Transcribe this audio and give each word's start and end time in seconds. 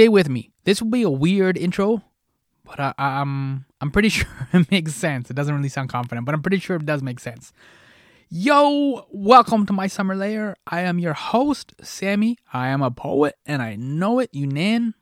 stay 0.00 0.08
with 0.08 0.30
me. 0.30 0.50
This 0.64 0.80
will 0.80 0.88
be 0.88 1.02
a 1.02 1.10
weird 1.10 1.58
intro, 1.58 2.02
but 2.64 2.80
I, 2.80 2.94
I'm 2.96 3.66
I'm 3.82 3.90
pretty 3.90 4.08
sure 4.16 4.28
it 4.50 4.70
makes 4.70 4.94
sense. 4.94 5.28
It 5.28 5.34
doesn't 5.34 5.54
really 5.54 5.68
sound 5.68 5.90
confident, 5.90 6.24
but 6.24 6.34
I'm 6.34 6.40
pretty 6.40 6.58
sure 6.58 6.76
it 6.76 6.86
does 6.86 7.02
make 7.02 7.20
sense. 7.20 7.52
Yo, 8.30 9.06
welcome 9.10 9.66
to 9.66 9.74
my 9.74 9.88
summer 9.88 10.16
lair. 10.16 10.56
I 10.66 10.80
am 10.82 10.98
your 10.98 11.12
host, 11.12 11.74
Sammy. 11.82 12.38
I 12.50 12.68
am 12.68 12.80
a 12.80 12.90
poet, 12.90 13.36
and 13.44 13.60
I 13.60 13.76
know 13.76 14.20
it, 14.20 14.32
Younan. 14.32 14.94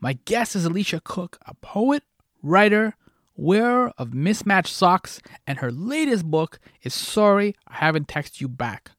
My 0.00 0.18
guest 0.26 0.54
is 0.54 0.66
Alicia 0.66 1.00
Cook, 1.02 1.38
a 1.46 1.54
poet, 1.54 2.02
writer, 2.42 2.94
wearer 3.36 3.90
of 3.96 4.12
mismatched 4.12 4.74
socks, 4.74 5.22
and 5.46 5.60
her 5.60 5.72
latest 5.72 6.26
book 6.26 6.58
is 6.82 6.92
Sorry 6.92 7.54
I 7.66 7.76
Haven't 7.76 8.08
Texted 8.08 8.42
You 8.42 8.48
Back. 8.48 8.90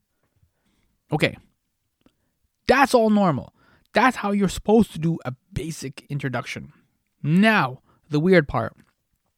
Okay, 1.11 1.37
that's 2.67 2.95
all 2.95 3.11
normal. 3.11 3.53
That's 3.97 4.17
how 4.17 4.29
you're 4.29 4.47
supposed 4.47 4.91
to 4.91 4.99
do 4.99 5.17
a 5.25 5.33
basic 5.51 6.05
introduction. 6.07 6.71
Now, 7.23 7.81
the 8.07 8.19
weird 8.19 8.47
part. 8.47 8.75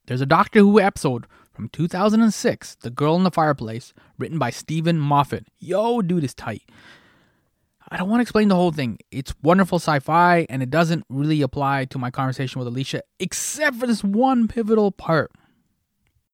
There's 0.05 0.19
a 0.19 0.25
Doctor 0.25 0.59
Who 0.59 0.81
episode 0.81 1.27
from 1.53 1.69
2006, 1.69 2.75
The 2.81 2.89
Girl 2.89 3.15
in 3.15 3.23
the 3.23 3.31
Fireplace, 3.31 3.93
written 4.17 4.37
by 4.37 4.49
Steven 4.49 4.99
Moffat. 4.99 5.47
Yo, 5.59 6.01
dude 6.01 6.25
is 6.25 6.33
tight. 6.33 6.63
I 7.87 7.95
don't 7.95 8.09
want 8.09 8.19
to 8.19 8.23
explain 8.23 8.49
the 8.49 8.55
whole 8.55 8.73
thing. 8.73 8.99
It's 9.11 9.33
wonderful 9.41 9.77
sci 9.77 9.97
fi, 9.99 10.45
and 10.49 10.61
it 10.61 10.69
doesn't 10.69 11.05
really 11.07 11.41
apply 11.41 11.85
to 11.85 11.97
my 11.97 12.11
conversation 12.11 12.59
with 12.59 12.67
Alicia, 12.67 13.03
except 13.17 13.77
for 13.77 13.87
this 13.87 14.03
one 14.03 14.49
pivotal 14.49 14.91
part. 14.91 15.31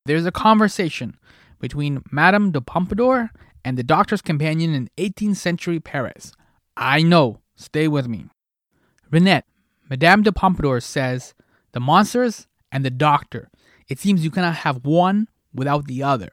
There's 0.05 0.25
a 0.25 0.31
conversation 0.31 1.15
between 1.59 2.01
Madame 2.11 2.51
de 2.51 2.59
Pompadour 2.59 3.29
and 3.63 3.77
the 3.77 3.83
doctor's 3.83 4.23
companion 4.23 4.73
in 4.73 4.89
18th 4.97 5.35
century 5.35 5.79
Paris. 5.79 6.31
I 6.75 7.03
know, 7.03 7.41
stay 7.55 7.87
with 7.87 8.07
me. 8.07 8.25
Reinette, 9.11 9.45
Madame 9.89 10.23
de 10.23 10.31
Pompadour 10.31 10.79
says, 10.79 11.33
The 11.71 11.79
monsters 11.79 12.47
and 12.71 12.83
the 12.83 12.89
doctor. 12.89 13.49
It 13.87 13.99
seems 13.99 14.23
you 14.23 14.31
cannot 14.31 14.55
have 14.57 14.85
one 14.85 15.27
without 15.53 15.85
the 15.85 16.03
other. 16.03 16.31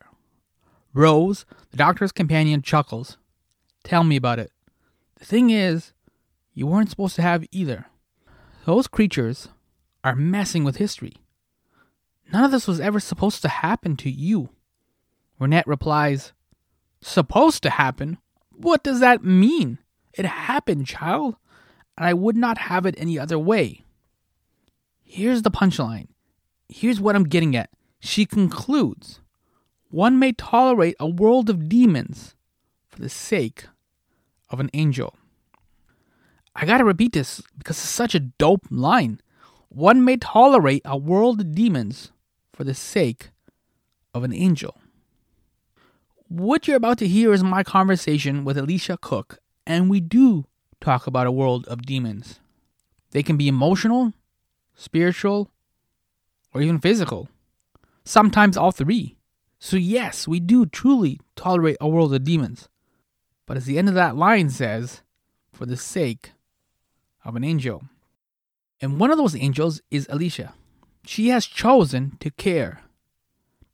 Rose, 0.94 1.44
the 1.70 1.76
doctor's 1.76 2.12
companion, 2.12 2.62
chuckles. 2.62 3.18
Tell 3.84 4.04
me 4.04 4.16
about 4.16 4.38
it. 4.38 4.50
The 5.18 5.24
thing 5.24 5.50
is, 5.50 5.92
you 6.54 6.66
weren't 6.66 6.90
supposed 6.90 7.16
to 7.16 7.22
have 7.22 7.44
either. 7.50 7.86
Those 8.64 8.88
creatures 8.88 9.48
are 10.04 10.14
messing 10.14 10.64
with 10.64 10.76
history. 10.76 11.16
None 12.32 12.44
of 12.44 12.50
this 12.50 12.66
was 12.66 12.80
ever 12.80 13.00
supposed 13.00 13.42
to 13.42 13.48
happen 13.48 13.96
to 13.98 14.10
you. 14.10 14.50
Reinette 15.38 15.66
replies, 15.66 16.32
Supposed 17.00 17.62
to 17.64 17.70
happen? 17.70 18.18
What 18.50 18.84
does 18.84 19.00
that 19.00 19.24
mean? 19.24 19.78
It 20.14 20.24
happened, 20.24 20.86
child, 20.86 21.36
and 21.96 22.06
I 22.06 22.14
would 22.14 22.36
not 22.36 22.58
have 22.58 22.86
it 22.86 22.94
any 22.98 23.18
other 23.18 23.38
way. 23.38 23.84
Here's 25.02 25.42
the 25.42 25.50
punchline. 25.50 26.08
Here's 26.68 27.00
what 27.00 27.16
I'm 27.16 27.24
getting 27.24 27.54
at. 27.54 27.70
She 28.00 28.26
concludes 28.26 29.20
one 29.90 30.18
may 30.18 30.32
tolerate 30.32 30.96
a 30.98 31.06
world 31.06 31.50
of 31.50 31.68
demons 31.68 32.34
for 32.88 33.00
the 33.00 33.10
sake 33.10 33.66
of 34.48 34.58
an 34.58 34.70
angel. 34.72 35.14
I 36.56 36.66
gotta 36.66 36.84
repeat 36.84 37.12
this 37.12 37.42
because 37.58 37.76
it's 37.76 37.88
such 37.88 38.14
a 38.14 38.20
dope 38.20 38.66
line. 38.70 39.20
One 39.68 40.04
may 40.04 40.16
tolerate 40.16 40.82
a 40.84 40.96
world 40.96 41.40
of 41.40 41.54
demons 41.54 42.10
for 42.52 42.64
the 42.64 42.74
sake 42.74 43.30
of 44.14 44.24
an 44.24 44.32
angel. 44.32 44.78
What 46.28 46.66
you're 46.66 46.76
about 46.78 46.98
to 46.98 47.06
hear 47.06 47.32
is 47.34 47.44
my 47.44 47.62
conversation 47.62 48.44
with 48.44 48.56
Alicia 48.56 48.96
Cook, 48.96 49.40
and 49.66 49.88
we 49.90 50.00
do 50.00 50.46
talk 50.80 51.06
about 51.06 51.26
a 51.26 51.32
world 51.32 51.66
of 51.68 51.82
demons. 51.82 52.40
They 53.12 53.22
can 53.22 53.36
be 53.36 53.48
emotional, 53.48 54.12
spiritual, 54.74 55.50
or 56.52 56.62
even 56.62 56.78
physical. 56.78 57.28
Sometimes 58.04 58.56
all 58.56 58.72
three. 58.72 59.16
So, 59.58 59.76
yes, 59.76 60.26
we 60.26 60.40
do 60.40 60.66
truly 60.66 61.20
tolerate 61.36 61.76
a 61.80 61.88
world 61.88 62.12
of 62.12 62.24
demons. 62.24 62.68
But 63.46 63.56
as 63.56 63.66
the 63.66 63.78
end 63.78 63.88
of 63.88 63.94
that 63.94 64.16
line 64.16 64.50
says, 64.50 65.02
for 65.52 65.66
the 65.66 65.76
sake 65.76 66.32
of 67.24 67.36
an 67.36 67.44
angel. 67.44 67.84
And 68.80 68.98
one 68.98 69.10
of 69.10 69.18
those 69.18 69.36
angels 69.36 69.80
is 69.90 70.08
Alicia. 70.10 70.54
She 71.06 71.28
has 71.28 71.46
chosen 71.46 72.16
to 72.20 72.30
care, 72.30 72.82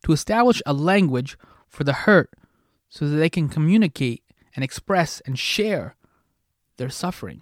to 0.03 0.11
establish 0.11 0.61
a 0.65 0.73
language 0.73 1.37
for 1.67 1.83
the 1.83 1.93
hurt 1.93 2.31
so 2.89 3.07
that 3.07 3.17
they 3.17 3.29
can 3.29 3.49
communicate 3.49 4.23
and 4.55 4.63
express 4.63 5.21
and 5.21 5.37
share 5.37 5.95
their 6.77 6.89
suffering. 6.89 7.41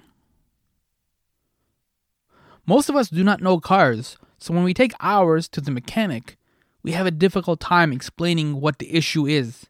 Most 2.66 2.90
of 2.90 2.95
us 2.95 3.09
do 3.09 3.23
not 3.23 3.41
know 3.41 3.59
cars, 3.59 4.18
so 4.38 4.53
when 4.53 4.63
we 4.63 4.73
take 4.73 4.94
ours 5.00 5.47
to 5.50 5.62
the 5.62 5.72
mechanic, 5.72 6.38
we 6.84 6.91
have 6.91 7.06
a 7.06 7.12
difficult 7.12 7.59
time 7.59 7.94
explaining 7.94 8.59
what 8.59 8.79
the 8.79 8.94
issue 8.94 9.25
is. 9.25 9.68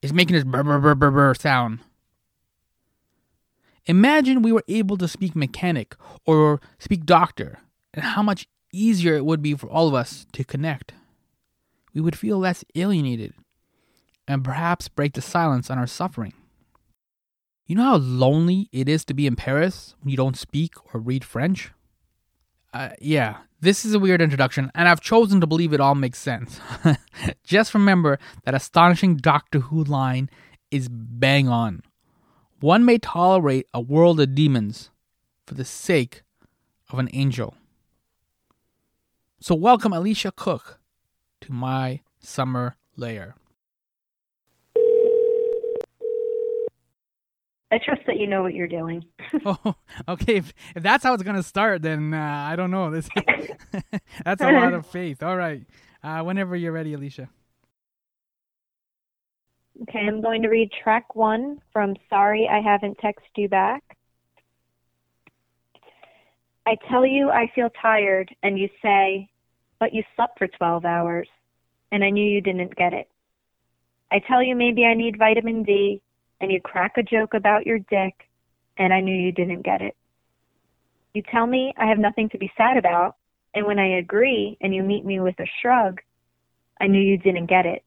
It's 0.00 0.12
making 0.12 0.34
this 0.34 0.44
brr 0.44 0.62
brr 0.62 0.78
brr 0.78 0.94
brr 0.94 1.10
brr 1.10 1.34
sound. 1.34 1.80
Imagine 3.86 4.42
we 4.42 4.52
were 4.52 4.64
able 4.68 4.96
to 4.96 5.08
speak 5.08 5.34
mechanic 5.34 5.96
or 6.24 6.60
speak 6.78 7.04
doctor, 7.04 7.58
and 7.92 8.04
how 8.04 8.22
much 8.22 8.46
easier 8.72 9.14
it 9.14 9.24
would 9.24 9.42
be 9.42 9.54
for 9.54 9.68
all 9.68 9.88
of 9.88 9.94
us 9.94 10.26
to 10.32 10.44
connect. 10.44 10.94
We 11.92 12.00
would 12.00 12.16
feel 12.16 12.38
less 12.38 12.64
alienated 12.74 13.34
and 14.26 14.44
perhaps 14.44 14.88
break 14.88 15.14
the 15.14 15.20
silence 15.20 15.70
on 15.70 15.78
our 15.78 15.86
suffering. 15.86 16.32
You 17.72 17.78
know 17.78 17.84
how 17.84 17.96
lonely 17.96 18.68
it 18.70 18.86
is 18.86 19.02
to 19.06 19.14
be 19.14 19.26
in 19.26 19.34
Paris 19.34 19.94
when 20.02 20.10
you 20.10 20.16
don't 20.18 20.36
speak 20.36 20.74
or 20.92 21.00
read 21.00 21.24
French? 21.24 21.70
Uh, 22.74 22.90
yeah, 23.00 23.38
this 23.62 23.86
is 23.86 23.94
a 23.94 23.98
weird 23.98 24.20
introduction, 24.20 24.70
and 24.74 24.90
I've 24.90 25.00
chosen 25.00 25.40
to 25.40 25.46
believe 25.46 25.72
it 25.72 25.80
all 25.80 25.94
makes 25.94 26.18
sense. 26.18 26.60
Just 27.44 27.72
remember 27.72 28.18
that 28.44 28.54
astonishing 28.54 29.16
Doctor 29.16 29.60
Who 29.60 29.82
line 29.84 30.28
is 30.70 30.90
bang 30.90 31.48
on. 31.48 31.82
One 32.60 32.84
may 32.84 32.98
tolerate 32.98 33.68
a 33.72 33.80
world 33.80 34.20
of 34.20 34.34
demons 34.34 34.90
for 35.46 35.54
the 35.54 35.64
sake 35.64 36.24
of 36.90 36.98
an 36.98 37.08
angel. 37.14 37.54
So, 39.40 39.54
welcome 39.54 39.94
Alicia 39.94 40.32
Cook 40.36 40.78
to 41.40 41.54
my 41.54 42.02
summer 42.20 42.76
lair. 42.98 43.34
I 47.72 47.78
trust 47.82 48.02
that 48.06 48.18
you 48.18 48.26
know 48.26 48.42
what 48.42 48.52
you're 48.52 48.68
doing. 48.68 49.02
oh, 49.46 49.74
okay. 50.06 50.36
If, 50.36 50.52
if 50.76 50.82
that's 50.82 51.02
how 51.02 51.14
it's 51.14 51.22
gonna 51.22 51.42
start, 51.42 51.80
then 51.80 52.12
uh, 52.12 52.46
I 52.50 52.54
don't 52.54 52.70
know. 52.70 52.90
This 52.90 53.08
that's 54.24 54.42
a 54.42 54.52
lot 54.52 54.74
of 54.74 54.86
faith. 54.86 55.22
All 55.22 55.36
right. 55.36 55.64
Uh, 56.04 56.22
whenever 56.22 56.54
you're 56.54 56.72
ready, 56.72 56.92
Alicia. 56.92 57.30
Okay, 59.82 60.00
I'm 60.00 60.20
going 60.20 60.42
to 60.42 60.48
read 60.48 60.70
track 60.82 61.14
one 61.16 61.60
from 61.72 61.96
Sorry 62.10 62.46
I 62.50 62.60
Haven't 62.60 62.98
Texted 62.98 63.36
You 63.36 63.48
Back. 63.48 63.96
I 66.66 66.76
tell 66.90 67.06
you 67.06 67.30
I 67.30 67.50
feel 67.54 67.70
tired, 67.80 68.34
and 68.42 68.58
you 68.58 68.68
say, 68.82 69.30
but 69.80 69.94
you 69.94 70.02
slept 70.14 70.38
for 70.38 70.46
12 70.46 70.84
hours, 70.84 71.28
and 71.90 72.04
I 72.04 72.10
knew 72.10 72.24
you 72.24 72.40
didn't 72.40 72.76
get 72.76 72.92
it. 72.92 73.08
I 74.12 74.20
tell 74.28 74.42
you 74.42 74.54
maybe 74.54 74.84
I 74.84 74.94
need 74.94 75.18
vitamin 75.18 75.62
D, 75.62 76.02
and 76.42 76.50
you 76.50 76.60
crack 76.60 76.98
a 76.98 77.02
joke 77.02 77.34
about 77.34 77.66
your 77.66 77.78
dick, 77.78 78.28
and 78.76 78.92
I 78.92 79.00
knew 79.00 79.14
you 79.14 79.30
didn't 79.30 79.62
get 79.62 79.80
it. 79.80 79.96
You 81.14 81.22
tell 81.22 81.46
me 81.46 81.72
I 81.78 81.86
have 81.86 81.98
nothing 81.98 82.28
to 82.30 82.38
be 82.38 82.52
sad 82.56 82.76
about, 82.76 83.14
and 83.54 83.64
when 83.64 83.78
I 83.78 83.98
agree 83.98 84.58
and 84.60 84.74
you 84.74 84.82
meet 84.82 85.04
me 85.04 85.20
with 85.20 85.38
a 85.38 85.46
shrug, 85.60 86.00
I 86.80 86.88
knew 86.88 87.00
you 87.00 87.16
didn't 87.16 87.46
get 87.46 87.64
it. 87.64 87.84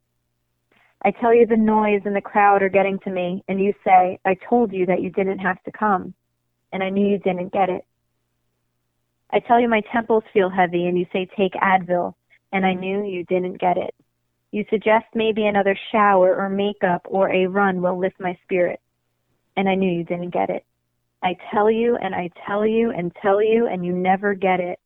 I 1.03 1.11
tell 1.11 1.35
you 1.35 1.45
the 1.45 1.57
noise 1.57 2.01
and 2.05 2.15
the 2.15 2.21
crowd 2.21 2.63
are 2.63 2.69
getting 2.69 2.97
to 2.99 3.11
me, 3.11 3.43
and 3.49 3.59
you 3.59 3.73
say, 3.83 4.19
I 4.23 4.37
told 4.49 4.71
you 4.71 4.85
that 4.85 5.01
you 5.01 5.09
didn't 5.09 5.39
have 5.39 5.61
to 5.63 5.71
come, 5.71 6.13
and 6.71 6.81
I 6.81 6.89
knew 6.89 7.05
you 7.05 7.19
didn't 7.19 7.51
get 7.51 7.69
it. 7.69 7.85
I 9.31 9.39
tell 9.39 9.59
you 9.59 9.67
my 9.67 9.81
temples 9.91 10.23
feel 10.31 10.49
heavy, 10.49 10.85
and 10.85 10.97
you 10.97 11.05
say, 11.11 11.27
take 11.37 11.53
Advil, 11.53 12.13
and 12.53 12.65
I 12.65 12.73
knew 12.73 13.03
you 13.03 13.25
didn't 13.25 13.59
get 13.59 13.77
it. 13.77 13.93
You 14.55 14.63
suggest 14.69 15.07
maybe 15.13 15.45
another 15.47 15.77
shower 15.91 16.33
or 16.33 16.47
makeup 16.47 17.01
or 17.09 17.29
a 17.29 17.45
run 17.45 17.81
will 17.81 17.99
lift 17.99 18.21
my 18.21 18.39
spirit. 18.45 18.79
And 19.57 19.67
I 19.67 19.75
knew 19.75 19.91
you 19.91 20.05
didn't 20.05 20.29
get 20.29 20.49
it. 20.49 20.63
I 21.21 21.35
tell 21.51 21.69
you 21.69 21.97
and 21.97 22.15
I 22.15 22.29
tell 22.47 22.65
you 22.65 22.89
and 22.89 23.13
tell 23.21 23.43
you 23.43 23.67
and 23.67 23.85
you 23.85 23.91
never 23.91 24.33
get 24.33 24.61
it. 24.61 24.79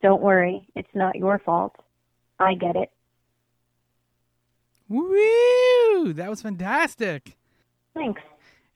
Don't 0.00 0.22
worry, 0.22 0.66
it's 0.74 0.88
not 0.94 1.16
your 1.16 1.38
fault. 1.38 1.76
I 2.40 2.54
get 2.54 2.74
it. 2.74 2.90
Woo! 4.88 6.14
That 6.14 6.30
was 6.30 6.40
fantastic. 6.40 7.36
Thanks. 7.92 8.22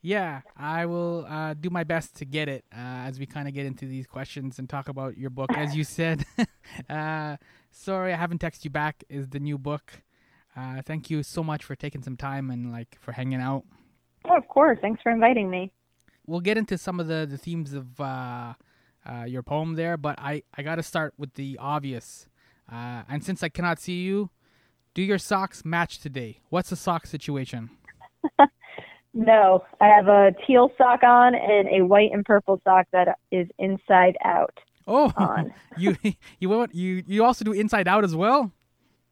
Yeah, 0.03 0.43
I 0.55 0.85
will 0.85 1.25
uh, 1.31 1.55
do 1.55 1.71
my 1.71 1.85
best 1.85 2.15
to 2.17 2.27
get 2.27 2.51
it 2.51 2.63
uh, 2.75 3.09
as 3.09 3.19
we 3.19 3.25
kind 3.25 3.49
of 3.49 3.55
get 3.55 3.65
into 3.65 3.87
these 3.87 4.07
questions 4.07 4.59
and 4.59 4.69
talk 4.69 4.89
about 4.89 5.17
your 5.17 5.31
book. 5.31 5.51
As 5.57 5.75
you 5.75 5.83
said, 5.83 6.27
uh, 6.91 7.39
sorry 7.71 8.13
I 8.13 8.17
haven't 8.17 8.43
texted 8.43 8.65
you 8.65 8.71
back. 8.71 9.03
Is 9.09 9.31
the 9.31 9.41
new 9.41 9.57
book? 9.57 10.03
Uh, 10.57 10.81
thank 10.83 11.11
you 11.11 11.23
so 11.23 11.43
much 11.45 11.65
for 11.65 11.77
taking 11.77 12.03
some 12.03 12.17
time 12.17 12.51
and 12.51 12.73
like 12.73 12.97
for 13.01 13.13
hanging 13.13 13.41
out. 13.41 13.65
Oh, 14.25 14.37
of 14.37 14.49
course. 14.49 14.79
Thanks 14.81 15.03
for 15.03 15.13
inviting 15.13 15.51
me. 15.51 15.73
We'll 16.27 16.41
get 16.41 16.57
into 16.57 16.79
some 16.79 16.99
of 16.99 17.07
the, 17.07 17.27
the 17.29 17.39
themes 17.39 17.73
of 17.73 18.01
uh, 18.01 18.55
uh, 19.09 19.25
your 19.25 19.43
poem 19.43 19.75
there, 19.75 19.97
but 19.97 20.19
I 20.19 20.43
I 20.55 20.63
got 20.63 20.77
to 20.77 20.83
start 20.83 21.15
with 21.19 21.35
the 21.35 21.59
obvious. 21.61 22.29
Uh, 22.71 23.03
and 23.09 23.23
since 23.23 23.43
I 23.43 23.49
cannot 23.49 23.79
see 23.79 24.03
you, 24.03 24.31
do 24.95 25.03
your 25.03 25.19
socks 25.19 25.65
match 25.65 26.01
today? 26.01 26.41
What's 26.49 26.71
the 26.71 26.77
sock 26.77 27.07
situation? 27.07 27.71
No, 29.17 29.65
I 29.81 29.87
have 29.87 30.09
a 30.09 30.33
teal 30.47 30.71
sock 30.77 31.03
on 31.03 31.35
and 31.35 31.69
a 31.69 31.87
white 31.87 32.11
and 32.13 32.23
purple 32.23 32.61
sock 32.65 32.87
that 32.93 33.19
is 33.33 33.49
inside 33.59 34.19
out. 34.23 34.61
Oh, 34.87 35.11
you 35.79 35.97
you 36.39 36.67
you 36.73 37.03
you 37.07 37.25
also 37.25 37.43
do 37.43 37.53
inside 37.53 37.89
out 37.89 38.05
as 38.05 38.15
well? 38.15 38.53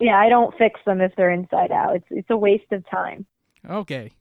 Yeah, 0.01 0.19
I 0.19 0.29
don't 0.29 0.57
fix 0.59 0.81
them 0.85 1.01
if 1.01 1.13
they're 1.17 1.31
inside 1.31 1.71
out. 1.71 1.97
It's 1.97 2.07
it's 2.11 2.31
a 2.31 2.37
waste 2.37 2.71
of 2.73 2.89
time. 2.89 3.27
Okay. 3.69 4.13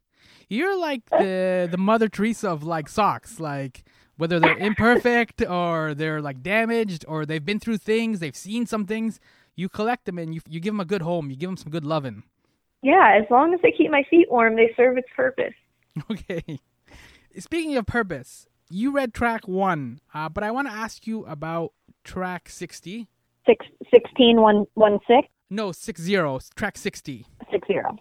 You're 0.50 0.78
like 0.78 1.10
the 1.10 1.68
the 1.70 1.78
Mother 1.78 2.08
Teresa 2.08 2.50
of 2.50 2.64
like 2.64 2.88
socks, 2.88 3.40
like 3.40 3.84
whether 4.18 4.40
they're 4.40 4.58
imperfect 4.58 5.42
or 5.50 5.94
they're 5.94 6.22
like 6.22 6.44
damaged 6.44 7.06
or 7.08 7.26
they've 7.26 7.44
been 7.44 7.60
through 7.60 7.78
things, 7.78 8.20
they've 8.20 8.36
seen 8.36 8.66
some 8.66 8.86
things, 8.86 9.20
you 9.56 9.68
collect 9.68 10.06
them 10.06 10.20
and 10.20 10.36
you 10.36 10.42
you 10.48 10.60
give 10.60 10.74
them 10.74 10.80
a 10.80 10.86
good 10.86 11.02
home, 11.02 11.30
you 11.30 11.36
give 11.36 11.50
them 11.50 11.58
some 11.58 11.72
good 11.72 11.86
loving. 11.86 12.24
Yeah, 12.82 13.18
as 13.20 13.26
long 13.32 13.54
as 13.54 13.62
they 13.64 13.72
keep 13.72 13.90
my 13.90 14.04
feet 14.10 14.30
warm, 14.30 14.56
they 14.56 14.74
serve 14.76 14.98
its 14.98 15.10
purpose. 15.16 15.54
Okay. 16.10 16.60
Speaking 17.38 17.76
of 17.78 17.86
purpose, 17.86 18.48
you 18.70 18.92
read 18.92 19.14
track 19.14 19.48
1, 19.48 20.02
uh, 20.12 20.30
but 20.30 20.44
I 20.44 20.50
want 20.50 20.68
to 20.68 20.74
ask 20.74 21.06
you 21.06 21.24
about 21.26 21.74
track 22.04 22.50
60. 22.50 23.08
Six 23.46 23.66
sixteen 23.92 24.42
one 24.42 24.66
one 24.74 25.00
six 25.06 25.28
No, 25.54 25.72
60, 25.72 26.12
track 26.56 26.78
60. 26.80 27.28
six 27.52 27.68
zero. 27.68 27.98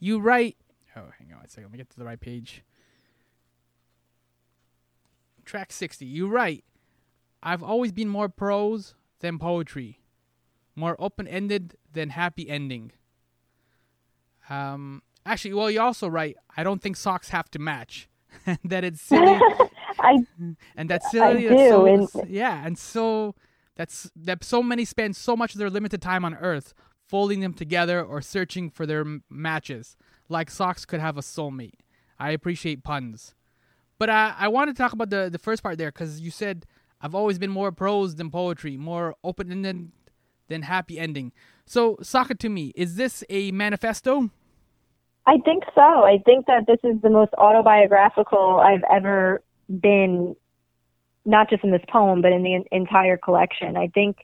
You 0.00 0.18
write. 0.18 0.56
Oh, 0.96 1.02
hang 1.16 1.32
on 1.32 1.44
a 1.44 1.48
second. 1.48 1.64
Let 1.64 1.72
me 1.72 1.78
get 1.78 1.90
to 1.90 1.98
the 1.98 2.04
right 2.04 2.20
page. 2.20 2.64
Track 5.44 5.70
60. 5.72 6.04
You 6.04 6.26
write, 6.28 6.64
I've 7.40 7.62
always 7.62 7.92
been 7.92 8.08
more 8.08 8.28
prose 8.28 8.94
than 9.20 9.38
poetry, 9.38 10.00
more 10.74 10.96
open 10.98 11.28
ended 11.28 11.76
than 11.92 12.10
happy 12.10 12.50
ending. 12.50 12.90
Um, 14.50 15.02
actually, 15.24 15.54
well, 15.54 15.70
you 15.70 15.80
also 15.80 16.08
write, 16.08 16.36
I 16.56 16.64
don't 16.64 16.82
think 16.82 16.96
socks 16.96 17.28
have 17.28 17.48
to 17.52 17.60
match. 17.60 18.08
and 18.46 18.58
that 18.64 18.82
it's 18.82 19.00
silly. 19.02 19.38
I 20.00 20.18
and 20.76 20.90
that's 20.90 21.10
silly. 21.12 21.46
I 21.48 21.54
that's 21.54 21.70
so, 21.70 21.86
do, 21.86 22.20
and- 22.20 22.28
yeah, 22.30 22.64
and 22.66 22.76
so 22.76 23.34
that's 23.76 24.10
that 24.14 24.44
so 24.44 24.62
many 24.62 24.84
spend 24.84 25.16
so 25.16 25.36
much 25.36 25.54
of 25.54 25.58
their 25.58 25.70
limited 25.70 26.02
time 26.02 26.24
on 26.24 26.34
Earth 26.34 26.74
folding 27.08 27.40
them 27.40 27.54
together 27.54 28.02
or 28.02 28.20
searching 28.20 28.70
for 28.70 28.86
their 28.86 29.00
m- 29.00 29.22
matches, 29.28 29.96
like 30.28 30.50
socks 30.50 30.84
could 30.84 31.00
have 31.00 31.18
a 31.18 31.20
soulmate. 31.20 31.80
I 32.18 32.30
appreciate 32.30 32.84
puns, 32.84 33.34
but 33.98 34.08
uh, 34.08 34.34
I 34.38 34.48
want 34.48 34.70
to 34.70 34.74
talk 34.74 34.92
about 34.92 35.10
the 35.10 35.28
the 35.30 35.38
first 35.38 35.62
part 35.62 35.78
there 35.78 35.90
because 35.90 36.20
you 36.20 36.30
said 36.30 36.66
I've 37.00 37.14
always 37.14 37.38
been 37.38 37.50
more 37.50 37.72
prose 37.72 38.14
than 38.14 38.30
poetry, 38.30 38.76
more 38.76 39.16
open 39.24 39.50
ended 39.50 39.90
than 40.48 40.62
happy 40.62 40.98
ending. 40.98 41.32
So, 41.66 41.96
sock 42.02 42.30
it 42.30 42.38
to 42.40 42.48
me. 42.48 42.72
Is 42.76 42.96
this 42.96 43.24
a 43.28 43.50
manifesto? 43.50 44.30
I 45.26 45.38
think 45.44 45.64
so. 45.74 45.80
I 45.80 46.18
think 46.24 46.46
that 46.46 46.66
this 46.66 46.78
is 46.84 47.00
the 47.00 47.10
most 47.10 47.32
autobiographical 47.38 48.60
I've 48.60 48.84
ever 48.92 49.42
been, 49.80 50.36
not 51.24 51.50
just 51.50 51.64
in 51.64 51.70
this 51.70 51.82
poem, 51.88 52.22
but 52.22 52.32
in 52.32 52.42
the 52.42 52.54
en- 52.54 52.64
entire 52.72 53.16
collection. 53.16 53.76
I 53.76 53.88
think 53.88 54.16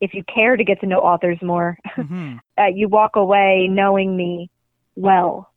if 0.00 0.14
you 0.14 0.22
care 0.32 0.56
to 0.56 0.64
get 0.64 0.80
to 0.80 0.86
know 0.86 0.98
authors 0.98 1.38
more, 1.42 1.78
hmm 1.94 2.36
uh, 2.58 2.66
you 2.66 2.88
walk 2.88 3.16
away 3.16 3.68
knowing 3.70 4.16
me 4.16 4.50
well. 4.96 5.52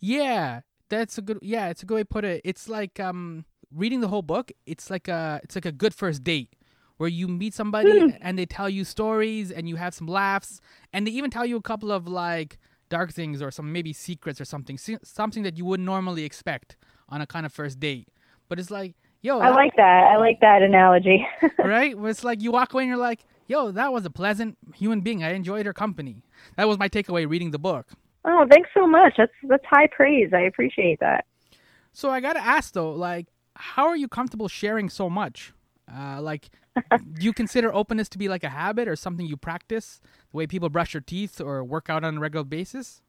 Yeah, 0.00 0.60
that's 0.88 1.18
a 1.18 1.22
good. 1.22 1.38
Yeah, 1.42 1.68
it's 1.68 1.82
a 1.82 1.86
good 1.86 1.94
way 1.94 2.02
to 2.02 2.06
put 2.06 2.24
it. 2.24 2.40
It's 2.44 2.68
like 2.68 3.00
um 3.00 3.44
reading 3.74 4.00
the 4.00 4.08
whole 4.08 4.22
book. 4.22 4.52
It's 4.66 4.90
like 4.90 5.08
a 5.08 5.40
it's 5.42 5.54
like 5.54 5.66
a 5.66 5.72
good 5.72 5.94
first 5.94 6.24
date 6.24 6.54
where 6.96 7.08
you 7.08 7.28
meet 7.28 7.54
somebody 7.54 8.02
and 8.20 8.38
they 8.38 8.46
tell 8.46 8.68
you 8.68 8.84
stories 8.84 9.50
and 9.52 9.68
you 9.68 9.76
have 9.76 9.94
some 9.94 10.06
laughs 10.06 10.60
and 10.92 11.06
they 11.06 11.12
even 11.12 11.30
tell 11.30 11.46
you 11.46 11.56
a 11.56 11.62
couple 11.62 11.92
of 11.92 12.08
like 12.08 12.58
dark 12.88 13.12
things 13.12 13.40
or 13.40 13.50
some 13.50 13.72
maybe 13.72 13.92
secrets 13.92 14.40
or 14.40 14.44
something 14.44 14.78
something 15.04 15.42
that 15.44 15.56
you 15.56 15.64
wouldn't 15.64 15.86
normally 15.86 16.24
expect 16.24 16.76
on 17.08 17.20
a 17.20 17.26
kind 17.26 17.46
of 17.46 17.52
first 17.52 17.78
date. 17.78 18.08
But 18.48 18.58
it's 18.58 18.70
like, 18.70 18.94
yo, 19.22 19.38
I 19.38 19.50
like 19.50 19.76
that. 19.76 20.04
I 20.12 20.16
like 20.16 20.40
that 20.40 20.62
analogy. 20.62 21.26
right? 21.58 21.94
It's 21.96 22.24
like 22.24 22.42
you 22.42 22.52
walk 22.52 22.72
away 22.72 22.84
and 22.84 22.88
you're 22.88 22.98
like, 22.98 23.24
yo, 23.46 23.70
that 23.72 23.92
was 23.92 24.04
a 24.04 24.10
pleasant 24.10 24.56
human 24.74 25.00
being. 25.00 25.22
I 25.22 25.32
enjoyed 25.32 25.66
her 25.66 25.72
company. 25.72 26.22
That 26.56 26.68
was 26.68 26.78
my 26.78 26.88
takeaway 26.88 27.28
reading 27.28 27.50
the 27.50 27.58
book. 27.58 27.88
oh, 28.24 28.46
thanks 28.50 28.70
so 28.74 28.86
much. 28.86 29.14
That's 29.16 29.32
that's 29.44 29.64
high 29.66 29.88
praise. 29.88 30.30
I 30.32 30.40
appreciate 30.40 31.00
that. 31.00 31.24
So 31.92 32.10
I 32.10 32.20
gotta 32.20 32.40
ask 32.40 32.72
though, 32.74 32.92
like, 32.92 33.26
how 33.56 33.88
are 33.88 33.96
you 33.96 34.08
comfortable 34.08 34.48
sharing 34.48 34.88
so 34.88 35.10
much? 35.10 35.52
Uh, 35.92 36.20
like, 36.20 36.50
do 36.90 37.24
you 37.24 37.32
consider 37.32 37.74
openness 37.74 38.08
to 38.10 38.18
be 38.18 38.28
like 38.28 38.44
a 38.44 38.50
habit 38.50 38.86
or 38.86 38.96
something 38.96 39.26
you 39.26 39.36
practice, 39.36 40.00
the 40.30 40.36
way 40.36 40.46
people 40.46 40.68
brush 40.68 40.92
their 40.92 41.00
teeth 41.00 41.40
or 41.40 41.64
work 41.64 41.90
out 41.90 42.04
on 42.04 42.18
a 42.18 42.20
regular 42.20 42.44
basis? 42.44 43.02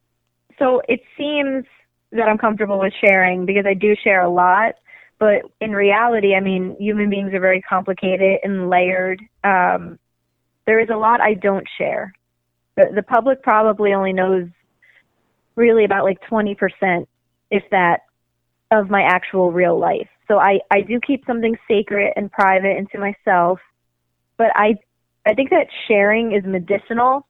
So 0.57 0.81
it 0.87 1.01
seems 1.17 1.65
that 2.11 2.27
I'm 2.27 2.37
comfortable 2.37 2.79
with 2.79 2.93
sharing 2.99 3.45
because 3.45 3.65
I 3.67 3.73
do 3.73 3.95
share 4.03 4.23
a 4.23 4.29
lot. 4.29 4.75
But 5.19 5.43
in 5.59 5.73
reality, 5.73 6.33
I 6.33 6.39
mean, 6.39 6.77
human 6.79 7.09
beings 7.09 7.33
are 7.33 7.41
very 7.41 7.61
complicated 7.61 8.39
and 8.41 8.69
layered. 8.69 9.21
Um, 9.43 9.99
there 10.65 10.79
is 10.79 10.89
a 10.89 10.95
lot 10.95 11.19
I 11.19 11.33
don't 11.33 11.67
share. 11.77 12.13
The, 12.75 12.91
the 12.95 13.03
public 13.03 13.43
probably 13.43 13.93
only 13.93 14.13
knows 14.13 14.47
really 15.55 15.83
about 15.83 16.05
like 16.05 16.19
20%, 16.31 17.05
if 17.51 17.63
that, 17.71 18.01
of 18.71 18.89
my 18.89 19.01
actual 19.01 19.51
real 19.51 19.77
life. 19.77 20.07
So 20.29 20.37
I, 20.37 20.59
I 20.71 20.81
do 20.81 20.99
keep 21.05 21.25
something 21.25 21.57
sacred 21.67 22.13
and 22.15 22.31
private 22.31 22.77
and 22.77 22.89
to 22.91 22.99
myself. 22.99 23.59
But 24.37 24.51
I, 24.55 24.75
I 25.25 25.33
think 25.33 25.49
that 25.49 25.67
sharing 25.87 26.31
is 26.31 26.45
medicinal. 26.45 27.27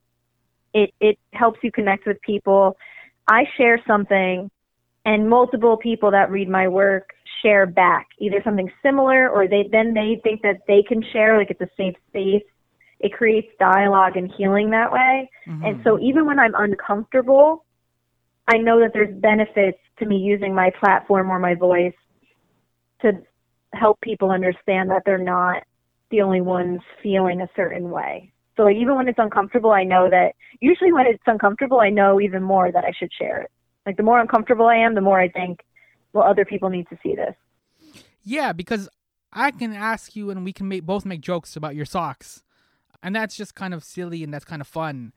It, 0.73 0.93
it 0.99 1.17
helps 1.33 1.59
you 1.63 1.71
connect 1.71 2.05
with 2.05 2.21
people. 2.21 2.77
I 3.27 3.45
share 3.57 3.81
something 3.87 4.51
and 5.05 5.29
multiple 5.29 5.77
people 5.77 6.11
that 6.11 6.29
read 6.29 6.49
my 6.49 6.67
work 6.67 7.11
share 7.41 7.65
back 7.65 8.07
either 8.19 8.41
something 8.43 8.71
similar 8.83 9.29
or 9.29 9.47
they 9.47 9.67
then 9.71 9.93
they 9.93 10.19
think 10.23 10.41
that 10.41 10.57
they 10.67 10.83
can 10.87 11.03
share 11.11 11.37
like 11.37 11.49
it's 11.49 11.61
a 11.61 11.69
safe 11.77 11.95
space. 12.09 12.43
It 12.99 13.13
creates 13.13 13.47
dialogue 13.59 14.17
and 14.17 14.31
healing 14.37 14.71
that 14.71 14.91
way. 14.91 15.29
Mm-hmm. 15.47 15.65
And 15.65 15.81
so 15.83 15.99
even 15.99 16.25
when 16.25 16.39
i'm 16.39 16.55
uncomfortable 16.55 17.65
i 18.47 18.57
know 18.57 18.79
that 18.79 18.91
there's 18.93 19.13
benefits 19.19 19.79
to 19.99 20.05
me 20.05 20.17
using 20.17 20.53
my 20.53 20.71
platform 20.79 21.29
or 21.29 21.39
my 21.39 21.55
voice 21.55 21.93
to 23.01 23.11
help 23.73 23.99
people 24.01 24.31
understand 24.31 24.89
that 24.89 25.03
they're 25.05 25.17
not 25.17 25.63
the 26.11 26.21
only 26.21 26.41
ones 26.41 26.79
feeling 27.03 27.41
a 27.41 27.49
certain 27.55 27.91
way. 27.91 28.31
So 28.57 28.63
like 28.63 28.75
even 28.75 28.95
when 28.95 29.07
it's 29.07 29.19
uncomfortable 29.19 29.71
i 29.71 29.83
know 29.83 30.09
that 30.09 30.33
usually 30.59 30.91
when 30.91 31.05
it's 31.05 31.23
uncomfortable 31.25 31.79
i 31.79 31.89
know 31.89 32.19
even 32.19 32.43
more 32.43 32.71
that 32.71 32.83
i 32.83 32.91
should 32.97 33.11
share 33.13 33.41
it. 33.43 33.51
Like 33.85 33.97
the 33.97 34.03
more 34.03 34.19
uncomfortable 34.19 34.67
i 34.67 34.75
am 34.75 34.95
the 34.95 35.01
more 35.01 35.19
i 35.19 35.29
think 35.29 35.59
well 36.13 36.23
other 36.23 36.45
people 36.45 36.69
need 36.69 36.87
to 36.89 36.97
see 37.03 37.15
this 37.15 37.35
Yeah, 38.23 38.53
because 38.53 38.89
I 39.31 39.51
can 39.51 39.73
ask 39.73 40.15
you 40.15 40.29
and 40.29 40.43
we 40.43 40.53
can 40.53 40.67
make 40.67 40.85
both 40.85 41.05
make 41.05 41.21
jokes 41.21 41.55
about 41.55 41.75
your 41.75 41.85
socks. 41.85 42.43
And 43.01 43.15
that's 43.15 43.35
just 43.35 43.55
kind 43.55 43.73
of 43.73 43.83
silly 43.83 44.23
and 44.23 44.33
that's 44.33 44.45
kind 44.45 44.61
of 44.61 44.67
fun. 44.67 45.13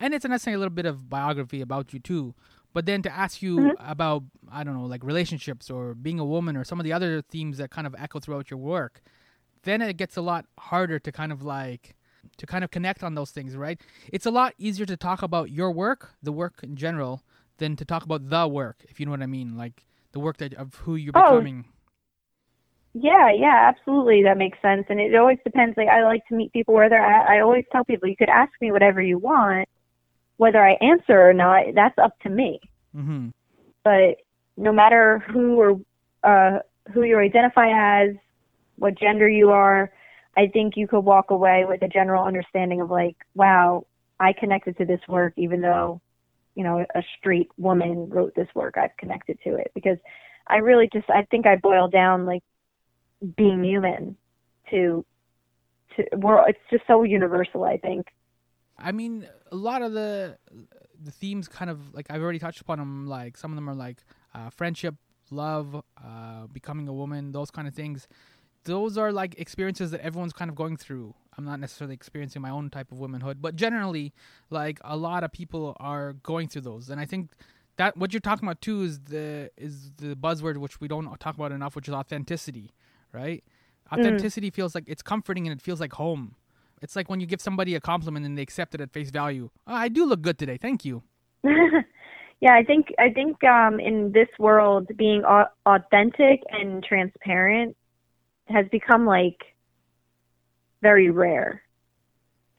And 0.00 0.14
it's 0.14 0.24
necessarily 0.24 0.56
a 0.56 0.58
little 0.58 0.74
bit 0.74 0.86
of 0.86 1.08
biography 1.08 1.60
about 1.60 1.92
you 1.92 1.98
too. 1.98 2.34
But 2.72 2.86
then 2.86 3.02
to 3.02 3.10
ask 3.10 3.42
you 3.42 3.56
mm-hmm. 3.56 3.90
about 3.90 4.24
I 4.50 4.64
don't 4.64 4.74
know, 4.74 4.86
like 4.86 5.04
relationships 5.04 5.70
or 5.70 5.94
being 5.94 6.18
a 6.18 6.24
woman 6.24 6.56
or 6.56 6.64
some 6.64 6.80
of 6.80 6.84
the 6.84 6.92
other 6.92 7.22
themes 7.22 7.58
that 7.58 7.70
kind 7.70 7.86
of 7.86 7.94
echo 7.98 8.20
throughout 8.20 8.50
your 8.50 8.58
work, 8.58 9.02
then 9.62 9.82
it 9.82 9.96
gets 9.96 10.16
a 10.16 10.22
lot 10.22 10.46
harder 10.58 10.98
to 10.98 11.12
kind 11.12 11.32
of 11.32 11.42
like 11.42 11.96
to 12.38 12.46
kind 12.46 12.64
of 12.64 12.70
connect 12.70 13.02
on 13.02 13.14
those 13.14 13.30
things, 13.30 13.56
right? 13.56 13.80
It's 14.12 14.26
a 14.26 14.30
lot 14.30 14.54
easier 14.58 14.86
to 14.86 14.96
talk 14.96 15.22
about 15.22 15.50
your 15.50 15.70
work, 15.70 16.14
the 16.22 16.32
work 16.32 16.60
in 16.62 16.76
general, 16.76 17.22
than 17.58 17.76
to 17.76 17.84
talk 17.84 18.02
about 18.02 18.28
the 18.28 18.48
work, 18.48 18.84
if 18.88 18.98
you 18.98 19.06
know 19.06 19.12
what 19.12 19.22
I 19.22 19.26
mean, 19.26 19.56
like 19.56 19.86
the 20.16 20.20
work 20.20 20.38
that 20.38 20.54
of 20.54 20.74
who 20.76 20.96
you're 20.96 21.12
Oh, 21.14 21.36
becoming. 21.36 21.66
Yeah, 22.94 23.30
yeah, 23.30 23.68
absolutely. 23.68 24.22
That 24.22 24.38
makes 24.38 24.56
sense. 24.62 24.86
And 24.88 24.98
it 24.98 25.14
always 25.14 25.36
depends. 25.44 25.76
Like, 25.76 25.88
I 25.88 26.04
like 26.04 26.26
to 26.28 26.34
meet 26.34 26.54
people 26.54 26.72
where 26.72 26.88
they're 26.88 27.04
at. 27.04 27.28
I 27.28 27.40
always 27.40 27.66
tell 27.70 27.84
people, 27.84 28.08
you 28.08 28.16
could 28.16 28.30
ask 28.30 28.50
me 28.62 28.72
whatever 28.72 29.02
you 29.02 29.18
want. 29.18 29.68
Whether 30.38 30.66
I 30.66 30.72
answer 30.80 31.20
or 31.20 31.34
not, 31.34 31.66
that's 31.74 31.98
up 31.98 32.18
to 32.20 32.30
me. 32.30 32.60
Mm-hmm. 32.96 33.28
But 33.84 34.16
no 34.56 34.72
matter 34.72 35.22
who 35.30 35.60
or 35.60 35.80
uh, 36.24 36.60
who 36.94 37.02
you 37.02 37.18
identify 37.18 38.06
as, 38.06 38.16
what 38.76 38.98
gender 38.98 39.28
you 39.28 39.50
are, 39.50 39.92
I 40.34 40.46
think 40.46 40.78
you 40.78 40.88
could 40.88 41.00
walk 41.00 41.30
away 41.30 41.66
with 41.68 41.82
a 41.82 41.88
general 41.88 42.24
understanding 42.24 42.80
of 42.80 42.90
like, 42.90 43.16
wow, 43.34 43.86
I 44.18 44.32
connected 44.32 44.78
to 44.78 44.86
this 44.86 45.00
work, 45.08 45.34
even 45.36 45.60
though, 45.60 46.00
you 46.56 46.64
know, 46.64 46.84
a 46.94 47.02
straight 47.18 47.50
woman 47.58 48.08
wrote 48.08 48.34
this 48.34 48.48
work. 48.54 48.74
I've 48.76 48.96
connected 48.96 49.38
to 49.44 49.54
it 49.54 49.70
because 49.74 49.98
I 50.48 50.56
really 50.56 50.88
just, 50.92 51.08
I 51.08 51.22
think 51.30 51.46
I 51.46 51.56
boil 51.56 51.86
down 51.86 52.26
like 52.26 52.42
being 53.36 53.62
human 53.62 54.16
to, 54.70 55.04
to, 55.94 56.04
we're, 56.16 56.48
it's 56.48 56.58
just 56.70 56.84
so 56.88 57.04
universal. 57.04 57.62
I 57.62 57.76
think. 57.76 58.06
I 58.78 58.92
mean, 58.92 59.28
a 59.52 59.56
lot 59.56 59.82
of 59.82 59.92
the 59.92 60.38
the 61.02 61.10
themes 61.10 61.46
kind 61.46 61.70
of 61.70 61.94
like 61.94 62.06
I've 62.10 62.22
already 62.22 62.38
touched 62.38 62.60
upon 62.60 62.78
them. 62.78 63.06
Like 63.06 63.36
some 63.36 63.52
of 63.52 63.56
them 63.56 63.68
are 63.68 63.74
like 63.74 63.98
uh, 64.34 64.50
friendship, 64.50 64.94
love, 65.30 65.82
uh, 66.02 66.46
becoming 66.52 66.88
a 66.88 66.92
woman, 66.92 67.32
those 67.32 67.50
kind 67.50 67.68
of 67.68 67.74
things. 67.74 68.08
Those 68.66 68.98
are 68.98 69.12
like 69.12 69.34
experiences 69.38 69.90
that 69.92 70.00
everyone's 70.02 70.32
kind 70.32 70.50
of 70.50 70.54
going 70.54 70.76
through. 70.76 71.14
I'm 71.38 71.44
not 71.44 71.60
necessarily 71.60 71.94
experiencing 71.94 72.42
my 72.42 72.50
own 72.50 72.70
type 72.70 72.92
of 72.92 72.98
womanhood, 72.98 73.40
but 73.40 73.56
generally, 73.56 74.12
like 74.50 74.78
a 74.84 74.96
lot 74.96 75.24
of 75.24 75.32
people 75.32 75.76
are 75.80 76.14
going 76.22 76.48
through 76.48 76.62
those, 76.62 76.90
and 76.90 77.00
I 77.00 77.06
think 77.06 77.30
that 77.76 77.96
what 77.96 78.12
you're 78.12 78.20
talking 78.20 78.46
about 78.46 78.60
too 78.60 78.82
is 78.82 79.00
the 79.00 79.50
is 79.56 79.90
the 79.96 80.14
buzzword 80.14 80.58
which 80.58 80.80
we 80.80 80.88
don't 80.88 81.18
talk 81.20 81.34
about 81.34 81.52
enough, 81.52 81.76
which 81.76 81.88
is 81.88 81.94
authenticity, 81.94 82.72
right? 83.12 83.42
Authenticity 83.92 84.50
feels 84.50 84.74
like 84.74 84.84
it's 84.88 85.02
comforting 85.02 85.46
and 85.46 85.58
it 85.58 85.62
feels 85.62 85.80
like 85.80 85.92
home. 85.92 86.34
It's 86.82 86.96
like 86.96 87.08
when 87.08 87.20
you 87.20 87.26
give 87.26 87.40
somebody 87.40 87.74
a 87.74 87.80
compliment 87.80 88.26
and 88.26 88.36
they 88.36 88.42
accept 88.42 88.74
it 88.74 88.80
at 88.80 88.92
face 88.92 89.10
value. 89.10 89.50
Oh, 89.66 89.74
I 89.74 89.88
do 89.88 90.04
look 90.04 90.22
good 90.22 90.38
today. 90.38 90.56
Thank 90.56 90.84
you. 90.84 91.02
yeah, 91.44 92.54
I 92.54 92.64
think 92.64 92.88
I 92.98 93.10
think 93.10 93.42
um, 93.44 93.78
in 93.78 94.12
this 94.12 94.28
world, 94.38 94.88
being 94.96 95.22
authentic 95.24 96.42
and 96.50 96.82
transparent 96.82 97.76
has 98.48 98.66
become 98.70 99.06
like 99.06 99.40
very 100.82 101.10
rare. 101.10 101.62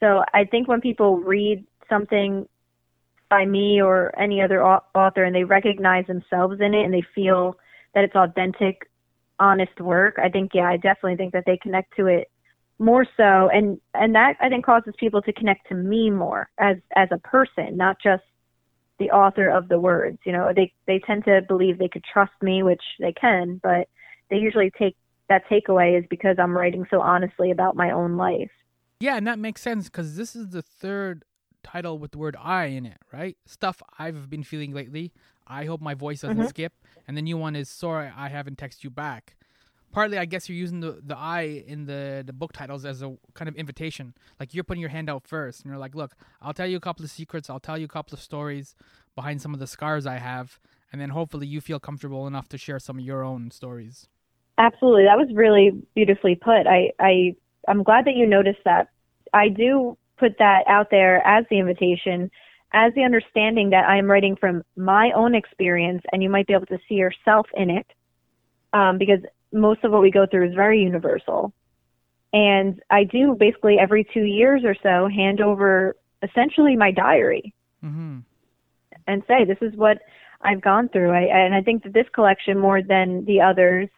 So 0.00 0.22
I 0.32 0.44
think 0.44 0.68
when 0.68 0.80
people 0.80 1.18
read 1.18 1.64
something 1.88 2.46
by 3.30 3.44
me 3.44 3.82
or 3.82 4.18
any 4.18 4.40
other 4.40 4.64
author 4.64 5.24
and 5.24 5.34
they 5.34 5.44
recognize 5.44 6.06
themselves 6.06 6.60
in 6.60 6.74
it 6.74 6.84
and 6.84 6.94
they 6.94 7.02
feel 7.14 7.56
that 7.94 8.04
it's 8.04 8.14
authentic, 8.14 8.88
honest 9.38 9.80
work, 9.80 10.18
I 10.22 10.28
think 10.28 10.52
yeah, 10.54 10.68
I 10.68 10.76
definitely 10.76 11.16
think 11.16 11.32
that 11.32 11.44
they 11.46 11.58
connect 11.58 11.96
to 11.96 12.06
it 12.06 12.30
more 12.78 13.04
so 13.16 13.50
and 13.52 13.80
and 13.94 14.14
that 14.14 14.36
I 14.40 14.48
think 14.48 14.64
causes 14.64 14.94
people 14.98 15.20
to 15.22 15.32
connect 15.32 15.68
to 15.68 15.74
me 15.74 16.10
more 16.10 16.48
as 16.58 16.76
as 16.94 17.08
a 17.10 17.18
person, 17.18 17.76
not 17.76 17.96
just 18.02 18.22
the 18.98 19.10
author 19.10 19.48
of 19.48 19.68
the 19.68 19.80
words. 19.80 20.18
You 20.24 20.32
know, 20.32 20.52
they 20.54 20.72
they 20.86 21.00
tend 21.00 21.24
to 21.24 21.42
believe 21.46 21.78
they 21.78 21.88
could 21.88 22.04
trust 22.04 22.32
me, 22.40 22.62
which 22.62 22.82
they 23.00 23.12
can, 23.12 23.60
but 23.62 23.88
they 24.30 24.36
usually 24.36 24.70
take 24.78 24.96
that 25.28 25.42
takeaway 25.48 25.98
is 25.98 26.04
because 26.08 26.36
I'm 26.38 26.56
writing 26.56 26.86
so 26.90 27.00
honestly 27.00 27.50
about 27.50 27.76
my 27.76 27.90
own 27.90 28.16
life. 28.16 28.50
Yeah, 29.00 29.16
and 29.16 29.26
that 29.26 29.38
makes 29.38 29.62
sense 29.62 29.84
because 29.84 30.16
this 30.16 30.34
is 30.34 30.48
the 30.50 30.62
third 30.62 31.24
title 31.62 31.98
with 31.98 32.12
the 32.12 32.18
word 32.18 32.36
I 32.40 32.66
in 32.66 32.86
it, 32.86 32.98
right? 33.12 33.36
Stuff 33.46 33.82
I've 33.98 34.28
been 34.28 34.42
feeling 34.42 34.72
lately. 34.72 35.12
I 35.46 35.64
hope 35.64 35.80
my 35.80 35.94
voice 35.94 36.22
doesn't 36.22 36.36
Mhm. 36.36 36.48
skip. 36.48 36.72
And 37.06 37.16
the 37.16 37.22
new 37.22 37.36
one 37.36 37.54
is 37.56 37.68
sorry 37.68 38.10
I 38.14 38.28
haven't 38.28 38.58
texted 38.58 38.84
you 38.84 38.90
back. 38.90 39.36
Partly, 39.90 40.18
I 40.18 40.26
guess 40.26 40.48
you're 40.48 40.58
using 40.58 40.80
the, 40.80 41.00
the 41.02 41.16
I 41.16 41.42
in 41.66 41.86
the, 41.86 42.22
the 42.26 42.32
book 42.34 42.52
titles 42.52 42.84
as 42.84 43.00
a 43.02 43.16
kind 43.34 43.48
of 43.48 43.56
invitation. 43.56 44.14
Like 44.38 44.52
you're 44.52 44.64
putting 44.64 44.82
your 44.82 44.90
hand 44.90 45.08
out 45.08 45.26
first, 45.26 45.62
and 45.62 45.70
you're 45.70 45.78
like, 45.78 45.94
"Look, 45.94 46.14
I'll 46.42 46.52
tell 46.52 46.66
you 46.66 46.76
a 46.76 46.80
couple 46.80 47.04
of 47.04 47.10
secrets. 47.10 47.48
I'll 47.48 47.58
tell 47.60 47.78
you 47.78 47.86
a 47.86 47.88
couple 47.88 48.14
of 48.14 48.20
stories 48.20 48.76
behind 49.14 49.40
some 49.40 49.54
of 49.54 49.60
the 49.60 49.66
scars 49.66 50.06
I 50.06 50.16
have, 50.18 50.60
and 50.92 51.00
then 51.00 51.10
hopefully 51.10 51.46
you 51.46 51.62
feel 51.62 51.80
comfortable 51.80 52.26
enough 52.26 52.48
to 52.50 52.58
share 52.58 52.78
some 52.78 52.98
of 52.98 53.04
your 53.04 53.24
own 53.24 53.50
stories." 53.50 54.08
Absolutely. 54.58 55.04
That 55.04 55.16
was 55.16 55.28
really 55.32 55.70
beautifully 55.94 56.34
put. 56.34 56.66
I, 56.66 56.90
I 56.98 57.34
I'm 57.66 57.82
glad 57.82 58.04
that 58.06 58.16
you 58.16 58.26
noticed 58.26 58.60
that. 58.64 58.88
I 59.32 59.48
do 59.48 59.96
put 60.18 60.36
that 60.38 60.64
out 60.66 60.88
there 60.90 61.26
as 61.26 61.44
the 61.48 61.58
invitation, 61.58 62.30
as 62.72 62.92
the 62.94 63.04
understanding 63.04 63.70
that 63.70 63.88
I'm 63.88 64.10
writing 64.10 64.36
from 64.36 64.62
my 64.76 65.12
own 65.14 65.34
experience 65.34 66.02
and 66.12 66.22
you 66.22 66.28
might 66.28 66.46
be 66.46 66.54
able 66.54 66.66
to 66.66 66.78
see 66.88 66.96
yourself 66.96 67.46
in 67.54 67.70
it. 67.70 67.86
Um, 68.72 68.98
because 68.98 69.20
most 69.52 69.82
of 69.84 69.92
what 69.92 70.02
we 70.02 70.10
go 70.10 70.26
through 70.26 70.48
is 70.48 70.54
very 70.54 70.82
universal. 70.82 71.52
And 72.32 72.82
I 72.90 73.04
do 73.04 73.34
basically 73.38 73.78
every 73.78 74.06
two 74.12 74.24
years 74.24 74.62
or 74.64 74.76
so 74.82 75.08
hand 75.08 75.40
over 75.40 75.96
essentially 76.22 76.76
my 76.76 76.90
diary 76.90 77.54
Mm-hmm. 77.84 78.18
and 79.06 79.22
say 79.28 79.44
this 79.44 79.58
is 79.60 79.76
what 79.76 79.98
I've 80.40 80.60
gone 80.60 80.88
through. 80.88 81.12
I, 81.12 81.20
and 81.20 81.54
I 81.54 81.62
think 81.62 81.84
that 81.84 81.92
this 81.92 82.06
collection, 82.12 82.58
more 82.58 82.82
than 82.82 83.24
the 83.24 83.40
others, 83.40 83.88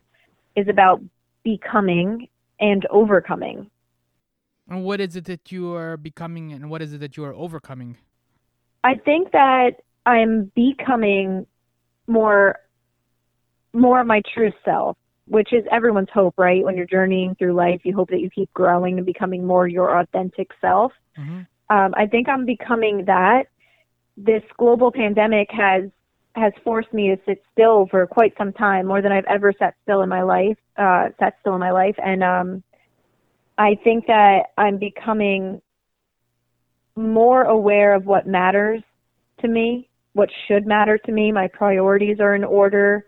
is 0.60 0.68
about 0.68 1.02
becoming 1.42 2.28
and 2.58 2.86
overcoming. 2.90 3.70
And 4.68 4.84
what 4.84 5.00
is 5.00 5.16
it 5.16 5.24
that 5.24 5.50
you 5.50 5.74
are 5.74 5.96
becoming, 5.96 6.52
and 6.52 6.70
what 6.70 6.80
is 6.82 6.92
it 6.92 6.98
that 6.98 7.16
you 7.16 7.24
are 7.24 7.34
overcoming? 7.34 7.96
I 8.84 8.94
think 8.94 9.32
that 9.32 9.72
I'm 10.06 10.52
becoming 10.54 11.46
more 12.06 12.56
more 13.72 14.00
of 14.00 14.06
my 14.06 14.20
true 14.34 14.52
self, 14.64 14.96
which 15.26 15.52
is 15.52 15.64
everyone's 15.70 16.08
hope, 16.12 16.34
right? 16.36 16.64
When 16.64 16.76
you're 16.76 16.86
journeying 16.86 17.36
through 17.36 17.54
life, 17.54 17.80
you 17.84 17.94
hope 17.94 18.10
that 18.10 18.20
you 18.20 18.30
keep 18.30 18.52
growing 18.52 18.96
and 18.96 19.06
becoming 19.06 19.46
more 19.46 19.68
your 19.68 20.00
authentic 20.00 20.50
self. 20.60 20.92
Mm-hmm. 21.16 21.40
Um, 21.76 21.94
I 21.96 22.06
think 22.06 22.28
I'm 22.28 22.46
becoming 22.46 23.04
that. 23.06 23.44
This 24.16 24.42
global 24.58 24.90
pandemic 24.90 25.48
has 25.52 25.84
has 26.36 26.52
forced 26.62 26.92
me 26.92 27.08
to 27.08 27.16
sit 27.26 27.42
still 27.52 27.86
for 27.90 28.06
quite 28.06 28.32
some 28.38 28.52
time, 28.52 28.86
more 28.86 29.02
than 29.02 29.12
I've 29.12 29.24
ever 29.24 29.52
sat 29.58 29.74
still 29.82 30.02
in 30.02 30.08
my 30.08 30.22
life. 30.22 30.56
Uh, 30.76 31.08
sat 31.18 31.34
still 31.40 31.54
in 31.54 31.60
my 31.60 31.72
life, 31.72 31.96
and 31.98 32.22
um, 32.22 32.62
I 33.58 33.76
think 33.82 34.06
that 34.06 34.46
I'm 34.56 34.78
becoming 34.78 35.60
more 36.96 37.42
aware 37.42 37.94
of 37.94 38.06
what 38.06 38.26
matters 38.26 38.82
to 39.40 39.48
me, 39.48 39.88
what 40.12 40.28
should 40.46 40.66
matter 40.66 40.98
to 40.98 41.12
me. 41.12 41.32
My 41.32 41.48
priorities 41.48 42.20
are 42.20 42.34
in 42.34 42.44
order. 42.44 43.06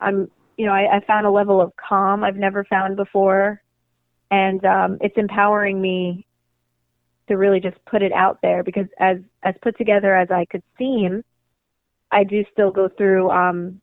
I'm, 0.00 0.30
you 0.56 0.66
know, 0.66 0.72
I, 0.72 0.96
I 0.96 1.00
found 1.06 1.26
a 1.26 1.30
level 1.30 1.60
of 1.60 1.72
calm 1.76 2.22
I've 2.22 2.36
never 2.36 2.64
found 2.64 2.96
before, 2.96 3.62
and 4.30 4.64
um, 4.64 4.98
it's 5.00 5.16
empowering 5.16 5.80
me 5.80 6.26
to 7.28 7.36
really 7.36 7.60
just 7.60 7.76
put 7.86 8.02
it 8.02 8.12
out 8.12 8.38
there 8.42 8.62
because 8.62 8.86
as 8.98 9.18
as 9.42 9.54
put 9.62 9.76
together 9.78 10.14
as 10.14 10.30
I 10.30 10.44
could 10.46 10.62
seem, 10.78 11.24
I 12.10 12.24
do 12.24 12.44
still 12.52 12.70
go 12.70 12.88
through 12.88 13.30
um 13.30 13.80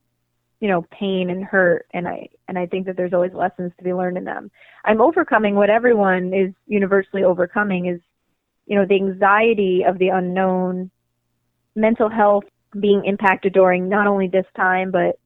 you 0.59 0.67
know 0.67 0.85
pain 0.91 1.29
and 1.29 1.43
hurt 1.43 1.85
and 1.93 2.07
I 2.07 2.27
and 2.47 2.57
I 2.57 2.65
think 2.65 2.85
that 2.85 2.97
there's 2.97 3.13
always 3.13 3.33
lessons 3.33 3.71
to 3.77 3.83
be 3.83 3.93
learned 3.93 4.17
in 4.17 4.23
them. 4.23 4.49
I'm 4.83 5.01
overcoming 5.01 5.55
what 5.55 5.69
everyone 5.69 6.33
is 6.33 6.53
universally 6.67 7.23
overcoming 7.23 7.87
is 7.87 7.99
you 8.65 8.75
know 8.77 8.85
the 8.85 8.95
anxiety 8.95 9.83
of 9.87 9.99
the 9.99 10.09
unknown, 10.09 10.89
mental 11.75 12.09
health 12.09 12.45
being 12.79 13.03
impacted 13.05 13.53
during 13.53 13.87
not 13.89 14.07
only 14.07 14.27
this 14.27 14.45
time 14.55 14.91
but 14.91 15.17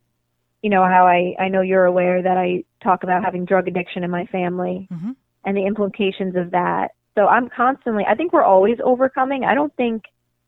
you 0.61 0.69
know 0.69 0.83
how 0.83 1.05
I 1.07 1.35
I 1.39 1.47
know 1.47 1.61
you're 1.61 1.85
aware 1.85 2.21
that 2.21 2.37
I 2.37 2.63
talk 2.83 3.03
about 3.03 3.23
having 3.23 3.45
drug 3.45 3.67
addiction 3.67 4.03
in 4.03 4.11
my 4.11 4.25
family 4.25 4.87
Mm-hmm. 4.91 5.11
and 5.45 5.55
the 5.57 5.65
implications 5.65 6.35
of 6.35 6.51
that. 6.51 6.89
So 7.15 7.27
I'm 7.27 7.49
constantly, 7.49 8.03
I 8.07 8.15
think 8.15 8.31
we're 8.33 8.43
always 8.43 8.77
overcoming. 8.83 9.43
I 9.43 9.53
don't 9.53 9.75
think 9.75 10.03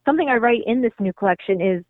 something 0.06 0.30
I 0.30 0.36
write 0.36 0.62
in 0.66 0.82
this 0.82 0.94
new 1.00 1.12
collection 1.14 1.62
is 1.62 1.84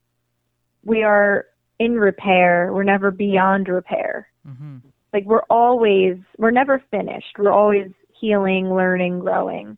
we 0.84 1.04
are 1.04 1.46
in 1.80 1.96
repair. 1.96 2.72
We're 2.74 2.84
never 2.84 3.12
beyond 3.12 3.68
repair. 3.68 4.28
Mm-hmm. 4.48 4.78
Like 5.14 5.26
we're 5.26 5.44
always, 5.50 6.18
we're 6.38 6.52
never 6.52 6.82
finished. 6.92 7.38
We're 7.38 7.52
always 7.52 7.92
healing, 8.20 8.74
learning, 8.74 9.20
growing. 9.20 9.78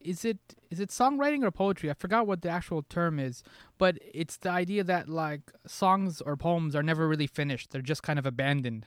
is 0.00 0.24
it 0.24 0.38
is 0.70 0.80
it 0.80 0.90
songwriting 0.90 1.42
or 1.44 1.50
poetry? 1.50 1.90
I 1.90 1.94
forgot 1.94 2.26
what 2.26 2.42
the 2.42 2.48
actual 2.48 2.82
term 2.82 3.18
is, 3.18 3.42
but 3.78 3.98
it's 4.14 4.36
the 4.36 4.50
idea 4.50 4.84
that 4.84 5.08
like 5.08 5.52
songs 5.66 6.20
or 6.20 6.36
poems 6.36 6.74
are 6.74 6.82
never 6.82 7.08
really 7.08 7.26
finished; 7.26 7.70
they're 7.70 7.82
just 7.82 8.02
kind 8.02 8.18
of 8.18 8.26
abandoned. 8.26 8.86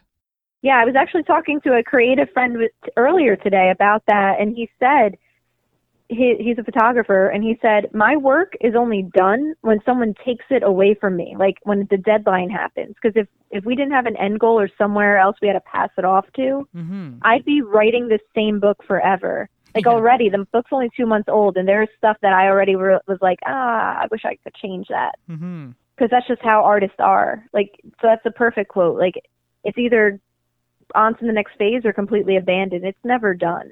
Yeah, 0.61 0.77
I 0.77 0.85
was 0.85 0.95
actually 0.95 1.23
talking 1.23 1.61
to 1.61 1.77
a 1.77 1.83
creative 1.83 2.29
friend 2.33 2.57
with, 2.57 2.71
earlier 2.97 3.35
today 3.35 3.69
about 3.71 4.03
that, 4.07 4.39
and 4.39 4.55
he 4.55 4.69
said 4.79 5.17
he, 6.09 6.35
he's 6.39 6.57
a 6.57 6.63
photographer, 6.63 7.27
and 7.27 7.43
he 7.43 7.57
said 7.61 7.93
my 7.93 8.17
work 8.17 8.53
is 8.61 8.73
only 8.75 9.03
done 9.13 9.53
when 9.61 9.79
someone 9.85 10.15
takes 10.25 10.45
it 10.49 10.63
away 10.63 10.95
from 10.95 11.15
me, 11.15 11.35
like 11.37 11.57
when 11.63 11.87
the 11.91 11.97
deadline 11.97 12.49
happens. 12.49 12.95
Because 13.01 13.15
if 13.15 13.27
if 13.51 13.63
we 13.63 13.75
didn't 13.75 13.93
have 13.93 14.05
an 14.07 14.17
end 14.17 14.39
goal 14.39 14.59
or 14.59 14.69
somewhere 14.77 15.17
else 15.19 15.37
we 15.41 15.47
had 15.47 15.53
to 15.53 15.61
pass 15.61 15.89
it 15.97 16.05
off 16.05 16.25
to, 16.35 16.67
Mm-hmm. 16.75 17.19
I'd 17.21 17.45
be 17.45 17.61
writing 17.61 18.07
the 18.07 18.19
same 18.35 18.59
book 18.59 18.83
forever. 18.87 19.49
Like 19.75 19.85
Yeah. 19.85 19.91
already, 19.91 20.29
the 20.29 20.45
book's 20.51 20.71
only 20.73 20.89
two 20.97 21.05
months 21.05 21.29
old, 21.29 21.55
and 21.57 21.67
there's 21.67 21.89
stuff 21.97 22.17
that 22.23 22.33
I 22.33 22.47
already 22.47 22.75
re- 22.75 22.99
was 23.07 23.19
like, 23.21 23.39
ah, 23.45 23.99
I 24.01 24.07
wish 24.09 24.25
I 24.25 24.35
could 24.43 24.55
change 24.55 24.87
that 24.89 25.13
Mm-hmm. 25.29 25.71
because 25.95 26.09
that's 26.09 26.27
just 26.27 26.41
how 26.41 26.63
artists 26.63 26.99
are. 26.99 27.45
Like, 27.53 27.79
so 28.01 28.07
that's 28.07 28.25
a 28.25 28.31
perfect 28.31 28.69
quote. 28.71 28.97
Like, 28.97 29.15
it's 29.63 29.77
either 29.77 30.19
on 30.95 31.15
to 31.19 31.25
the 31.25 31.31
next 31.33 31.55
phase 31.57 31.85
or 31.85 31.93
completely 31.93 32.35
abandoned. 32.35 32.83
It's 32.83 32.97
never 33.03 33.35
done. 33.35 33.71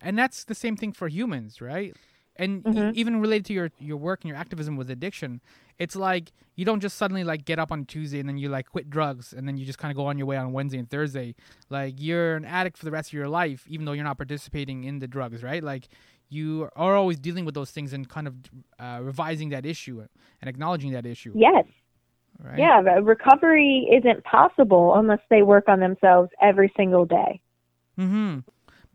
And 0.00 0.18
that's 0.18 0.44
the 0.44 0.54
same 0.54 0.76
thing 0.76 0.92
for 0.92 1.08
humans, 1.08 1.60
right? 1.60 1.94
And 2.36 2.64
e- 2.66 2.70
Mhm. 2.70 2.94
even 2.94 3.20
related 3.20 3.46
to 3.46 3.52
your 3.52 3.70
your 3.80 3.96
work 3.96 4.20
and 4.22 4.28
your 4.28 4.36
activism 4.38 4.76
with 4.76 4.88
addiction, 4.90 5.40
it's 5.78 5.96
like 5.96 6.30
you 6.54 6.64
don't 6.64 6.78
just 6.80 6.96
suddenly 6.96 7.24
like 7.24 7.44
get 7.44 7.58
up 7.58 7.72
on 7.72 7.84
Tuesday 7.84 8.20
and 8.20 8.28
then 8.28 8.38
you 8.38 8.48
like 8.48 8.68
quit 8.70 8.88
drugs 8.90 9.32
and 9.32 9.46
then 9.48 9.56
you 9.56 9.64
just 9.66 9.78
kind 9.78 9.90
of 9.90 9.96
go 9.96 10.06
on 10.06 10.16
your 10.18 10.26
way 10.26 10.36
on 10.36 10.52
Wednesday 10.52 10.78
and 10.78 10.88
Thursday. 10.88 11.34
Like 11.68 11.94
you're 11.98 12.36
an 12.36 12.44
addict 12.44 12.76
for 12.78 12.84
the 12.84 12.92
rest 12.92 13.08
of 13.10 13.14
your 13.14 13.28
life, 13.28 13.64
even 13.68 13.86
though 13.86 13.92
you're 13.92 14.04
not 14.04 14.18
participating 14.18 14.84
in 14.84 15.00
the 15.00 15.08
drugs, 15.08 15.42
right? 15.42 15.64
Like 15.64 15.88
you 16.28 16.68
are 16.76 16.94
always 16.94 17.18
dealing 17.18 17.44
with 17.44 17.54
those 17.54 17.70
things 17.72 17.92
and 17.92 18.08
kind 18.08 18.28
of 18.28 18.34
uh, 18.78 19.00
revising 19.02 19.48
that 19.48 19.66
issue 19.66 20.04
and 20.40 20.48
acknowledging 20.48 20.92
that 20.92 21.06
issue. 21.06 21.32
Yes. 21.34 21.64
Right? 22.40 22.58
Yeah. 22.58 22.82
but 22.82 23.02
Recovery 23.04 23.88
isn't 23.98 24.22
possible 24.22 24.94
unless 24.94 25.20
they 25.28 25.42
work 25.42 25.68
on 25.68 25.80
themselves 25.80 26.30
every 26.40 26.72
single 26.76 27.04
day. 27.04 27.40
Mm-hmm. 27.98 28.40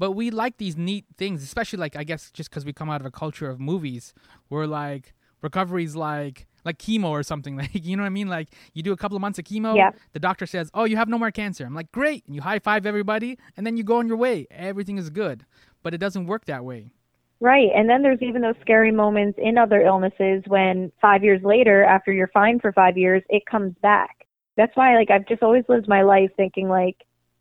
But 0.04 0.12
we 0.12 0.32
like 0.32 0.58
these 0.58 0.76
neat 0.76 1.06
things, 1.18 1.42
especially 1.44 1.80
like 1.80 1.96
I 1.96 2.04
guess 2.04 2.30
just 2.30 2.50
because 2.50 2.66
we 2.66 2.74
come 2.74 2.90
out 2.90 3.00
of 3.00 3.06
a 3.08 3.10
culture 3.10 3.50
of 3.50 3.62
movies, 3.62 4.14
we're 4.50 4.66
like 4.66 5.14
recovery's 5.42 5.96
like 5.96 6.46
like 6.66 6.78
chemo 6.78 7.08
or 7.08 7.24
something. 7.24 7.56
Like 7.62 7.70
you 7.86 7.96
know 7.96 8.04
what 8.04 8.08
I 8.08 8.18
mean? 8.20 8.28
Like 8.28 8.50
you 8.74 8.84
do 8.84 8.92
a 8.92 8.98
couple 8.98 9.16
of 9.16 9.22
months 9.22 9.40
of 9.40 9.46
chemo, 9.46 9.78
Yeah. 9.78 9.92
the 10.12 10.20
doctor 10.20 10.46
says, 10.46 10.70
"Oh, 10.74 10.84
you 10.84 10.98
have 10.98 11.08
no 11.08 11.18
more 11.18 11.32
cancer." 11.32 11.66
I'm 11.66 11.74
like, 11.74 11.90
"Great!" 11.94 12.26
And 12.26 12.36
you 12.36 12.42
high 12.42 12.60
five 12.60 12.86
everybody, 12.86 13.40
and 13.56 13.66
then 13.66 13.78
you 13.78 13.86
go 13.86 14.00
on 14.00 14.10
your 14.10 14.18
way. 14.18 14.46
Everything 14.52 14.98
is 14.98 15.10
good, 15.10 15.46
but 15.84 15.94
it 15.94 16.00
doesn't 16.00 16.26
work 16.26 16.44
that 16.48 16.66
way. 16.66 16.92
Right. 17.40 17.70
And 17.74 17.90
then 17.90 18.02
there's 18.02 18.22
even 18.22 18.42
those 18.42 18.60
scary 18.60 18.92
moments 18.92 19.40
in 19.42 19.58
other 19.58 19.80
illnesses 19.84 20.44
when 20.48 20.92
five 21.02 21.24
years 21.24 21.42
later, 21.44 21.82
after 21.86 22.12
you're 22.12 22.34
fine 22.42 22.60
for 22.60 22.74
five 22.74 22.98
years, 22.98 23.24
it 23.30 23.46
comes 23.46 23.74
back. 23.82 24.28
That's 24.58 24.76
why, 24.76 24.98
like, 24.98 25.10
I've 25.10 25.28
just 25.28 25.44
always 25.44 25.64
lived 25.70 25.88
my 25.88 26.02
life 26.02 26.32
thinking, 26.36 26.68
like, 26.68 26.98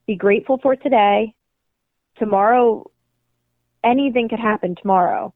be 0.06 0.14
grateful 0.14 0.58
for 0.62 0.76
today. 0.76 1.34
Tomorrow, 2.22 2.88
anything 3.82 4.28
could 4.28 4.38
happen 4.38 4.76
tomorrow. 4.80 5.34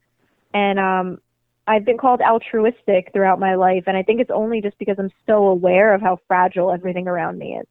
And 0.55 0.79
um, 0.79 1.19
I've 1.67 1.85
been 1.85 1.99
called 1.99 2.21
altruistic 2.21 3.11
throughout 3.13 3.41
my 3.41 3.57
life. 3.57 3.83
And 3.89 3.97
I 3.97 4.05
think 4.05 4.21
it's 4.21 4.31
only 4.31 4.61
just 4.63 4.79
because 4.79 4.95
I'm 4.97 5.11
so 5.27 5.49
aware 5.49 5.95
of 5.95 6.01
how 6.01 6.19
fragile 6.29 6.71
everything 6.71 7.09
around 7.09 7.39
me 7.39 7.59
is. 7.61 7.67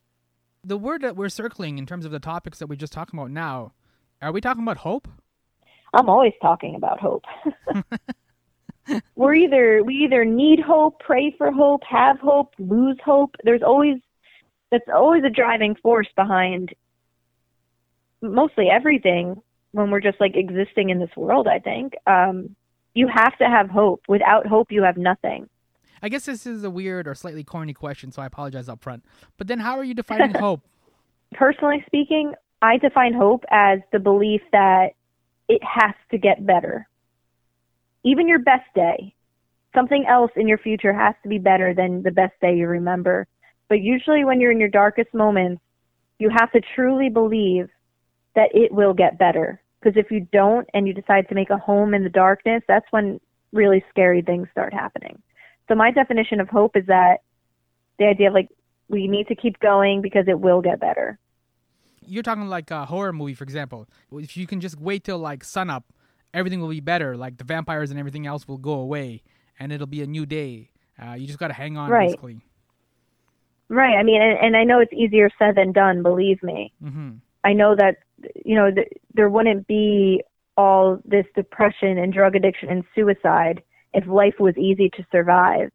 The 0.65 0.75
word 0.75 1.01
that 1.03 1.15
we're 1.15 1.29
circling 1.29 1.77
in 1.77 1.85
terms 1.85 2.03
of 2.03 2.11
the 2.11 2.19
topics 2.19 2.59
that 2.59 2.67
we're 2.67 2.75
just 2.75 2.91
talking 2.91 3.17
about 3.17 3.31
now, 3.31 3.71
are 4.21 4.33
we 4.33 4.41
talking 4.41 4.63
about 4.63 4.77
hope? 4.77 5.07
I'm 5.93 6.09
always 6.09 6.33
talking 6.41 6.75
about 6.75 6.99
hope. 6.99 7.23
We're 9.15 9.33
either 9.33 9.81
we 9.83 9.95
either 10.03 10.25
need 10.25 10.59
hope, 10.59 10.99
pray 10.99 11.33
for 11.37 11.51
hope, 11.51 11.81
have 11.89 12.19
hope, 12.19 12.53
lose 12.59 12.97
hope. 13.03 13.35
There's 13.43 13.63
always 13.63 13.97
that's 14.71 14.89
always 14.93 15.23
a 15.23 15.29
driving 15.29 15.75
force 15.75 16.09
behind 16.15 16.73
mostly 18.21 18.69
everything 18.69 19.41
when 19.71 19.91
we're 19.91 19.99
just 19.99 20.19
like 20.19 20.35
existing 20.35 20.89
in 20.89 20.99
this 20.99 21.15
world, 21.15 21.47
I 21.47 21.59
think. 21.59 21.93
Um 22.07 22.55
you 22.93 23.09
have 23.13 23.37
to 23.39 23.45
have 23.45 23.69
hope. 23.69 24.03
Without 24.07 24.47
hope 24.47 24.71
you 24.71 24.83
have 24.83 24.97
nothing. 24.97 25.49
I 26.01 26.09
guess 26.09 26.25
this 26.25 26.45
is 26.45 26.63
a 26.63 26.69
weird 26.69 27.07
or 27.07 27.15
slightly 27.15 27.43
corny 27.43 27.73
question, 27.73 28.11
so 28.11 28.21
I 28.21 28.25
apologize 28.25 28.69
up 28.69 28.81
front. 28.81 29.03
But 29.37 29.47
then 29.47 29.59
how 29.59 29.77
are 29.77 29.83
you 29.83 29.93
defining 29.93 30.33
hope? 30.39 30.61
Personally 31.33 31.83
speaking, 31.85 32.33
I 32.61 32.77
define 32.77 33.13
hope 33.13 33.43
as 33.51 33.79
the 33.91 33.99
belief 33.99 34.41
that 34.51 34.91
it 35.47 35.61
has 35.63 35.93
to 36.11 36.17
get 36.17 36.45
better. 36.45 36.87
Even 38.03 38.27
your 38.27 38.39
best 38.39 38.65
day, 38.73 39.13
something 39.73 40.05
else 40.07 40.31
in 40.35 40.47
your 40.47 40.57
future 40.57 40.93
has 40.93 41.15
to 41.23 41.29
be 41.29 41.37
better 41.37 41.73
than 41.73 42.03
the 42.03 42.11
best 42.11 42.33
day 42.41 42.55
you 42.55 42.67
remember. 42.67 43.27
But 43.67 43.81
usually, 43.81 44.23
when 44.23 44.39
you're 44.39 44.51
in 44.51 44.59
your 44.59 44.69
darkest 44.69 45.13
moments, 45.13 45.61
you 46.17 46.29
have 46.29 46.51
to 46.53 46.61
truly 46.75 47.09
believe 47.09 47.69
that 48.35 48.49
it 48.53 48.71
will 48.71 48.93
get 48.93 49.17
better. 49.17 49.61
Because 49.81 49.97
if 49.97 50.11
you 50.11 50.27
don't 50.31 50.67
and 50.73 50.87
you 50.87 50.93
decide 50.93 51.27
to 51.29 51.35
make 51.35 51.49
a 51.49 51.57
home 51.57 51.93
in 51.93 52.03
the 52.03 52.09
darkness, 52.09 52.63
that's 52.67 52.85
when 52.91 53.19
really 53.53 53.83
scary 53.89 54.21
things 54.21 54.47
start 54.51 54.73
happening. 54.73 55.21
So, 55.67 55.75
my 55.75 55.91
definition 55.91 56.39
of 56.39 56.49
hope 56.49 56.75
is 56.75 56.85
that 56.87 57.17
the 57.99 58.05
idea 58.05 58.27
of 58.27 58.33
like, 58.33 58.49
we 58.89 59.07
need 59.07 59.27
to 59.27 59.35
keep 59.35 59.59
going 59.59 60.01
because 60.01 60.25
it 60.27 60.39
will 60.39 60.61
get 60.61 60.79
better. 60.79 61.19
You're 62.05 62.23
talking 62.23 62.47
like 62.47 62.69
a 62.69 62.85
horror 62.85 63.13
movie, 63.13 63.33
for 63.33 63.43
example. 63.43 63.87
If 64.11 64.37
you 64.37 64.45
can 64.45 64.59
just 64.61 64.79
wait 64.79 65.03
till 65.03 65.17
like 65.17 65.43
sunup, 65.43 65.85
everything 66.33 66.61
will 66.61 66.69
be 66.69 66.81
better. 66.81 67.17
Like 67.17 67.37
the 67.37 67.43
vampires 67.43 67.89
and 67.89 67.99
everything 67.99 68.27
else 68.27 68.47
will 68.47 68.59
go 68.59 68.73
away, 68.73 69.23
and 69.59 69.71
it'll 69.71 69.87
be 69.87 70.01
a 70.01 70.07
new 70.07 70.25
day. 70.25 70.69
Uh, 71.01 71.13
you 71.13 71.25
just 71.25 71.39
got 71.39 71.47
to 71.47 71.53
hang 71.53 71.77
on, 71.77 71.89
Right. 71.89 72.07
basically. 72.09 72.41
Right. 73.69 73.95
I 73.97 74.03
mean, 74.03 74.21
and, 74.21 74.37
and 74.39 74.57
I 74.57 74.63
know 74.63 74.79
it's 74.79 74.93
easier 74.93 75.29
said 75.39 75.55
than 75.55 75.71
done, 75.71 76.03
believe 76.03 76.41
me. 76.43 76.73
hmm 76.81 77.13
I 77.43 77.53
know 77.53 77.75
that, 77.75 77.97
you 78.45 78.55
know, 78.55 78.71
th- 78.71 78.87
there 79.13 79.29
wouldn't 79.29 79.67
be 79.67 80.21
all 80.57 80.99
this 81.05 81.25
depression 81.35 81.97
and 81.97 82.13
drug 82.13 82.35
addiction 82.35 82.69
and 82.69 82.83
suicide 82.93 83.61
if 83.93 84.07
life 84.07 84.35
was 84.39 84.57
easy 84.57 84.89
to 84.89 85.05
survive. 85.11 85.71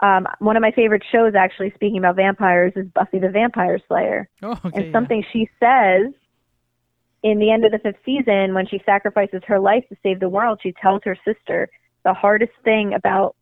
Um, 0.00 0.26
one 0.40 0.56
of 0.56 0.62
my 0.62 0.72
favorite 0.72 1.04
shows, 1.12 1.34
actually, 1.36 1.70
speaking 1.74 1.98
about 1.98 2.16
vampires, 2.16 2.72
is 2.74 2.86
Buffy 2.88 3.18
the 3.18 3.28
Vampire 3.28 3.78
Slayer. 3.86 4.28
Oh, 4.42 4.52
okay. 4.64 4.70
and 4.74 4.86
yeah. 4.86 4.92
something 4.92 5.24
she 5.32 5.48
says 5.60 6.12
in 7.22 7.38
the 7.38 7.50
end 7.50 7.64
of 7.64 7.72
the 7.72 7.78
fifth 7.78 8.00
season 8.04 8.54
when 8.54 8.66
she 8.66 8.80
sacrifices 8.84 9.42
her 9.46 9.58
life 9.58 9.84
to 9.88 9.96
save 10.02 10.20
the 10.20 10.28
world 10.28 10.58
she 10.62 10.72
tells 10.72 11.00
her 11.04 11.16
sister 11.24 11.68
the 12.04 12.12
hardest 12.12 12.52
thing 12.64 12.94
about 12.94 13.36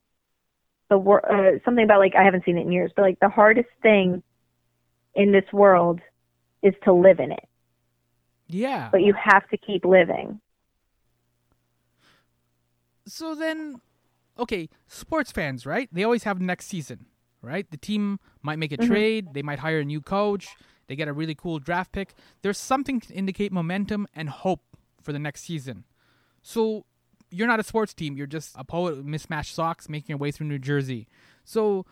the 0.89 0.99
world 0.99 1.25
uh, 1.31 1.53
something 1.65 1.85
about 1.85 1.99
like 1.99 2.15
i 2.15 2.23
haven't 2.23 2.45
seen 2.45 2.59
it 2.59 2.63
in 2.63 2.73
years 2.73 2.93
but 2.95 3.03
like 3.03 3.19
the 3.21 3.29
hardest 3.29 3.69
thing 3.83 4.23
in 5.15 5.33
this 5.33 5.45
world 5.53 6.01
is 6.63 6.75
to 6.85 6.93
live 6.93 7.21
in 7.21 7.33
it 7.33 7.49
Yeah. 8.53 8.89
but 8.93 9.03
you 9.03 9.15
have 9.15 9.49
to 9.51 9.57
keep 9.57 9.85
living 9.85 10.41
So 13.07 13.35
then, 13.35 13.81
okay, 14.39 14.69
sports 14.87 15.33
fans, 15.33 15.67
right? 15.67 15.89
They 15.91 16.05
always 16.05 16.25
have 16.25 16.41
next 16.41 16.67
season, 16.67 17.07
right? 17.43 17.69
The 17.69 17.77
team 17.77 18.21
might 18.43 18.59
make 18.59 18.73
a 18.73 18.77
Mhm. 18.77 18.87
trade, 18.87 19.29
they 19.35 19.43
might 19.43 19.59
hire 19.59 19.81
a 19.81 19.85
new 19.85 20.01
coach, 20.01 20.49
they 20.87 20.95
get 20.97 21.09
a 21.09 21.13
really 21.13 21.35
cool 21.35 21.59
draft 21.59 21.93
pick. 21.93 22.15
There's 22.43 22.59
something 22.59 23.01
to 23.01 23.15
indicate 23.15 23.53
momentum 23.53 24.07
and 24.15 24.29
hope 24.29 24.77
for 25.03 25.13
the 25.13 25.19
next 25.19 25.43
season. 25.43 25.85
So 26.43 26.85
you're 27.31 27.49
not 27.49 27.59
a 27.59 27.65
sports 27.65 27.95
team, 27.95 28.17
you're 28.17 28.27
just 28.27 28.55
a 28.57 28.65
poet 28.65 28.97
with 28.97 29.07
mismatched 29.07 29.55
socks 29.55 29.89
making 29.89 30.09
your 30.09 30.19
way 30.19 30.31
through 30.31 30.47
New 30.47 30.59
Jersey. 30.59 31.09
So 31.43 31.87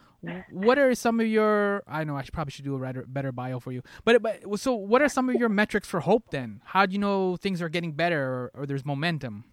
what 0.50 0.78
are 0.78 0.94
some 0.94 1.20
of 1.20 1.26
your 1.26 1.82
I 1.86 2.04
know 2.04 2.16
I 2.16 2.22
should, 2.22 2.34
probably 2.34 2.50
should 2.50 2.64
do 2.64 2.74
a 2.82 2.92
better, 3.06 3.32
bio 3.32 3.60
for 3.60 3.72
you. 3.72 3.82
But 4.04 4.22
but 4.22 4.58
so 4.58 4.74
what 4.74 5.00
are 5.02 5.08
some 5.08 5.28
of 5.28 5.36
your 5.36 5.48
metrics 5.48 5.88
for 5.88 6.00
hope 6.00 6.30
then? 6.30 6.60
How 6.64 6.86
do 6.86 6.92
you 6.92 6.98
know 6.98 7.36
things 7.36 7.62
are 7.62 7.68
getting 7.68 7.92
better 7.92 8.22
or, 8.22 8.50
or 8.54 8.66
there's 8.66 8.84
momentum? 8.84 9.44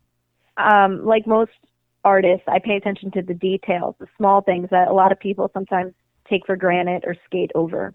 um, 0.58 1.06
like 1.06 1.28
most 1.28 1.52
artists, 2.04 2.46
I 2.48 2.60
pay 2.60 2.76
attention 2.76 3.12
to 3.12 3.22
the 3.22 3.34
details, 3.34 3.96
the 4.00 4.08
small 4.18 4.42
things 4.42 4.70
that 4.72 4.88
a 4.88 4.94
lot 4.94 5.12
of 5.12 5.20
people 5.20 5.50
sometimes 5.54 5.94
take 6.30 6.46
for 6.46 6.56
granted 6.56 7.04
or 7.06 7.16
skate 7.26 7.52
over. 7.56 7.94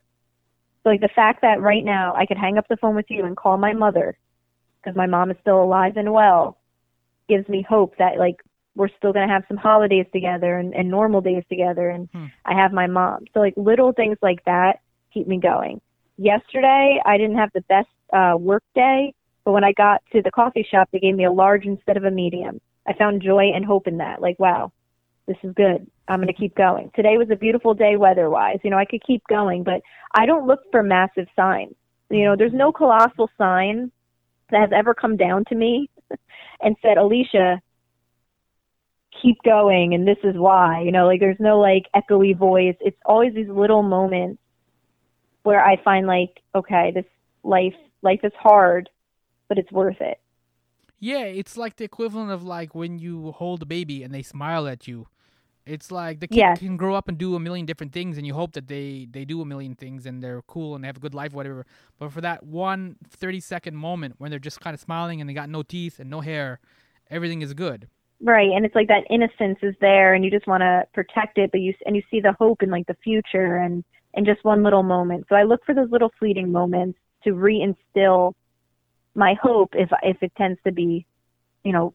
So, 0.83 0.91
like 0.91 1.01
the 1.01 1.09
fact 1.09 1.43
that 1.43 1.61
right 1.61 1.85
now 1.85 2.15
I 2.15 2.27
could 2.27 2.39
hang 2.39 2.59
up 2.59 2.67
the 2.69 2.77
phone 2.77 2.97
with 2.97 3.07
you 3.09 3.25
and 3.25 3.37
call 3.37 3.59
my 3.59 3.73
mother 3.73 4.17
because 4.83 4.97
my 4.97 5.07
mom 5.07 5.31
is 5.31 5.37
still 5.41 5.63
alive 5.63 5.97
and 5.97 6.13
well 6.13 6.59
gives 7.29 7.49
me 7.49 7.65
hope 7.69 7.97
that 7.99 8.19
like 8.19 8.37
we're 8.77 8.89
still 8.99 9.13
going 9.13 9.27
to 9.27 9.33
have 9.33 9.45
some 9.49 9.57
holidays 9.57 10.07
together 10.13 10.59
and, 10.59 10.75
and 10.75 10.89
normal 10.89 11.21
days 11.21 11.43
together 11.49 11.91
and 11.91 12.09
Hmm. 12.13 12.27
I 12.45 12.55
have 12.55 12.73
my 12.73 12.87
mom. 12.87 13.25
So 13.35 13.41
like 13.41 13.55
little 13.57 13.93
things 13.93 14.19
like 14.23 14.45
that 14.45 14.81
keep 15.13 15.27
me 15.27 15.39
going. 15.39 15.81
Yesterday 16.17 17.01
I 17.05 17.17
didn't 17.19 17.37
have 17.37 17.51
the 17.53 17.63
best 17.63 17.89
uh 18.13 18.37
work 18.39 18.63
day, 18.75 19.15
but 19.45 19.53
when 19.53 19.65
I 19.65 19.73
got 19.73 20.03
to 20.13 20.23
the 20.23 20.31
coffee 20.31 20.67
shop 20.71 20.89
they 20.93 20.99
gave 20.99 21.15
me 21.15 21.25
a 21.25 21.33
large 21.33 21.65
instead 21.65 21.97
of 21.97 22.05
a 22.05 22.11
medium. 22.11 22.61
I 22.87 22.95
found 22.95 23.23
joy 23.23 23.51
and 23.55 23.65
hope 23.65 23.87
in 23.87 23.99
that. 23.99 24.21
Like 24.21 24.39
wow, 24.39 24.73
this 25.27 25.37
is 25.43 25.53
good. 25.55 25.87
I'm 26.09 26.19
going 26.19 26.27
to 26.27 26.33
keep 26.33 26.57
going. 26.57 26.91
Today 26.97 27.17
was 27.17 27.29
a 27.31 27.37
beautiful 27.37 27.73
day 27.73 27.97
weather-wise. 27.97 28.59
You 28.65 28.71
know, 28.71 28.79
I 28.79 28.85
could 28.85 29.05
keep 29.07 29.23
going, 29.29 29.63
but 29.63 29.81
I 30.13 30.27
don't 30.27 30.47
look 30.49 30.59
for 30.73 30.83
massive 30.83 31.27
signs. 31.37 31.75
You 32.11 32.25
know, 32.25 32.35
there's 32.37 32.53
no 32.53 32.73
colossal 32.73 33.31
sign 33.39 33.93
that 34.51 34.61
has 34.61 34.71
ever 34.75 34.93
come 34.93 35.17
down 35.17 35.45
to 35.45 35.55
me 35.55 35.89
and 36.61 36.75
said, 36.83 36.97
Alicia, 36.99 37.61
keep 39.23 39.43
going 39.43 39.95
and 39.95 40.07
this 40.07 40.19
is 40.25 40.37
why. 40.37 40.83
You 40.83 40.93
know, 40.93 41.07
like 41.07 41.21
there's 41.21 41.41
no 41.41 41.59
like 41.59 41.87
echoey 41.95 42.37
voice. 42.37 42.77
It's 42.81 42.99
always 43.05 43.35
these 43.35 43.49
little 43.49 43.83
moments 43.83 44.41
where 45.43 45.65
I 45.65 45.83
find 45.83 46.07
like, 46.07 46.41
okay, 46.55 46.93
this 46.95 47.05
life 47.43 47.75
life 48.03 48.21
is 48.23 48.33
hard, 48.39 48.89
but 49.49 49.59
it's 49.59 49.73
worth 49.73 50.01
it. 50.01 50.19
Yeah, 50.99 51.25
it's 51.25 51.57
like 51.57 51.77
the 51.77 51.85
equivalent 51.85 52.31
of 52.31 52.43
like 52.43 52.75
when 52.75 52.99
you 52.99 53.33
hold 53.33 53.63
a 53.63 53.67
baby 53.67 54.03
and 54.03 54.13
they 54.15 54.23
smile 54.23 54.67
at 54.69 54.87
you. 54.87 55.07
It's 55.67 55.91
like 55.91 56.21
the 56.21 56.27
kid 56.27 56.37
Yes. 56.37 56.59
can 56.59 56.77
grow 56.77 56.95
up 56.95 57.09
and 57.09 57.17
do 57.17 57.35
a 57.37 57.41
million 57.41 57.65
different 57.67 57.93
things, 57.93 58.17
and 58.17 58.27
you 58.27 58.35
hope 58.35 58.53
that 58.53 58.67
they 58.67 59.07
they 59.11 59.25
do 59.25 59.41
a 59.41 59.45
million 59.45 59.75
things 59.75 60.05
and 60.07 60.23
they're 60.23 60.43
cool 60.43 60.75
and 60.75 60.83
they 60.83 60.89
have 60.89 60.97
a 60.97 61.01
good 61.01 61.15
life, 61.15 61.33
whatever. 61.33 61.67
But 61.99 62.13
for 62.13 62.21
that 62.23 62.43
one 62.45 62.97
30 63.09 63.41
second 63.41 63.77
moment 63.77 64.17
when 64.19 64.31
they're 64.31 64.39
just 64.41 64.61
kind 64.61 64.75
of 64.75 64.81
smiling 64.81 65.21
and 65.21 65.29
they 65.29 65.35
got 65.35 65.49
no 65.49 65.63
teeth 65.63 66.01
and 66.01 66.11
no 66.11 66.21
hair, 66.21 66.61
everything 67.11 67.41
is 67.43 67.55
good. 67.55 67.89
Right, 68.23 68.51
and 68.55 68.67
it's 68.67 68.75
like 68.75 68.89
that 68.89 69.05
innocence 69.09 69.59
is 69.63 69.75
there, 69.81 70.13
and 70.13 70.25
you 70.25 70.31
just 70.31 70.47
want 70.47 70.61
to 70.61 70.85
protect 70.93 71.39
it, 71.39 71.51
but 71.53 71.61
you 71.61 71.73
and 71.87 71.97
you 71.97 72.03
see 72.11 72.21
the 72.21 72.35
hope 72.39 72.63
in 72.63 72.71
like 72.71 72.87
the 72.87 72.97
future, 73.03 73.57
and 73.57 73.83
and 74.15 74.27
just 74.27 74.45
one 74.45 74.63
little 74.63 74.83
moment. 74.83 75.25
So 75.29 75.37
I 75.37 75.45
look 75.45 75.65
for 75.65 75.75
those 75.75 75.91
little 75.91 76.13
fleeting 76.19 76.53
moments 76.53 76.99
to 77.25 77.31
reinstill 77.31 78.35
my 79.15 79.35
hope 79.43 79.71
if 79.73 79.91
if 80.03 80.23
it 80.23 80.33
tends 80.37 80.61
to 80.65 80.73
be, 80.73 81.07
you 81.65 81.73
know, 81.73 81.95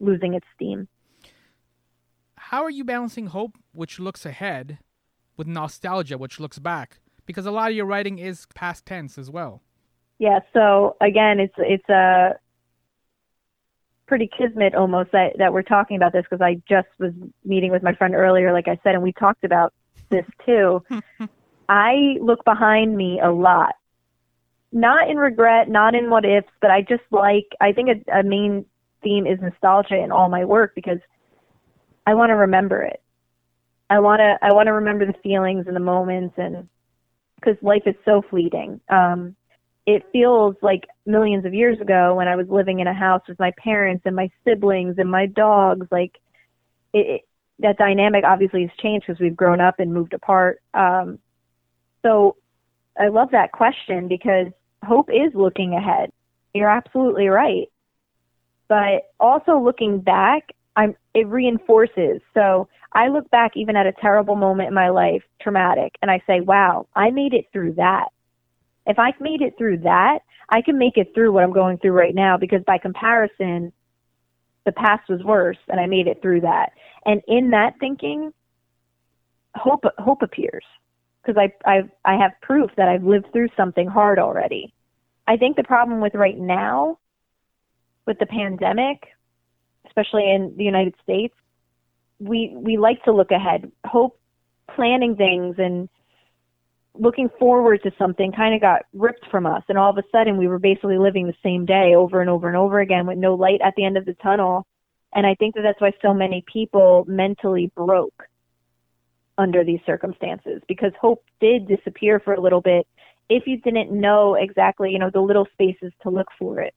losing 0.00 0.34
its 0.34 0.46
steam. 0.54 0.86
How 2.36 2.62
are 2.62 2.70
you 2.70 2.84
balancing 2.84 3.28
hope, 3.28 3.56
which 3.72 3.98
looks 3.98 4.26
ahead, 4.26 4.78
with 5.38 5.46
nostalgia, 5.46 6.18
which 6.18 6.38
looks 6.38 6.58
back? 6.58 6.98
Because 7.24 7.46
a 7.46 7.50
lot 7.50 7.70
of 7.70 7.76
your 7.76 7.86
writing 7.86 8.18
is 8.18 8.46
past 8.54 8.84
tense 8.84 9.16
as 9.16 9.30
well. 9.30 9.62
Yeah. 10.18 10.40
So 10.52 10.96
again, 11.00 11.40
it's 11.40 11.54
it's 11.56 11.88
a 11.88 12.38
pretty 14.06 14.28
kismet 14.36 14.74
almost 14.74 15.12
that 15.12 15.38
that 15.38 15.52
we're 15.52 15.62
talking 15.62 15.96
about 15.96 16.12
this 16.12 16.24
because 16.28 16.42
I 16.42 16.60
just 16.68 16.88
was 16.98 17.12
meeting 17.44 17.70
with 17.70 17.82
my 17.82 17.94
friend 17.94 18.14
earlier, 18.14 18.52
like 18.52 18.68
I 18.68 18.78
said, 18.82 18.94
and 18.94 19.02
we 19.02 19.12
talked 19.12 19.44
about 19.44 19.72
this 20.10 20.26
too. 20.44 20.82
I 21.68 22.16
look 22.20 22.44
behind 22.44 22.96
me 22.96 23.20
a 23.22 23.30
lot, 23.30 23.74
not 24.72 25.08
in 25.08 25.16
regret, 25.16 25.68
not 25.68 25.94
in 25.94 26.10
what 26.10 26.24
ifs, 26.24 26.48
but 26.60 26.70
I 26.70 26.82
just 26.82 27.04
like 27.10 27.46
I 27.60 27.72
think 27.72 27.88
a, 27.88 28.18
a 28.20 28.22
main 28.22 28.66
theme 29.02 29.26
is 29.26 29.38
nostalgia 29.40 30.02
in 30.02 30.12
all 30.12 30.28
my 30.28 30.44
work 30.44 30.74
because 30.74 30.98
I 32.06 32.14
want 32.14 32.30
to 32.30 32.34
remember 32.34 32.82
it. 32.82 33.02
I 33.88 34.00
want 34.00 34.20
to 34.20 34.38
I 34.42 34.52
want 34.52 34.66
to 34.66 34.72
remember 34.72 35.06
the 35.06 35.18
feelings 35.22 35.66
and 35.66 35.76
the 35.76 35.80
moments 35.80 36.34
and 36.36 36.68
because 37.36 37.56
life 37.62 37.82
is 37.86 37.94
so 38.04 38.22
fleeting. 38.28 38.80
Um, 38.88 39.36
it 39.86 40.02
feels 40.12 40.56
like 40.62 40.84
millions 41.04 41.44
of 41.44 41.52
years 41.52 41.80
ago 41.80 42.14
when 42.14 42.28
I 42.28 42.36
was 42.36 42.46
living 42.48 42.80
in 42.80 42.86
a 42.86 42.94
house 42.94 43.22
with 43.28 43.38
my 43.38 43.52
parents 43.62 44.02
and 44.06 44.16
my 44.16 44.30
siblings 44.44 44.96
and 44.98 45.10
my 45.10 45.26
dogs. 45.26 45.86
Like 45.90 46.18
it, 46.92 47.06
it 47.06 47.20
that 47.60 47.78
dynamic 47.78 48.24
obviously 48.24 48.62
has 48.62 48.70
changed 48.82 49.06
because 49.06 49.20
we've 49.20 49.36
grown 49.36 49.60
up 49.60 49.78
and 49.78 49.92
moved 49.92 50.12
apart. 50.12 50.60
Um, 50.72 51.18
so 52.02 52.36
I 52.98 53.08
love 53.08 53.30
that 53.32 53.52
question 53.52 54.08
because 54.08 54.48
hope 54.82 55.08
is 55.10 55.32
looking 55.34 55.74
ahead. 55.74 56.10
You're 56.52 56.70
absolutely 56.70 57.28
right. 57.28 57.68
But 58.68 59.10
also 59.20 59.58
looking 59.58 60.00
back, 60.00 60.50
I'm 60.76 60.96
it 61.14 61.28
reinforces. 61.28 62.20
So 62.32 62.68
I 62.92 63.08
look 63.08 63.30
back 63.30 63.52
even 63.56 63.76
at 63.76 63.86
a 63.86 63.92
terrible 63.92 64.34
moment 64.34 64.68
in 64.68 64.74
my 64.74 64.88
life, 64.88 65.22
traumatic, 65.40 65.94
and 66.00 66.10
I 66.10 66.22
say, 66.26 66.40
"Wow, 66.40 66.88
I 66.96 67.10
made 67.10 67.34
it 67.34 67.46
through 67.52 67.74
that." 67.74 68.08
If 68.86 68.98
I 68.98 69.12
made 69.20 69.40
it 69.40 69.54
through 69.56 69.78
that, 69.78 70.20
I 70.48 70.60
can 70.60 70.78
make 70.78 70.96
it 70.96 71.12
through 71.14 71.32
what 71.32 71.42
I'm 71.42 71.52
going 71.52 71.78
through 71.78 71.92
right 71.92 72.14
now 72.14 72.36
because 72.36 72.62
by 72.66 72.78
comparison, 72.78 73.72
the 74.64 74.72
past 74.72 75.08
was 75.08 75.22
worse 75.22 75.58
and 75.68 75.80
I 75.80 75.86
made 75.86 76.06
it 76.06 76.20
through 76.22 76.42
that. 76.42 76.72
And 77.06 77.22
in 77.26 77.50
that 77.50 77.74
thinking, 77.80 78.32
hope 79.54 79.84
hope 79.98 80.22
appears 80.22 80.64
because 81.22 81.40
I 81.40 81.52
I 81.70 81.82
I 82.04 82.16
have 82.16 82.32
proof 82.42 82.70
that 82.76 82.88
I've 82.88 83.04
lived 83.04 83.32
through 83.32 83.48
something 83.56 83.86
hard 83.86 84.18
already. 84.18 84.74
I 85.26 85.36
think 85.36 85.56
the 85.56 85.64
problem 85.64 86.00
with 86.00 86.14
right 86.14 86.38
now 86.38 86.98
with 88.06 88.18
the 88.18 88.26
pandemic, 88.26 89.06
especially 89.86 90.30
in 90.30 90.54
the 90.56 90.64
United 90.64 90.94
States, 91.02 91.34
we 92.18 92.54
we 92.56 92.76
like 92.76 93.02
to 93.04 93.12
look 93.12 93.30
ahead, 93.30 93.70
hope 93.86 94.18
planning 94.74 95.16
things 95.16 95.56
and 95.58 95.88
looking 96.96 97.28
forward 97.38 97.82
to 97.82 97.90
something 97.98 98.32
kind 98.32 98.54
of 98.54 98.60
got 98.60 98.82
ripped 98.92 99.26
from 99.30 99.46
us 99.46 99.62
and 99.68 99.76
all 99.76 99.90
of 99.90 99.98
a 99.98 100.02
sudden 100.12 100.36
we 100.36 100.46
were 100.46 100.60
basically 100.60 100.98
living 100.98 101.26
the 101.26 101.34
same 101.42 101.66
day 101.66 101.94
over 101.96 102.20
and 102.20 102.30
over 102.30 102.46
and 102.46 102.56
over 102.56 102.80
again 102.80 103.06
with 103.06 103.18
no 103.18 103.34
light 103.34 103.60
at 103.64 103.74
the 103.76 103.84
end 103.84 103.96
of 103.96 104.04
the 104.04 104.14
tunnel. 104.14 104.66
And 105.12 105.26
i 105.26 105.34
think 105.34 105.54
that 105.54 105.62
that's 105.62 105.80
why 105.80 105.92
so 106.00 106.14
many 106.14 106.44
people 106.50 107.04
mentally 107.08 107.70
broke 107.74 108.24
under 109.36 109.64
these 109.64 109.80
circumstances 109.84 110.62
because 110.68 110.92
hope 111.00 111.24
did 111.40 111.66
disappear 111.66 112.20
for 112.20 112.34
a 112.34 112.40
little 112.40 112.60
bit 112.60 112.86
if 113.28 113.46
you 113.46 113.58
didn't 113.60 113.90
know 113.90 114.34
exactly 114.34 114.90
you 114.92 114.98
know 114.98 115.10
the 115.12 115.20
little 115.20 115.46
spaces 115.52 115.92
to 116.02 116.10
look 116.10 116.28
for 116.38 116.60
it. 116.60 116.74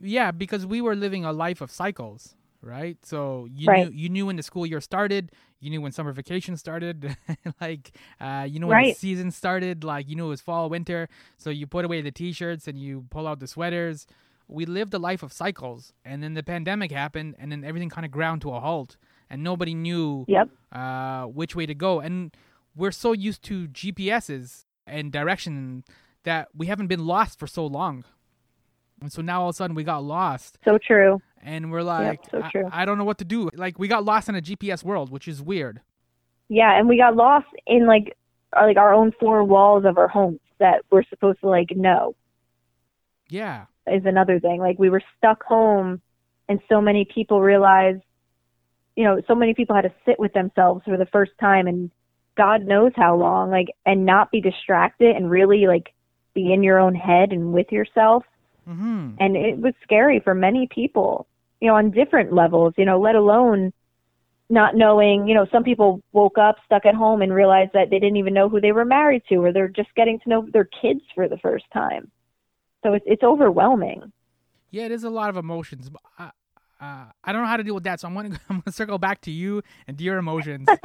Yeah 0.00 0.30
because 0.30 0.64
we 0.64 0.80
were 0.80 0.94
living 0.94 1.24
a 1.24 1.32
life 1.32 1.60
of 1.60 1.72
cycles 1.72 2.36
right? 2.62 2.96
So 3.04 3.48
you 3.50 3.68
right. 3.68 3.86
knew 3.86 3.92
you 3.96 4.08
knew 4.08 4.26
when 4.26 4.36
the 4.36 4.42
school 4.42 4.66
year 4.66 4.80
started, 4.80 5.32
you 5.60 5.70
knew 5.70 5.80
when 5.80 5.92
summer 5.92 6.12
vacation 6.12 6.56
started, 6.56 7.16
like 7.60 7.92
uh, 8.20 8.46
you 8.48 8.58
know 8.60 8.66
when 8.66 8.76
right. 8.76 8.94
the 8.94 8.98
season 8.98 9.30
started, 9.30 9.84
like 9.84 10.08
you 10.08 10.16
knew 10.16 10.26
it 10.26 10.30
was 10.30 10.40
fall, 10.40 10.68
winter. 10.68 11.08
So 11.36 11.50
you 11.50 11.66
put 11.66 11.84
away 11.84 12.00
the 12.02 12.10
t-shirts 12.10 12.68
and 12.68 12.78
you 12.78 13.06
pull 13.10 13.26
out 13.26 13.40
the 13.40 13.46
sweaters. 13.46 14.06
We 14.48 14.66
lived 14.66 14.92
a 14.94 14.98
life 14.98 15.22
of 15.22 15.32
cycles, 15.32 15.92
and 16.04 16.22
then 16.22 16.34
the 16.34 16.42
pandemic 16.42 16.90
happened, 16.90 17.36
and 17.38 17.52
then 17.52 17.62
everything 17.64 17.88
kind 17.88 18.04
of 18.04 18.10
ground 18.10 18.42
to 18.42 18.50
a 18.52 18.58
halt, 18.58 18.96
and 19.28 19.44
nobody 19.44 19.74
knew 19.74 20.24
yep. 20.26 20.48
uh, 20.72 21.24
which 21.24 21.54
way 21.54 21.66
to 21.66 21.74
go. 21.74 22.00
And 22.00 22.36
we're 22.74 22.90
so 22.90 23.12
used 23.12 23.44
to 23.44 23.68
GPSs 23.68 24.64
and 24.88 25.12
direction 25.12 25.84
that 26.24 26.48
we 26.54 26.66
haven't 26.66 26.88
been 26.88 27.06
lost 27.06 27.38
for 27.38 27.46
so 27.46 27.64
long. 27.64 28.04
And 29.00 29.12
so 29.12 29.22
now 29.22 29.42
all 29.42 29.48
of 29.48 29.54
a 29.54 29.56
sudden 29.56 29.74
we 29.74 29.84
got 29.84 30.02
lost. 30.04 30.58
So 30.64 30.78
true 30.78 31.20
and 31.42 31.70
we're 31.70 31.82
like, 31.82 32.20
yep, 32.32 32.42
so 32.42 32.48
true. 32.50 32.68
I, 32.70 32.82
I 32.82 32.84
don't 32.84 32.98
know 32.98 33.04
what 33.04 33.18
to 33.18 33.24
do. 33.24 33.50
Like 33.54 33.78
we 33.78 33.88
got 33.88 34.04
lost 34.04 34.28
in 34.28 34.34
a 34.34 34.42
GPS 34.42 34.84
world, 34.84 35.10
which 35.10 35.28
is 35.28 35.42
weird. 35.42 35.80
Yeah, 36.48 36.78
and 36.78 36.88
we 36.88 36.96
got 36.96 37.16
lost 37.16 37.46
in 37.66 37.86
like 37.86 38.16
our, 38.52 38.66
like 38.66 38.76
our 38.76 38.92
own 38.92 39.12
four 39.18 39.44
walls 39.44 39.84
of 39.84 39.98
our 39.98 40.08
homes 40.08 40.40
that 40.58 40.82
we're 40.90 41.04
supposed 41.04 41.40
to 41.40 41.48
like 41.48 41.70
know. 41.74 42.14
Yeah, 43.28 43.66
is 43.86 44.04
another 44.04 44.40
thing. 44.40 44.60
Like 44.60 44.78
we 44.78 44.90
were 44.90 45.02
stuck 45.18 45.42
home, 45.44 46.00
and 46.48 46.60
so 46.68 46.80
many 46.80 47.06
people 47.12 47.40
realized, 47.40 48.02
you 48.96 49.04
know, 49.04 49.22
so 49.26 49.34
many 49.34 49.54
people 49.54 49.76
had 49.76 49.82
to 49.82 49.94
sit 50.04 50.18
with 50.18 50.32
themselves 50.32 50.82
for 50.84 50.96
the 50.96 51.06
first 51.06 51.32
time, 51.40 51.66
and 51.66 51.90
God 52.36 52.66
knows 52.66 52.92
how 52.96 53.16
long, 53.16 53.50
like, 53.50 53.68
and 53.86 54.04
not 54.04 54.30
be 54.30 54.40
distracted 54.40 55.14
and 55.14 55.30
really 55.30 55.66
like 55.66 55.94
be 56.34 56.52
in 56.52 56.62
your 56.62 56.78
own 56.78 56.94
head 56.94 57.32
and 57.32 57.52
with 57.52 57.70
yourself. 57.70 58.24
Mm-hmm. 58.70 59.14
And 59.18 59.36
it 59.36 59.58
was 59.58 59.74
scary 59.82 60.20
for 60.20 60.34
many 60.34 60.68
people 60.72 61.26
you 61.60 61.68
know, 61.68 61.76
on 61.76 61.90
different 61.90 62.32
levels, 62.32 62.74
you 62.76 62.84
know, 62.84 62.98
let 63.00 63.14
alone 63.14 63.72
not 64.48 64.74
knowing, 64.74 65.28
you 65.28 65.34
know, 65.34 65.46
some 65.52 65.62
people 65.62 66.02
woke 66.12 66.36
up 66.36 66.56
stuck 66.64 66.84
at 66.84 66.94
home 66.94 67.22
and 67.22 67.32
realized 67.32 67.72
that 67.74 67.90
they 67.90 67.98
didn't 68.00 68.16
even 68.16 68.34
know 68.34 68.48
who 68.48 68.60
they 68.60 68.72
were 68.72 68.84
married 68.84 69.22
to 69.28 69.36
or 69.36 69.52
they're 69.52 69.68
just 69.68 69.94
getting 69.94 70.18
to 70.20 70.28
know 70.28 70.46
their 70.52 70.64
kids 70.64 71.02
for 71.14 71.28
the 71.28 71.38
first 71.38 71.64
time. 71.72 72.10
So 72.82 72.94
it's 72.94 73.04
it's 73.06 73.22
overwhelming. 73.22 74.12
Yeah, 74.70 74.86
it 74.86 74.92
is 74.92 75.04
a 75.04 75.10
lot 75.10 75.28
of 75.28 75.36
emotions. 75.36 75.90
I, 76.18 76.30
uh, 76.80 77.04
I 77.22 77.32
don't 77.32 77.42
know 77.42 77.48
how 77.48 77.58
to 77.58 77.62
deal 77.62 77.74
with 77.74 77.84
that, 77.84 78.00
so 78.00 78.08
I'm 78.08 78.14
going 78.14 78.32
to 78.32 78.40
I'm 78.48 78.56
going 78.56 78.62
to 78.62 78.72
circle 78.72 78.98
back 78.98 79.20
to 79.22 79.30
you 79.30 79.62
and 79.86 79.98
to 79.98 80.02
your 80.02 80.16
emotions. 80.16 80.66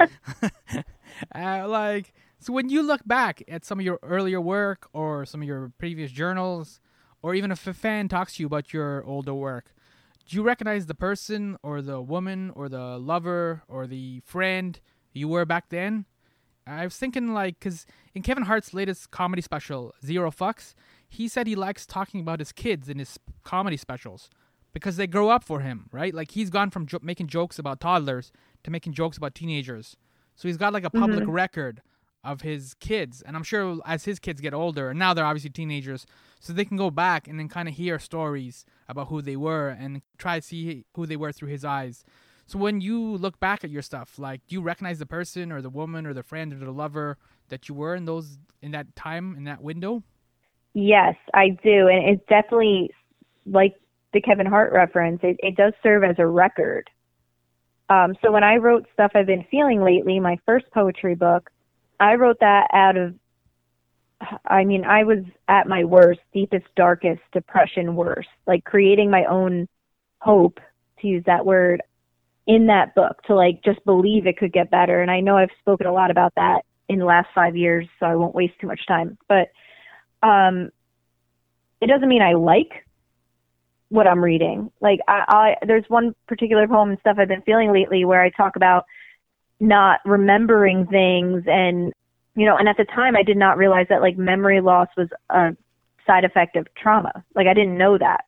uh, 1.34 1.68
like, 1.68 2.12
so 2.38 2.52
when 2.52 2.68
you 2.68 2.82
look 2.82 3.00
back 3.06 3.42
at 3.48 3.64
some 3.64 3.80
of 3.80 3.84
your 3.84 3.98
earlier 4.02 4.40
work 4.40 4.88
or 4.92 5.24
some 5.24 5.40
of 5.40 5.48
your 5.48 5.72
previous 5.78 6.12
journals, 6.12 6.80
or 7.22 7.34
even 7.34 7.50
if 7.50 7.66
a 7.66 7.74
fan 7.74 8.08
talks 8.08 8.36
to 8.36 8.42
you 8.42 8.46
about 8.46 8.72
your 8.72 9.04
older 9.04 9.34
work, 9.34 9.74
do 10.28 10.36
you 10.36 10.42
recognize 10.42 10.86
the 10.86 10.94
person 10.94 11.56
or 11.62 11.80
the 11.82 12.00
woman 12.00 12.50
or 12.54 12.68
the 12.68 12.98
lover 12.98 13.62
or 13.68 13.86
the 13.86 14.20
friend 14.20 14.80
you 15.12 15.28
were 15.28 15.44
back 15.44 15.68
then? 15.68 16.04
I 16.66 16.84
was 16.84 16.96
thinking 16.96 17.32
like, 17.32 17.60
cause 17.60 17.86
in 18.12 18.22
Kevin 18.22 18.44
Hart's 18.44 18.74
latest 18.74 19.12
comedy 19.12 19.40
special, 19.40 19.94
Zero 20.04 20.32
Fucks, 20.32 20.74
he 21.08 21.28
said 21.28 21.46
he 21.46 21.54
likes 21.54 21.86
talking 21.86 22.20
about 22.20 22.40
his 22.40 22.50
kids 22.50 22.88
in 22.88 22.98
his 22.98 23.18
comedy 23.44 23.76
specials 23.76 24.28
because 24.72 24.96
they 24.96 25.06
grow 25.06 25.28
up 25.28 25.44
for 25.44 25.60
him, 25.60 25.88
right? 25.92 26.12
Like 26.12 26.32
he's 26.32 26.50
gone 26.50 26.70
from 26.70 26.86
jo- 26.86 26.98
making 27.02 27.28
jokes 27.28 27.58
about 27.58 27.80
toddlers 27.80 28.32
to 28.64 28.70
making 28.70 28.94
jokes 28.94 29.16
about 29.16 29.34
teenagers. 29.34 29.96
So 30.34 30.48
he's 30.48 30.56
got 30.56 30.72
like 30.72 30.84
a 30.84 30.90
public 30.90 31.20
mm-hmm. 31.20 31.30
record 31.30 31.82
of 32.26 32.42
his 32.42 32.74
kids, 32.74 33.22
and 33.22 33.36
I'm 33.36 33.42
sure 33.42 33.78
as 33.86 34.04
his 34.04 34.18
kids 34.18 34.40
get 34.40 34.52
older, 34.52 34.90
and 34.90 34.98
now 34.98 35.14
they're 35.14 35.24
obviously 35.24 35.50
teenagers, 35.50 36.06
so 36.40 36.52
they 36.52 36.64
can 36.64 36.76
go 36.76 36.90
back 36.90 37.28
and 37.28 37.38
then 37.38 37.48
kind 37.48 37.68
of 37.68 37.74
hear 37.74 37.98
stories 37.98 38.64
about 38.88 39.08
who 39.08 39.22
they 39.22 39.36
were 39.36 39.68
and 39.68 40.02
try 40.18 40.40
to 40.40 40.46
see 40.46 40.84
who 40.94 41.06
they 41.06 41.16
were 41.16 41.32
through 41.32 41.48
his 41.48 41.64
eyes. 41.64 42.04
So 42.46 42.58
when 42.58 42.80
you 42.80 43.00
look 43.00 43.40
back 43.40 43.64
at 43.64 43.70
your 43.70 43.82
stuff, 43.82 44.18
like 44.18 44.46
do 44.46 44.54
you 44.54 44.60
recognize 44.60 44.98
the 44.98 45.06
person 45.06 45.50
or 45.50 45.62
the 45.62 45.70
woman 45.70 46.06
or 46.06 46.14
the 46.14 46.22
friend 46.22 46.52
or 46.52 46.58
the 46.58 46.70
lover 46.70 47.18
that 47.48 47.68
you 47.68 47.74
were 47.74 47.94
in 47.94 48.04
those 48.04 48.38
in 48.62 48.70
that 48.72 48.94
time 48.94 49.34
in 49.36 49.44
that 49.44 49.62
window? 49.62 50.02
Yes, 50.74 51.14
I 51.32 51.50
do, 51.50 51.88
and 51.88 52.04
it's 52.08 52.26
definitely 52.28 52.90
like 53.46 53.74
the 54.12 54.20
Kevin 54.20 54.46
Hart 54.46 54.72
reference. 54.72 55.20
It, 55.22 55.36
it 55.40 55.56
does 55.56 55.72
serve 55.82 56.04
as 56.04 56.16
a 56.18 56.26
record. 56.26 56.90
Um, 57.88 58.14
so 58.22 58.32
when 58.32 58.44
I 58.44 58.56
wrote 58.56 58.86
stuff 58.92 59.12
I've 59.14 59.26
been 59.26 59.46
feeling 59.50 59.80
lately, 59.80 60.18
my 60.20 60.38
first 60.44 60.66
poetry 60.72 61.14
book, 61.14 61.50
I 61.98 62.14
wrote 62.14 62.40
that 62.40 62.68
out 62.72 62.96
of 62.96 63.14
I 64.46 64.64
mean, 64.64 64.84
I 64.84 65.04
was 65.04 65.18
at 65.48 65.68
my 65.68 65.84
worst, 65.84 66.20
deepest, 66.32 66.66
darkest 66.74 67.20
depression, 67.32 67.96
worst, 67.96 68.28
like 68.46 68.64
creating 68.64 69.10
my 69.10 69.24
own 69.26 69.68
hope, 70.20 70.58
to 71.00 71.06
use 71.06 71.22
that 71.26 71.44
word, 71.44 71.82
in 72.46 72.66
that 72.66 72.94
book 72.94 73.22
to 73.24 73.34
like 73.34 73.62
just 73.62 73.84
believe 73.84 74.26
it 74.26 74.38
could 74.38 74.52
get 74.52 74.70
better. 74.70 75.02
And 75.02 75.10
I 75.10 75.20
know 75.20 75.36
I've 75.36 75.50
spoken 75.60 75.86
a 75.86 75.92
lot 75.92 76.10
about 76.10 76.32
that 76.36 76.62
in 76.88 76.98
the 76.98 77.04
last 77.04 77.28
five 77.34 77.56
years, 77.56 77.86
so 77.98 78.06
I 78.06 78.14
won't 78.14 78.34
waste 78.34 78.54
too 78.60 78.66
much 78.66 78.86
time. 78.86 79.18
But 79.28 79.50
um, 80.22 80.70
it 81.80 81.88
doesn't 81.88 82.08
mean 82.08 82.22
I 82.22 82.32
like 82.32 82.86
what 83.88 84.06
I'm 84.06 84.22
reading. 84.22 84.70
Like, 84.80 85.00
I, 85.06 85.24
I 85.60 85.66
there's 85.66 85.84
one 85.88 86.14
particular 86.26 86.66
poem 86.66 86.90
and 86.90 86.98
stuff 87.00 87.18
I've 87.18 87.28
been 87.28 87.42
feeling 87.42 87.72
lately 87.72 88.04
where 88.04 88.22
I 88.22 88.30
talk 88.30 88.56
about 88.56 88.84
not 89.60 90.00
remembering 90.04 90.86
things 90.86 91.44
and 91.46 91.92
you 92.34 92.44
know, 92.44 92.56
and 92.56 92.68
at 92.68 92.76
the 92.76 92.84
time 92.84 93.16
I 93.16 93.22
did 93.22 93.38
not 93.38 93.56
realize 93.56 93.86
that 93.88 94.02
like 94.02 94.18
memory 94.18 94.60
loss 94.60 94.88
was 94.96 95.08
a 95.30 95.56
side 96.06 96.24
effect 96.24 96.56
of 96.56 96.66
trauma. 96.74 97.24
Like 97.34 97.46
I 97.46 97.54
didn't 97.54 97.78
know 97.78 97.96
that. 97.98 98.24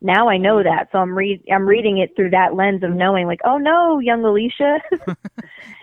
Now 0.00 0.28
I 0.28 0.38
know 0.38 0.62
that, 0.62 0.88
so 0.90 0.98
I'm 0.98 1.16
read 1.16 1.42
I'm 1.52 1.66
reading 1.66 1.98
it 1.98 2.16
through 2.16 2.30
that 2.30 2.54
lens 2.54 2.82
of 2.82 2.90
knowing 2.90 3.26
like, 3.26 3.40
oh 3.44 3.58
no, 3.58 4.00
young 4.00 4.24
Alicia, 4.24 4.80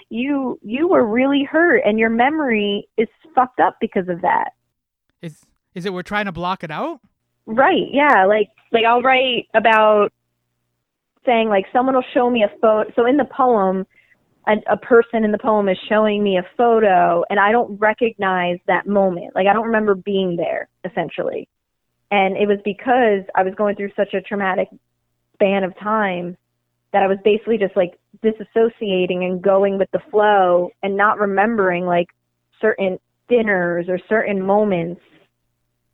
you 0.10 0.60
you 0.62 0.88
were 0.88 1.06
really 1.06 1.48
hurt, 1.50 1.84
and 1.86 1.98
your 2.00 2.10
memory 2.10 2.90
is 2.98 3.08
fucked 3.34 3.60
up 3.60 3.78
because 3.80 4.10
of 4.10 4.22
that. 4.22 4.50
Is 5.22 5.46
is 5.76 5.86
it 5.86 5.94
we're 5.94 6.02
trying 6.02 6.26
to 6.26 6.32
block 6.32 6.64
it 6.64 6.72
out? 6.72 7.00
Right. 7.46 7.88
Yeah. 7.92 8.26
Like 8.26 8.50
like 8.72 8.84
I'll 8.86 9.02
write 9.02 9.48
about 9.54 10.12
saying 11.26 11.48
like 11.48 11.66
someone 11.72 11.96
will 11.96 12.04
show 12.14 12.30
me 12.30 12.44
a 12.44 12.50
photo. 12.60 12.92
So 12.96 13.06
in 13.06 13.18
the 13.18 13.26
poem, 13.26 13.86
a, 14.50 14.74
a 14.74 14.78
person 14.78 15.24
in 15.24 15.32
the 15.32 15.38
poem 15.38 15.70
is 15.70 15.78
showing 15.88 16.24
me 16.24 16.38
a 16.38 16.46
photo 16.58 17.24
and 17.30 17.40
I 17.40 17.52
don't 17.52 17.78
recognize 17.78 18.58
that 18.68 18.88
moment. 18.88 19.36
Like 19.36 19.48
I 19.48 19.54
don't 19.54 19.66
remember 19.66 19.96
being 19.96 20.36
there 20.36 20.68
essentially. 20.84 21.48
And 22.12 22.36
it 22.36 22.48
was 22.48 22.58
because 22.66 23.24
I 23.36 23.44
was 23.44 23.54
going 23.56 23.76
through 23.76 23.92
such 23.96 24.14
a 24.14 24.22
traumatic 24.22 24.68
span 25.36 25.64
of 25.64 25.78
time 25.78 26.36
that 26.92 27.04
I 27.04 27.08
was 27.08 27.20
basically 27.24 27.60
just 27.60 27.76
like 27.78 28.00
disassociating 28.24 29.24
and 29.24 29.42
going 29.42 29.78
with 29.78 29.92
the 29.92 30.02
flow 30.10 30.72
and 30.82 30.98
not 30.98 31.20
remembering 31.20 31.86
like 31.86 32.08
certain 32.60 32.98
dinners 33.28 33.86
or 33.88 34.00
certain 34.10 34.44
moments 34.44 35.02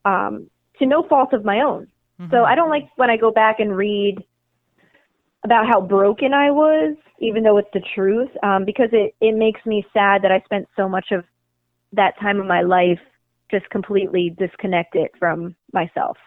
um, 0.06 0.50
to 0.80 0.86
no 0.86 1.04
fault 1.04 1.34
of 1.34 1.44
my 1.44 1.60
own. 1.60 1.88
Mm-hmm. 2.20 2.32
So 2.32 2.46
I 2.46 2.56
don't 2.56 2.70
like 2.70 2.88
when 2.96 3.10
I 3.10 3.18
go 3.18 3.32
back 3.32 3.60
and 3.60 3.76
read 3.76 4.24
about 5.46 5.68
how 5.68 5.80
broken 5.80 6.34
I 6.34 6.50
was, 6.50 6.98
even 7.20 7.44
though 7.44 7.58
it's 7.58 7.70
the 7.72 7.82
truth, 7.94 8.30
um, 8.44 8.66
because 8.66 8.90
it, 8.92 9.16
it 9.22 9.36
makes 9.38 9.62
me 9.66 9.86
sad 9.94 10.24
that 10.24 10.32
I 10.32 10.42
spent 10.44 10.68
so 10.76 10.90
much 10.90 11.12
of 11.12 11.24
that 11.94 12.20
time 12.20 12.42
of 12.42 12.48
my 12.48 12.62
life 12.64 13.00
just 13.52 13.70
completely 13.70 14.36
disconnected 14.38 15.08
from 15.20 15.56
myself. 15.72 16.18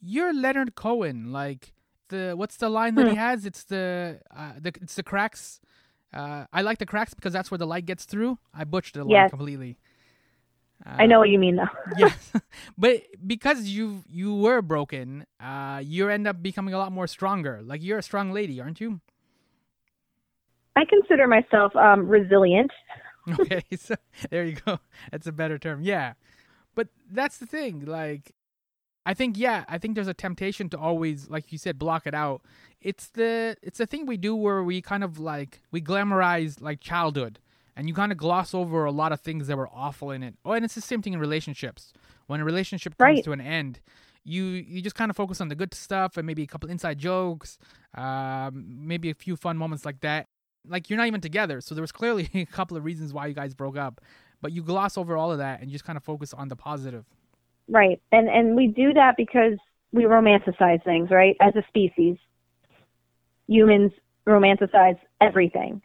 You're 0.00 0.34
Leonard 0.34 0.74
Cohen. 0.74 1.32
Like 1.32 1.72
the 2.08 2.34
what's 2.36 2.56
the 2.56 2.68
line 2.68 2.94
that 2.96 3.06
he 3.06 3.12
Hmm. 3.12 3.14
has? 3.14 3.46
It's 3.46 3.64
the 3.64 4.20
uh, 4.36 4.52
the 4.60 4.72
it's 4.82 4.94
the 4.94 5.02
cracks. 5.02 5.60
Uh, 6.12 6.44
I 6.52 6.62
like 6.62 6.78
the 6.78 6.86
cracks 6.86 7.14
because 7.14 7.32
that's 7.32 7.50
where 7.50 7.58
the 7.58 7.66
light 7.66 7.86
gets 7.86 8.04
through. 8.04 8.38
I 8.54 8.64
butchered 8.64 8.94
the 9.00 9.04
line 9.04 9.14
Yes. 9.14 9.30
completely. 9.30 9.78
Uh, 10.84 10.96
I 10.98 11.06
know 11.06 11.18
what 11.18 11.28
you 11.28 11.38
mean, 11.38 11.56
though. 11.56 11.64
yes, 11.98 12.32
but 12.78 13.02
because 13.26 13.64
you 13.64 14.02
you 14.08 14.34
were 14.34 14.62
broken, 14.62 15.26
uh, 15.40 15.80
you 15.84 16.08
end 16.08 16.26
up 16.26 16.42
becoming 16.42 16.74
a 16.74 16.78
lot 16.78 16.92
more 16.92 17.06
stronger. 17.06 17.60
Like 17.62 17.82
you're 17.82 17.98
a 17.98 18.02
strong 18.02 18.32
lady, 18.32 18.60
aren't 18.60 18.80
you? 18.80 19.00
I 20.76 20.84
consider 20.84 21.26
myself 21.26 21.74
um, 21.76 22.08
resilient. 22.08 22.70
Okay, 23.40 23.64
so 23.74 23.96
there 24.30 24.44
you 24.44 24.54
go. 24.54 24.78
That's 25.10 25.26
a 25.26 25.32
better 25.32 25.58
term. 25.58 25.82
Yeah. 25.82 26.12
But 26.76 26.90
that's 27.10 27.38
the 27.38 27.46
thing. 27.46 27.84
Like 27.84 28.36
I 29.04 29.14
think 29.14 29.36
yeah, 29.36 29.64
I 29.68 29.78
think 29.78 29.96
there's 29.96 30.06
a 30.06 30.14
temptation 30.14 30.68
to 30.68 30.78
always 30.78 31.28
like 31.28 31.50
you 31.50 31.58
said 31.58 31.78
block 31.78 32.06
it 32.06 32.14
out. 32.14 32.42
It's 32.80 33.08
the 33.08 33.56
it's 33.62 33.78
the 33.78 33.86
thing 33.86 34.06
we 34.06 34.16
do 34.16 34.36
where 34.36 34.62
we 34.62 34.80
kind 34.80 35.02
of 35.02 35.18
like 35.18 35.60
we 35.72 35.80
glamorize 35.80 36.60
like 36.60 36.80
childhood 36.80 37.40
and 37.76 37.88
you 37.88 37.94
kind 37.94 38.10
of 38.12 38.18
gloss 38.18 38.54
over 38.54 38.84
a 38.84 38.90
lot 38.90 39.12
of 39.12 39.20
things 39.20 39.46
that 39.48 39.56
were 39.56 39.68
awful 39.68 40.10
in 40.10 40.22
it. 40.22 40.34
Oh, 40.44 40.52
and 40.52 40.64
it's 40.64 40.74
the 40.74 40.80
same 40.80 41.02
thing 41.02 41.12
in 41.12 41.20
relationships. 41.20 41.92
When 42.26 42.40
a 42.40 42.44
relationship 42.44 42.96
comes 42.98 43.16
Right. 43.16 43.24
to 43.24 43.32
an 43.32 43.40
end, 43.40 43.80
you 44.24 44.42
you 44.44 44.82
just 44.82 44.96
kind 44.96 45.10
of 45.10 45.16
focus 45.16 45.40
on 45.40 45.48
the 45.48 45.54
good 45.54 45.72
stuff 45.74 46.16
and 46.16 46.26
maybe 46.26 46.42
a 46.42 46.46
couple 46.46 46.68
inside 46.68 46.98
jokes, 46.98 47.58
um, 47.94 48.64
maybe 48.66 49.10
a 49.10 49.14
few 49.14 49.36
fun 49.36 49.56
moments 49.56 49.84
like 49.84 50.00
that. 50.00 50.26
Like 50.68 50.90
you're 50.90 50.96
not 50.96 51.06
even 51.06 51.20
together, 51.20 51.60
so 51.60 51.74
there 51.76 51.82
was 51.82 51.92
clearly 51.92 52.28
a 52.34 52.46
couple 52.46 52.76
of 52.76 52.84
reasons 52.84 53.12
why 53.12 53.26
you 53.26 53.34
guys 53.34 53.54
broke 53.54 53.76
up, 53.76 54.00
but 54.40 54.50
you 54.52 54.62
gloss 54.62 54.98
over 54.98 55.16
all 55.16 55.30
of 55.30 55.38
that 55.38 55.60
and 55.60 55.70
you 55.70 55.74
just 55.74 55.84
kind 55.84 55.96
of 55.96 56.02
focus 56.02 56.34
on 56.34 56.48
the 56.48 56.56
positive. 56.56 57.04
Right. 57.68 58.00
And 58.10 58.28
and 58.28 58.56
we 58.56 58.66
do 58.68 58.92
that 58.94 59.16
because 59.16 59.58
we 59.92 60.04
romanticize 60.04 60.82
things, 60.82 61.10
right? 61.10 61.36
As 61.40 61.54
a 61.54 61.62
species. 61.68 62.16
Humans 63.48 63.92
romanticize 64.26 64.98
everything. 65.20 65.82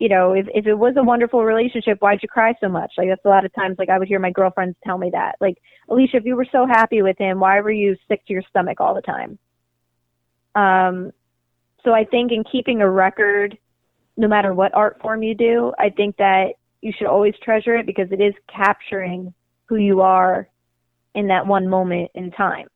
You 0.00 0.08
know, 0.08 0.32
if 0.32 0.46
if 0.52 0.66
it 0.66 0.74
was 0.74 0.94
a 0.96 1.04
wonderful 1.04 1.44
relationship, 1.44 1.98
why'd 2.00 2.22
you 2.22 2.28
cry 2.28 2.54
so 2.60 2.68
much? 2.68 2.94
Like 2.96 3.08
that's 3.08 3.24
a 3.24 3.28
lot 3.28 3.44
of 3.44 3.52
times 3.52 3.76
like 3.78 3.90
I 3.90 3.98
would 3.98 4.08
hear 4.08 4.18
my 4.18 4.32
girlfriends 4.32 4.76
tell 4.82 4.98
me 4.98 5.10
that. 5.12 5.36
Like, 5.40 5.58
Alicia, 5.88 6.16
if 6.16 6.24
you 6.24 6.36
were 6.36 6.46
so 6.50 6.66
happy 6.66 7.02
with 7.02 7.18
him, 7.18 7.38
why 7.38 7.60
were 7.60 7.70
you 7.70 7.94
sick 8.08 8.26
to 8.26 8.32
your 8.32 8.42
stomach 8.48 8.80
all 8.80 8.94
the 8.94 9.02
time? 9.02 9.38
Um 10.56 11.12
so 11.84 11.92
I 11.92 12.04
think 12.04 12.32
in 12.32 12.44
keeping 12.50 12.80
a 12.80 12.90
record, 12.90 13.56
no 14.16 14.26
matter 14.26 14.52
what 14.54 14.74
art 14.74 14.98
form 15.00 15.22
you 15.22 15.34
do, 15.34 15.72
I 15.78 15.90
think 15.90 16.16
that 16.16 16.54
you 16.80 16.92
should 16.96 17.06
always 17.06 17.34
treasure 17.42 17.76
it 17.76 17.86
because 17.86 18.10
it 18.10 18.20
is 18.20 18.34
capturing 18.54 19.34
who 19.66 19.76
you 19.76 20.00
are 20.00 20.48
in 21.14 21.28
that 21.28 21.46
one 21.46 21.68
moment 21.68 22.10
in 22.14 22.30
time. 22.30 22.68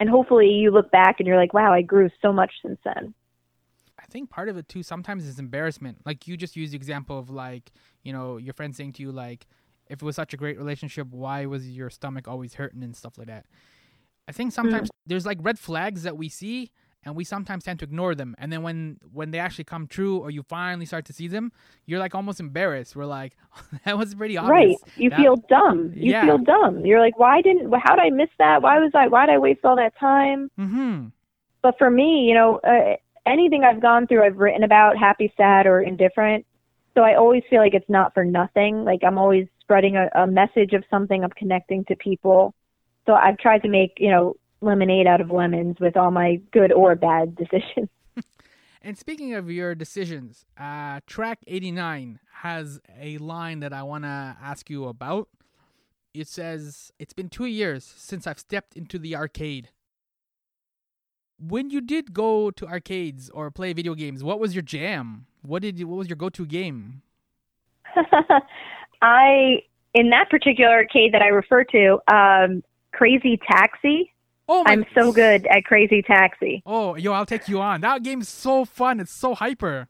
And 0.00 0.08
hopefully 0.08 0.48
you 0.48 0.70
look 0.70 0.90
back 0.90 1.16
and 1.18 1.26
you're 1.26 1.38
like, 1.38 1.54
wow, 1.54 1.72
I 1.72 1.82
grew 1.82 2.10
so 2.20 2.32
much 2.32 2.52
since 2.62 2.78
then. 2.84 3.14
I 4.16 4.18
think 4.18 4.30
part 4.30 4.48
of 4.48 4.56
it 4.56 4.66
too 4.66 4.82
sometimes 4.82 5.26
is 5.26 5.38
embarrassment. 5.38 5.98
Like 6.06 6.26
you 6.26 6.38
just 6.38 6.56
used 6.56 6.72
the 6.72 6.76
example 6.76 7.18
of 7.18 7.28
like, 7.28 7.70
you 8.02 8.14
know, 8.14 8.38
your 8.38 8.54
friend 8.54 8.74
saying 8.74 8.94
to 8.94 9.02
you 9.02 9.12
like, 9.12 9.46
if 9.88 10.00
it 10.00 10.04
was 10.06 10.16
such 10.16 10.32
a 10.32 10.38
great 10.38 10.56
relationship, 10.56 11.08
why 11.10 11.44
was 11.44 11.68
your 11.68 11.90
stomach 11.90 12.26
always 12.26 12.54
hurting 12.54 12.82
and 12.82 12.96
stuff 12.96 13.18
like 13.18 13.26
that? 13.26 13.44
I 14.26 14.32
think 14.32 14.52
sometimes 14.54 14.88
there's 15.04 15.26
like 15.26 15.36
red 15.42 15.58
flags 15.58 16.02
that 16.04 16.16
we 16.16 16.30
see 16.30 16.70
and 17.04 17.14
we 17.14 17.24
sometimes 17.24 17.64
tend 17.64 17.78
to 17.80 17.84
ignore 17.84 18.14
them. 18.14 18.34
And 18.38 18.50
then 18.50 18.62
when 18.62 18.98
when 19.12 19.32
they 19.32 19.38
actually 19.38 19.64
come 19.64 19.86
true 19.86 20.16
or 20.16 20.30
you 20.30 20.42
finally 20.42 20.86
start 20.86 21.04
to 21.04 21.12
see 21.12 21.28
them, 21.28 21.52
you're 21.84 22.00
like 22.00 22.14
almost 22.14 22.40
embarrassed. 22.40 22.96
We're 22.96 23.04
like, 23.04 23.36
that 23.84 23.98
was 23.98 24.14
pretty 24.14 24.38
obvious. 24.38 24.50
Right. 24.50 24.76
You 24.96 25.10
That- 25.10 25.18
feel 25.20 25.36
dumb. 25.36 25.92
You 25.94 26.12
Yeah. 26.12 26.24
feel 26.24 26.38
dumb. 26.38 26.86
You're 26.86 27.00
like, 27.00 27.18
why 27.18 27.42
didn't, 27.42 27.70
how 27.84 27.96
did 27.96 28.02
I 28.02 28.08
miss 28.10 28.30
that? 28.38 28.62
Why 28.62 28.78
was 28.78 28.92
I, 28.94 29.08
why 29.08 29.26
did 29.26 29.34
I 29.34 29.38
waste 29.38 29.60
all 29.62 29.76
that 29.76 29.92
time? 30.00 30.50
Mhm. 30.58 31.12
But 31.60 31.76
for 31.76 31.90
me, 31.90 32.24
you 32.28 32.32
know, 32.34 32.60
uh, 32.64 32.96
anything 33.26 33.64
I've 33.64 33.82
gone 33.82 34.06
through, 34.06 34.24
I've 34.24 34.36
written 34.36 34.62
about, 34.62 34.96
happy, 34.96 35.32
sad, 35.36 35.66
or 35.66 35.80
indifferent. 35.80 36.46
So 36.94 37.02
I 37.02 37.16
always 37.16 37.42
feel 37.50 37.60
like 37.60 37.74
it's 37.74 37.88
not 37.88 38.14
for 38.14 38.24
nothing. 38.24 38.84
Like 38.84 39.00
I'm 39.06 39.18
always 39.18 39.46
spreading 39.60 39.96
a, 39.96 40.08
a 40.14 40.26
message 40.26 40.72
of 40.72 40.84
something. 40.90 41.22
I'm 41.22 41.30
connecting 41.30 41.84
to 41.86 41.96
people. 41.96 42.54
So 43.04 43.12
I've 43.12 43.38
tried 43.38 43.62
to 43.62 43.68
make, 43.68 43.94
you 43.98 44.10
know, 44.10 44.36
lemonade 44.60 45.06
out 45.06 45.20
of 45.20 45.30
lemons 45.30 45.76
with 45.80 45.96
all 45.96 46.10
my 46.10 46.40
good 46.52 46.72
or 46.72 46.94
bad 46.94 47.36
decisions. 47.36 47.88
And 48.86 48.96
speaking 48.96 49.34
of 49.34 49.50
your 49.50 49.74
decisions, 49.74 50.46
uh, 50.56 51.00
track 51.08 51.40
89 51.48 52.20
has 52.42 52.80
a 53.00 53.18
line 53.18 53.58
that 53.58 53.72
I 53.72 53.82
want 53.82 54.04
to 54.04 54.36
ask 54.40 54.70
you 54.70 54.84
about. 54.84 55.28
It 56.14 56.28
says, 56.28 56.92
It's 56.96 57.12
been 57.12 57.28
two 57.28 57.46
years 57.46 57.84
since 57.84 58.28
I've 58.28 58.38
stepped 58.38 58.76
into 58.76 59.00
the 59.00 59.16
arcade. 59.16 59.70
When 61.38 61.70
you 61.70 61.80
did 61.80 62.14
go 62.14 62.50
to 62.50 62.66
arcades 62.66 63.28
or 63.30 63.50
play 63.50 63.72
video 63.72 63.94
games, 63.94 64.24
what 64.24 64.40
was 64.40 64.54
your 64.54 64.62
jam? 64.62 65.26
What 65.42 65.62
did 65.62 65.78
you, 65.78 65.86
what 65.86 65.98
was 65.98 66.08
your 66.08 66.16
go-to 66.16 66.46
game? 66.46 67.02
I, 69.02 69.62
in 69.94 70.10
that 70.10 70.30
particular 70.30 70.72
arcade 70.72 71.12
that 71.12 71.22
I 71.22 71.28
refer 71.28 71.64
to, 71.64 71.98
um, 72.12 72.62
Crazy 72.92 73.38
Taxi. 73.50 74.12
Oh 74.48 74.62
my 74.64 74.72
I'm 74.72 74.86
so 74.94 75.12
good 75.12 75.46
at 75.48 75.64
Crazy 75.64 76.02
Taxi. 76.02 76.62
Oh, 76.64 76.94
yo, 76.96 77.12
I'll 77.12 77.26
take 77.26 77.48
you 77.48 77.60
on. 77.60 77.82
That 77.82 78.02
game's 78.02 78.28
so 78.28 78.64
fun. 78.64 79.00
It's 79.00 79.12
so 79.12 79.34
hyper. 79.34 79.88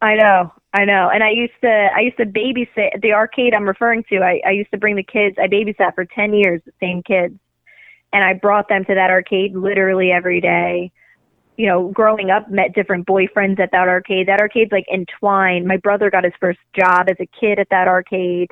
I 0.00 0.16
know, 0.16 0.52
I 0.74 0.84
know. 0.84 1.08
And 1.14 1.22
I 1.22 1.30
used 1.30 1.52
to, 1.60 1.68
I 1.68 2.00
used 2.00 2.16
to 2.16 2.26
babysit 2.26 3.00
the 3.02 3.12
arcade 3.12 3.54
I'm 3.54 3.68
referring 3.68 4.02
to. 4.08 4.16
I, 4.18 4.40
I 4.44 4.50
used 4.50 4.72
to 4.72 4.78
bring 4.78 4.96
the 4.96 5.04
kids. 5.04 5.36
I 5.40 5.46
babysat 5.46 5.94
for 5.94 6.04
ten 6.04 6.34
years, 6.34 6.60
the 6.66 6.72
same 6.80 7.02
kids, 7.04 7.38
and 8.12 8.24
I 8.24 8.34
brought 8.34 8.68
them 8.68 8.84
to 8.84 8.94
that 8.94 9.10
arcade 9.10 9.54
literally 9.54 10.10
every 10.10 10.40
day. 10.40 10.92
You 11.56 11.66
know, 11.66 11.88
growing 11.88 12.30
up, 12.30 12.50
met 12.50 12.74
different 12.74 13.06
boyfriends 13.06 13.60
at 13.60 13.70
that 13.72 13.88
arcade. 13.88 14.26
That 14.28 14.40
arcade's 14.40 14.72
like 14.72 14.86
entwined. 14.92 15.66
My 15.66 15.76
brother 15.76 16.10
got 16.10 16.24
his 16.24 16.32
first 16.40 16.58
job 16.78 17.08
as 17.08 17.16
a 17.20 17.28
kid 17.38 17.58
at 17.58 17.68
that 17.70 17.88
arcade. 17.88 18.50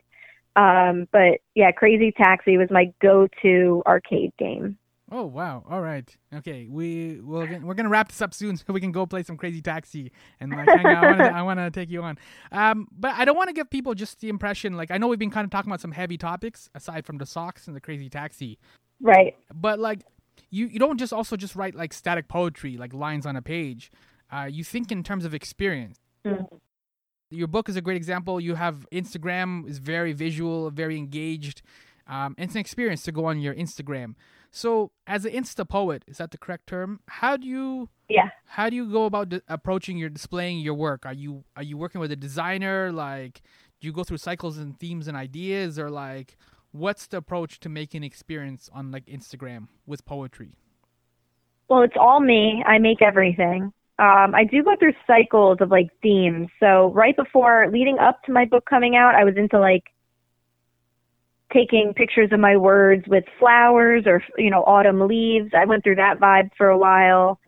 Um, 0.57 1.09
but 1.13 1.41
yeah, 1.55 1.73
Crazy 1.73 2.13
Taxi 2.13 2.57
was 2.59 2.69
my 2.71 2.93
go-to 3.01 3.83
arcade 3.87 4.33
game. 4.39 4.77
Oh 5.13 5.25
wow! 5.25 5.65
All 5.69 5.81
right, 5.81 6.09
okay. 6.33 6.69
We 6.71 7.21
we'll, 7.21 7.45
we're 7.63 7.75
gonna 7.75 7.89
wrap 7.89 8.09
this 8.09 8.23
up 8.23 8.33
soon 8.33 8.57
so 8.57 8.73
we 8.73 8.81
can 8.81 8.93
go 8.93 9.07
play 9.07 9.25
some 9.25 9.37
Crazy 9.37 9.61
Taxi 9.61 10.13
and 10.39 10.53
like 10.53 10.69
hang 10.69 10.87
out. 10.87 11.05
I 11.05 11.11
wanna, 11.11 11.25
I 11.25 11.43
wanna 11.43 11.71
take 11.73 11.91
you 11.91 12.03
on. 12.03 12.17
Um, 12.53 12.87
but 12.93 13.15
I 13.15 13.25
don't 13.25 13.37
want 13.37 13.49
to 13.49 13.53
give 13.53 13.71
people 13.71 13.95
just 13.95 14.21
the 14.21 14.29
impression 14.29 14.77
like 14.77 14.93
I 14.93 14.99
know 14.99 15.09
we've 15.09 15.19
been 15.19 15.31
kind 15.31 15.45
of 15.45 15.51
talking 15.51 15.69
about 15.69 15.81
some 15.81 15.93
heavy 15.93 16.17
topics 16.17 16.71
aside 16.77 17.07
from 17.07 17.19
the 17.19 17.27
socks 17.27 17.67
and 17.67 17.75
the 17.75 17.81
Crazy 17.81 18.09
Taxi, 18.09 18.59
Right. 19.01 19.35
but 19.55 19.79
like 19.79 20.03
you 20.51 20.67
you 20.67 20.79
don't 20.79 20.99
just 20.99 21.13
also 21.13 21.37
just 21.37 21.55
write 21.57 21.75
like 21.75 21.93
static 21.93 22.29
poetry 22.29 22.77
like 22.77 22.93
lines 22.93 23.25
on 23.27 23.37
a 23.37 23.43
page. 23.43 23.91
Uh, 24.31 24.45
you 24.51 24.63
think 24.65 24.93
in 24.93 25.03
terms 25.03 25.25
of 25.25 25.35
experience. 25.35 25.99
Mhm. 26.25 26.47
Your 27.31 27.47
book 27.49 27.69
is 27.69 27.77
a 27.77 27.81
great 27.81 27.97
example. 27.97 28.41
You 28.41 28.57
have 28.57 28.87
Instagram 28.93 29.69
is 29.69 29.79
very 29.79 30.13
visual, 30.13 30.71
very 30.71 30.97
engaged. 30.99 31.63
Um, 32.07 32.35
it's 32.39 32.55
an 32.55 32.61
experience 32.61 33.03
to 33.05 33.13
go 33.13 33.27
on 33.27 33.39
your 33.41 33.55
Instagram. 33.55 34.15
So, 34.51 34.91
as 35.07 35.25
an 35.25 35.33
Insta 35.33 35.69
poet, 35.69 36.05
is 36.09 36.19
that 36.19 36.33
the 36.33 36.39
correct 36.39 36.67
term? 36.67 36.99
How 37.07 37.37
do 37.37 37.47
you 37.47 37.89
Yeah. 38.09 38.31
how 38.47 38.69
do 38.69 38.75
you 38.75 38.91
go 38.91 39.05
about 39.05 39.29
di- 39.29 39.41
approaching 39.47 39.97
your 39.97 40.09
displaying 40.11 40.59
your 40.59 40.75
work? 40.75 41.07
Are 41.07 41.13
you 41.15 41.45
are 41.57 41.63
you 41.63 41.77
working 41.79 42.01
with 42.01 42.11
a 42.11 42.17
designer? 42.17 42.91
Like, 42.91 43.43
do 43.81 43.87
you 43.87 43.93
go 43.93 44.03
through 44.03 44.19
cycles 44.19 44.59
and 44.59 44.77
themes 44.77 45.07
and 45.07 45.17
ideas, 45.17 45.79
or 45.79 45.89
like, 45.89 46.37
what's 46.73 47.07
the 47.07 47.19
approach 47.19 47.61
to 47.61 47.69
making 47.69 48.05
experience 48.05 48.69
on 48.73 48.91
like 48.91 49.07
Instagram 49.07 49.69
with 49.87 50.05
poetry? 50.05 50.53
Well, 51.69 51.83
it's 51.83 51.97
all 51.99 52.21
me. 52.21 52.65
I 52.67 52.79
make 52.79 53.01
everything. 53.01 53.73
Um, 53.99 54.35
I 54.35 54.45
do 54.51 54.63
go 54.63 54.77
through 54.79 54.95
cycles 55.07 55.59
of 55.61 55.71
like 55.71 55.91
themes. 56.03 56.49
So 56.59 56.91
right 56.95 57.15
before, 57.15 57.69
leading 57.71 57.99
up 57.99 58.23
to 58.25 58.33
my 58.33 58.45
book 58.45 58.65
coming 58.65 58.97
out, 58.97 59.15
I 59.15 59.25
was 59.25 59.37
into 59.37 59.59
like 59.61 59.85
taking 61.53 61.93
pictures 61.95 62.31
of 62.33 62.41
my 62.41 62.57
words 62.57 63.05
with 63.07 63.25
flowers 63.39 64.05
or 64.07 64.23
you 64.39 64.51
know 64.51 64.63
autumn 64.63 65.07
leaves. 65.07 65.53
I 65.57 65.65
went 65.65 65.85
through 65.85 65.97
that 65.97 66.19
vibe 66.19 66.51
for 66.57 66.69
a 66.69 66.79
while. 66.79 67.39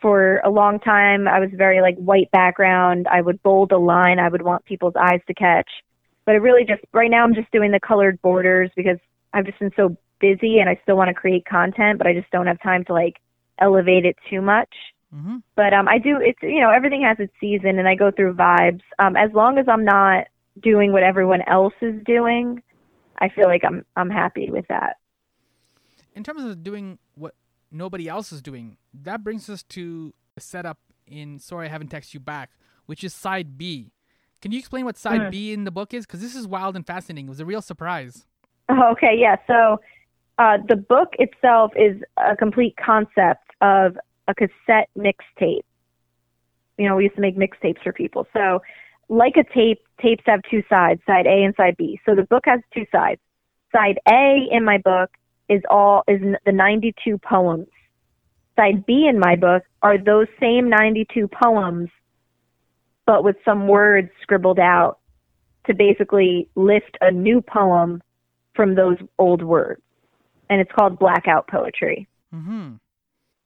For 0.00 0.38
a 0.44 0.50
long 0.50 0.80
time, 0.80 1.28
I 1.28 1.38
was 1.38 1.50
very 1.54 1.80
like 1.80 1.96
white 1.96 2.30
background. 2.32 3.06
I 3.10 3.20
would 3.20 3.42
bold 3.42 3.70
a 3.70 3.78
line 3.78 4.18
I 4.18 4.28
would 4.28 4.42
want 4.42 4.64
people's 4.64 4.94
eyes 4.96 5.20
to 5.28 5.34
catch. 5.34 5.70
But 6.24 6.32
I 6.32 6.38
really 6.38 6.64
just 6.64 6.82
right 6.92 7.10
now 7.10 7.24
I'm 7.24 7.34
just 7.34 7.50
doing 7.50 7.72
the 7.72 7.80
colored 7.80 8.20
borders 8.22 8.70
because 8.76 8.98
I've 9.32 9.46
just 9.46 9.58
been 9.58 9.72
so 9.76 9.96
busy 10.20 10.58
and 10.58 10.68
I 10.68 10.78
still 10.82 10.96
want 10.96 11.08
to 11.08 11.14
create 11.14 11.44
content, 11.44 11.98
but 11.98 12.06
I 12.06 12.14
just 12.14 12.30
don't 12.30 12.46
have 12.46 12.60
time 12.62 12.84
to 12.84 12.92
like 12.92 13.16
elevate 13.58 14.04
it 14.04 14.16
too 14.30 14.40
much. 14.40 14.72
Mm-hmm. 15.14 15.38
But 15.56 15.74
um, 15.74 15.88
I 15.88 15.98
do. 15.98 16.18
It's 16.20 16.38
you 16.42 16.60
know 16.60 16.70
everything 16.70 17.02
has 17.02 17.18
its 17.20 17.32
season, 17.38 17.78
and 17.78 17.86
I 17.86 17.94
go 17.94 18.10
through 18.10 18.34
vibes. 18.34 18.80
Um, 18.98 19.16
as 19.16 19.30
long 19.34 19.58
as 19.58 19.66
I'm 19.68 19.84
not 19.84 20.26
doing 20.62 20.92
what 20.92 21.02
everyone 21.02 21.42
else 21.46 21.74
is 21.82 22.02
doing, 22.04 22.62
I 23.18 23.28
feel 23.28 23.46
like 23.46 23.62
I'm 23.64 23.84
I'm 23.96 24.08
happy 24.08 24.50
with 24.50 24.66
that. 24.68 24.96
In 26.14 26.24
terms 26.24 26.44
of 26.44 26.62
doing 26.62 26.98
what 27.14 27.34
nobody 27.70 28.08
else 28.08 28.32
is 28.32 28.40
doing, 28.40 28.78
that 28.94 29.22
brings 29.22 29.50
us 29.50 29.62
to 29.64 30.14
a 30.36 30.40
setup 30.40 30.78
in 31.06 31.38
Sorry 31.38 31.66
I 31.66 31.70
Haven't 31.70 31.90
Texted 31.90 32.14
You 32.14 32.20
Back, 32.20 32.50
which 32.86 33.04
is 33.04 33.14
side 33.14 33.58
B. 33.58 33.92
Can 34.42 34.52
you 34.52 34.58
explain 34.58 34.84
what 34.84 34.98
side 34.98 35.20
Mm. 35.22 35.30
B 35.30 35.52
in 35.52 35.64
the 35.64 35.70
book 35.70 35.94
is? 35.94 36.04
Because 36.04 36.20
this 36.20 36.34
is 36.34 36.46
wild 36.46 36.76
and 36.76 36.86
fascinating. 36.86 37.26
It 37.26 37.30
was 37.30 37.40
a 37.40 37.46
real 37.46 37.62
surprise. 37.62 38.26
Oh, 38.68 38.90
okay, 38.92 39.14
yeah. 39.16 39.36
So 39.46 39.80
uh, 40.38 40.58
the 40.68 40.76
book 40.76 41.10
itself 41.18 41.72
is 41.76 42.02
a 42.16 42.36
complete 42.36 42.74
concept 42.76 43.44
of 43.60 43.96
a 44.28 44.34
cassette 44.34 44.88
mixtape. 44.98 45.62
You 46.78 46.88
know, 46.88 46.96
we 46.96 47.04
used 47.04 47.16
to 47.16 47.20
make 47.20 47.36
mixtapes 47.36 47.82
for 47.82 47.92
people. 47.92 48.26
So, 48.32 48.60
like 49.08 49.34
a 49.36 49.44
tape, 49.54 49.80
tapes 50.00 50.24
have 50.26 50.40
two 50.50 50.62
sides, 50.68 51.00
side 51.06 51.26
A 51.26 51.44
and 51.44 51.54
side 51.56 51.76
B. 51.76 52.00
So 52.06 52.14
the 52.14 52.22
book 52.24 52.44
has 52.46 52.60
two 52.74 52.86
sides. 52.90 53.20
Side 53.70 53.98
A 54.08 54.48
in 54.50 54.64
my 54.64 54.78
book 54.78 55.10
is 55.48 55.60
all 55.68 56.02
is 56.08 56.20
the 56.46 56.52
92 56.52 57.18
poems. 57.18 57.68
Side 58.56 58.84
B 58.86 59.06
in 59.08 59.18
my 59.18 59.36
book 59.36 59.62
are 59.82 59.98
those 59.98 60.26
same 60.40 60.68
92 60.68 61.28
poems, 61.28 61.90
but 63.06 63.24
with 63.24 63.36
some 63.44 63.68
words 63.68 64.10
scribbled 64.22 64.58
out 64.58 64.98
to 65.66 65.74
basically 65.74 66.48
lift 66.54 66.96
a 67.00 67.10
new 67.10 67.40
poem 67.40 68.02
from 68.54 68.74
those 68.74 68.96
old 69.18 69.42
words. 69.42 69.82
And 70.50 70.60
it's 70.60 70.70
called 70.72 70.98
blackout 70.98 71.48
poetry. 71.48 72.08
Mm-hmm. 72.34 72.74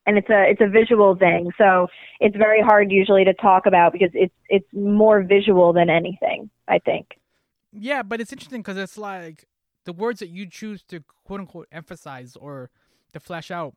And 0.09 0.19
it's 0.19 0.31
a 0.31 0.45
it's 0.49 0.61
a 0.61 0.69
visual 0.69 1.17
thing. 1.17 1.51
So 1.59 1.89
it's 2.21 2.37
very 2.37 2.63
hard 2.63 2.93
usually 2.93 3.25
to 3.25 3.35
talk 3.35 3.67
about 3.67 3.93
because 3.93 4.11
it's 4.15 4.35
it's 4.49 4.67
more 4.73 5.23
visual 5.23 5.73
than 5.73 5.91
anything, 5.91 6.49
I 6.69 6.79
think. 6.79 7.19
Yeah, 7.73 8.03
but 8.03 8.21
it's 8.21 8.33
interesting 8.33 8.61
because 8.61 8.77
it's 8.77 8.97
like 8.97 9.47
the 9.85 9.93
words 9.93 10.21
that 10.21 10.29
you 10.29 10.47
choose 10.47 10.83
to 10.85 11.03
quote 11.25 11.41
unquote 11.41 11.69
emphasize 11.73 12.37
or 12.37 12.71
to 13.13 13.21
flesh 13.21 13.51
out. 13.51 13.75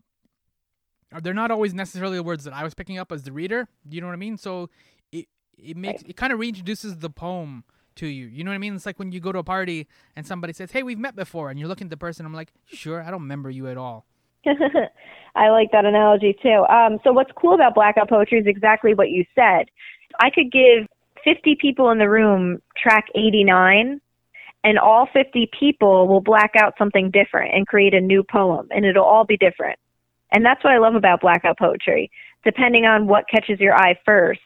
Are 1.11 1.19
they're 1.19 1.33
not 1.33 1.49
always 1.49 1.73
necessarily 1.73 2.17
the 2.17 2.23
words 2.23 2.43
that 2.43 2.53
I 2.53 2.63
was 2.63 2.75
picking 2.75 2.99
up 2.99 3.11
as 3.11 3.23
the 3.23 3.31
reader. 3.31 3.67
You 3.89 4.01
know 4.01 4.07
what 4.07 4.13
I 4.13 4.17
mean? 4.17 4.37
So 4.37 4.69
it 5.63 5.77
makes 5.77 6.03
it 6.03 6.15
kind 6.15 6.33
of 6.33 6.39
reintroduces 6.39 6.99
the 6.99 7.09
poem 7.09 7.63
to 7.95 8.07
you. 8.07 8.27
You 8.27 8.43
know 8.43 8.51
what 8.51 8.55
I 8.55 8.59
mean? 8.59 8.75
It's 8.75 8.85
like 8.85 8.99
when 8.99 9.11
you 9.11 9.19
go 9.19 9.31
to 9.31 9.39
a 9.39 9.43
party 9.43 9.87
and 10.15 10.25
somebody 10.25 10.53
says, 10.53 10.71
"Hey, 10.71 10.83
we've 10.83 10.99
met 10.99 11.15
before," 11.15 11.49
and 11.49 11.59
you're 11.59 11.69
looking 11.69 11.85
at 11.85 11.91
the 11.91 11.97
person. 11.97 12.25
I'm 12.25 12.33
like, 12.33 12.51
"Sure, 12.65 13.01
I 13.01 13.11
don't 13.11 13.21
remember 13.21 13.49
you 13.49 13.67
at 13.67 13.77
all." 13.77 14.05
I 15.35 15.49
like 15.49 15.71
that 15.71 15.85
analogy 15.85 16.35
too. 16.41 16.65
Um, 16.69 16.99
so 17.03 17.11
what's 17.11 17.31
cool 17.35 17.53
about 17.53 17.75
blackout 17.75 18.09
poetry 18.09 18.39
is 18.39 18.47
exactly 18.47 18.93
what 18.93 19.09
you 19.09 19.25
said. 19.35 19.65
I 20.19 20.29
could 20.29 20.51
give 20.51 20.87
50 21.23 21.57
people 21.59 21.91
in 21.91 21.99
the 21.99 22.09
room 22.09 22.61
track 22.77 23.05
89, 23.15 24.01
and 24.63 24.79
all 24.79 25.07
50 25.13 25.49
people 25.57 26.07
will 26.07 26.21
black 26.21 26.51
out 26.57 26.73
something 26.77 27.11
different 27.11 27.53
and 27.53 27.67
create 27.67 27.93
a 27.93 28.01
new 28.01 28.23
poem, 28.23 28.67
and 28.71 28.85
it'll 28.85 29.05
all 29.05 29.25
be 29.25 29.37
different. 29.37 29.77
And 30.31 30.45
that's 30.45 30.63
what 30.63 30.73
I 30.73 30.77
love 30.77 30.95
about 30.95 31.21
blackout 31.21 31.57
poetry. 31.57 32.11
Depending 32.43 32.85
on 32.85 33.07
what 33.07 33.25
catches 33.29 33.59
your 33.59 33.75
eye 33.75 33.99
first, 34.05 34.39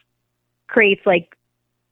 creates 0.74 1.02
like 1.06 1.36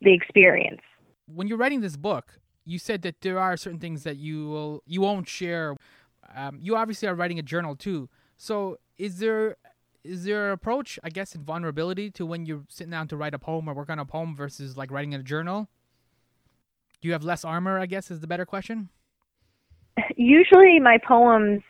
the 0.01 0.13
experience. 0.13 0.81
when 1.27 1.47
you're 1.47 1.63
writing 1.65 1.81
this 1.81 1.97
book, 1.97 2.41
you 2.65 2.79
said 2.79 3.03
that 3.03 3.21
there 3.21 3.39
are 3.39 3.57
certain 3.57 3.79
things 3.79 4.03
that 4.03 4.17
you 4.17 4.49
will 4.49 4.83
you 4.87 5.01
won't 5.01 5.29
share. 5.29 5.77
Um, 6.35 6.59
you 6.61 6.77
obviously 6.77 7.09
are 7.09 7.15
writing 7.15 7.39
a 7.39 7.43
journal 7.43 7.77
too. 7.77 8.09
So 8.37 8.79
is 8.99 9.19
there 9.21 9.57
is 10.05 10.25
there 10.25 10.49
an 10.49 10.53
approach, 10.53 10.99
I 11.05 11.11
guess, 11.11 11.35
in 11.37 11.45
vulnerability 11.45 12.11
to 12.13 12.27
when 12.27 12.45
you're 12.45 12.65
sitting 12.69 12.91
down 12.91 13.07
to 13.09 13.17
write 13.17 13.35
a 13.35 13.39
poem 13.39 13.69
or 13.69 13.75
work 13.75 13.91
on 13.91 14.01
a 14.01 14.05
poem 14.05 14.35
versus 14.35 14.77
like 14.77 14.91
writing 14.91 15.13
in 15.13 15.21
a 15.21 15.29
journal? 15.35 15.69
Do 17.01 17.09
you 17.09 17.13
have 17.13 17.25
less 17.25 17.45
armor? 17.45 17.79
I 17.79 17.87
guess 17.87 18.11
is 18.11 18.21
the 18.21 18.27
better 18.27 18.47
question. 18.47 18.89
Usually 20.17 20.81
my 20.81 20.99
poems 21.07 21.63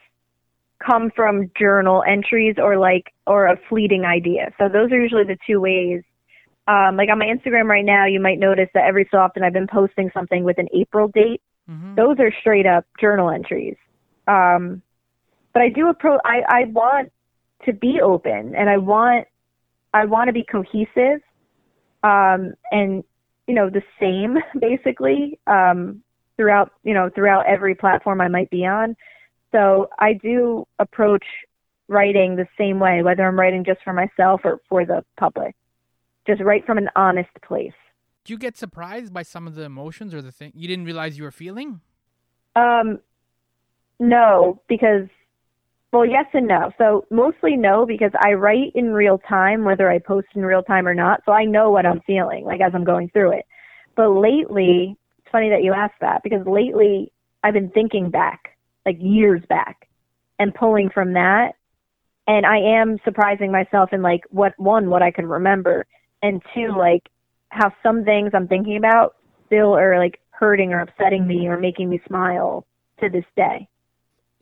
come 0.86 1.10
from 1.14 1.50
journal 1.58 2.02
entries 2.08 2.56
or 2.58 2.78
like 2.78 3.12
or 3.26 3.46
a 3.46 3.56
fleeting 3.68 4.04
idea. 4.04 4.50
So 4.58 4.68
those 4.68 4.90
are 4.92 5.00
usually 5.00 5.24
the 5.24 5.38
two 5.46 5.60
ways. 5.60 6.02
Um, 6.68 6.96
like 6.96 7.08
on 7.10 7.18
my 7.18 7.26
Instagram 7.26 7.66
right 7.66 7.84
now, 7.84 8.06
you 8.06 8.20
might 8.20 8.38
notice 8.38 8.68
that 8.74 8.84
every 8.84 9.08
so 9.10 9.18
often 9.18 9.42
I've 9.42 9.52
been 9.52 9.66
posting 9.66 10.10
something 10.14 10.44
with 10.44 10.58
an 10.58 10.68
April 10.72 11.08
date. 11.08 11.42
Mm-hmm. 11.68 11.96
Those 11.96 12.18
are 12.20 12.32
straight 12.40 12.66
up 12.66 12.86
journal 13.00 13.30
entries. 13.30 13.76
Um, 14.28 14.82
but 15.52 15.62
I 15.62 15.68
do 15.68 15.92
appro 15.92 16.18
I, 16.24 16.42
I 16.48 16.64
want 16.66 17.12
to 17.64 17.72
be 17.72 18.00
open 18.00 18.54
and 18.54 18.68
I 18.68 18.78
want 18.78 19.26
I 19.92 20.06
want 20.06 20.28
to 20.28 20.32
be 20.32 20.44
cohesive 20.44 21.20
um, 22.02 22.54
and 22.70 23.04
you 23.46 23.54
know 23.54 23.68
the 23.68 23.82
same 24.00 24.38
basically 24.60 25.38
um, 25.46 26.02
throughout 26.36 26.72
you 26.84 26.94
know 26.94 27.10
throughout 27.14 27.46
every 27.46 27.74
platform 27.74 28.20
I 28.20 28.28
might 28.28 28.50
be 28.50 28.66
on. 28.66 28.96
So 29.50 29.90
I 29.98 30.14
do 30.14 30.66
approach 30.78 31.24
writing 31.88 32.36
the 32.36 32.48
same 32.56 32.78
way, 32.78 33.02
whether 33.02 33.26
I'm 33.26 33.38
writing 33.38 33.64
just 33.64 33.80
for 33.84 33.92
myself 33.92 34.40
or 34.44 34.60
for 34.68 34.86
the 34.86 35.04
public. 35.18 35.54
Just 36.26 36.40
write 36.40 36.64
from 36.64 36.78
an 36.78 36.88
honest 36.94 37.30
place. 37.42 37.72
Do 38.24 38.32
you 38.32 38.38
get 38.38 38.56
surprised 38.56 39.12
by 39.12 39.22
some 39.22 39.46
of 39.46 39.54
the 39.54 39.62
emotions 39.62 40.14
or 40.14 40.22
the 40.22 40.30
thing 40.30 40.52
you 40.54 40.68
didn't 40.68 40.84
realize 40.84 41.18
you 41.18 41.24
were 41.24 41.32
feeling? 41.32 41.80
Um, 42.54 43.00
no, 43.98 44.60
because 44.68 45.08
well, 45.92 46.06
yes 46.06 46.24
and 46.32 46.48
no. 46.48 46.72
So 46.78 47.04
mostly 47.10 47.56
no, 47.56 47.84
because 47.84 48.12
I 48.18 48.32
write 48.32 48.72
in 48.74 48.92
real 48.92 49.18
time, 49.18 49.64
whether 49.64 49.90
I 49.90 49.98
post 49.98 50.28
in 50.34 50.42
real 50.42 50.62
time 50.62 50.88
or 50.88 50.94
not. 50.94 51.20
So 51.26 51.32
I 51.32 51.44
know 51.44 51.70
what 51.70 51.84
I'm 51.84 52.00
feeling, 52.06 52.44
like 52.44 52.62
as 52.62 52.72
I'm 52.74 52.84
going 52.84 53.10
through 53.10 53.32
it. 53.32 53.46
But 53.94 54.08
lately, 54.08 54.96
it's 55.18 55.30
funny 55.30 55.50
that 55.50 55.62
you 55.62 55.74
asked 55.74 56.00
that 56.00 56.22
because 56.22 56.46
lately 56.46 57.12
I've 57.44 57.52
been 57.52 57.70
thinking 57.70 58.10
back, 58.10 58.56
like 58.86 58.96
years 59.00 59.42
back, 59.48 59.88
and 60.38 60.54
pulling 60.54 60.88
from 60.88 61.12
that. 61.12 61.52
And 62.26 62.46
I 62.46 62.80
am 62.80 62.98
surprising 63.04 63.52
myself 63.52 63.92
in 63.92 64.00
like 64.00 64.22
what 64.30 64.54
one, 64.56 64.88
what 64.88 65.02
I 65.02 65.10
can 65.10 65.26
remember, 65.26 65.84
and 66.22 66.42
two, 66.54 66.68
like 66.76 67.08
how 67.48 67.72
some 67.82 68.04
things 68.04 68.30
I'm 68.34 68.48
thinking 68.48 68.76
about 68.76 69.16
still 69.46 69.76
are 69.76 69.98
like 69.98 70.20
hurting 70.30 70.72
or 70.72 70.80
upsetting 70.80 71.26
me 71.26 71.46
or 71.46 71.58
making 71.58 71.90
me 71.90 72.00
smile 72.06 72.66
to 73.00 73.08
this 73.08 73.24
day. 73.36 73.68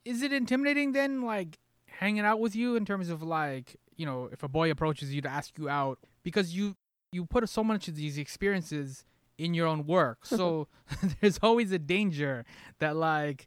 Is 0.04 0.22
it 0.22 0.32
intimidating 0.32 0.92
then, 0.92 1.22
like 1.22 1.58
hanging 1.86 2.24
out 2.24 2.40
with 2.40 2.56
you 2.56 2.76
in 2.76 2.84
terms 2.84 3.10
of 3.10 3.22
like 3.22 3.76
you 3.96 4.06
know 4.06 4.28
if 4.32 4.42
a 4.42 4.48
boy 4.48 4.70
approaches 4.70 5.12
you 5.12 5.20
to 5.20 5.28
ask 5.28 5.58
you 5.58 5.68
out 5.68 5.98
because 6.22 6.54
you 6.54 6.76
you 7.12 7.26
put 7.26 7.48
so 7.48 7.64
much 7.64 7.88
of 7.88 7.96
these 7.96 8.16
experiences 8.16 9.04
in 9.36 9.54
your 9.54 9.66
own 9.66 9.86
work, 9.86 10.18
so 10.24 10.68
there's 11.20 11.38
always 11.42 11.72
a 11.72 11.78
danger 11.78 12.44
that 12.78 12.96
like 12.96 13.46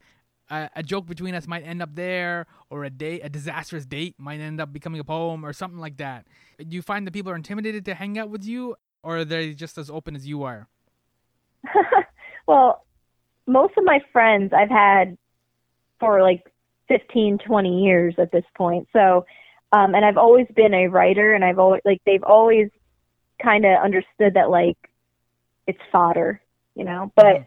a, 0.53 0.69
a 0.77 0.83
joke 0.83 1.05
between 1.07 1.33
us 1.35 1.47
might 1.47 1.65
end 1.65 1.81
up 1.81 1.95
there, 1.95 2.45
or 2.69 2.83
a 2.83 2.89
date, 2.89 3.21
a 3.23 3.29
disastrous 3.29 3.85
date 3.85 4.15
might 4.17 4.39
end 4.39 4.61
up 4.61 4.71
becoming 4.71 4.99
a 4.99 5.03
poem 5.03 5.45
or 5.45 5.53
something 5.53 5.79
like 5.79 5.97
that. 5.97 6.27
Do 6.57 6.75
you 6.75 6.81
find 6.81 7.05
that 7.07 7.11
people 7.11 7.31
are 7.31 7.35
intimidated 7.35 7.85
to 7.85 7.95
hang 7.95 8.17
out 8.17 8.29
with 8.29 8.45
you, 8.45 8.75
or 9.01 9.17
are 9.17 9.25
they 9.25 9.53
just 9.53 9.77
as 9.77 9.89
open 9.89 10.15
as 10.15 10.27
you 10.27 10.43
are? 10.43 10.67
well, 12.47 12.85
most 13.47 13.73
of 13.77 13.83
my 13.83 13.99
friends 14.11 14.53
I've 14.53 14.69
had 14.69 15.17
for 15.99 16.21
like 16.21 16.43
15, 16.87 17.39
20 17.39 17.83
years 17.83 18.15
at 18.17 18.31
this 18.31 18.45
point. 18.55 18.87
So, 18.93 19.25
um, 19.71 19.95
and 19.95 20.05
I've 20.05 20.17
always 20.17 20.47
been 20.55 20.73
a 20.73 20.87
writer 20.87 21.33
and 21.33 21.43
I've 21.43 21.59
always, 21.59 21.81
like, 21.83 22.01
they've 22.05 22.23
always 22.23 22.69
kind 23.41 23.65
of 23.65 23.81
understood 23.83 24.35
that, 24.35 24.49
like, 24.49 24.77
it's 25.65 25.79
fodder, 25.91 26.41
you 26.75 26.83
know, 26.83 27.11
but 27.15 27.37
Mhm. 27.37 27.45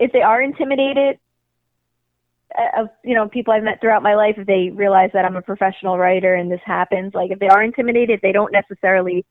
if 0.00 0.12
they 0.12 0.22
are 0.22 0.42
intimidated, 0.42 1.18
of 2.76 2.88
you 3.04 3.14
know 3.14 3.28
people 3.28 3.52
I've 3.52 3.62
met 3.62 3.80
throughout 3.80 4.02
my 4.02 4.14
life, 4.14 4.34
if 4.38 4.46
they 4.46 4.70
realize 4.72 5.10
that 5.14 5.24
I'm 5.24 5.36
a 5.36 5.42
professional 5.42 5.98
writer 5.98 6.34
and 6.34 6.50
this 6.50 6.60
happens, 6.64 7.14
like 7.14 7.30
if 7.30 7.38
they 7.38 7.48
are 7.48 7.62
intimidated, 7.62 8.20
they 8.22 8.32
don't 8.32 8.52
necessarily 8.52 9.24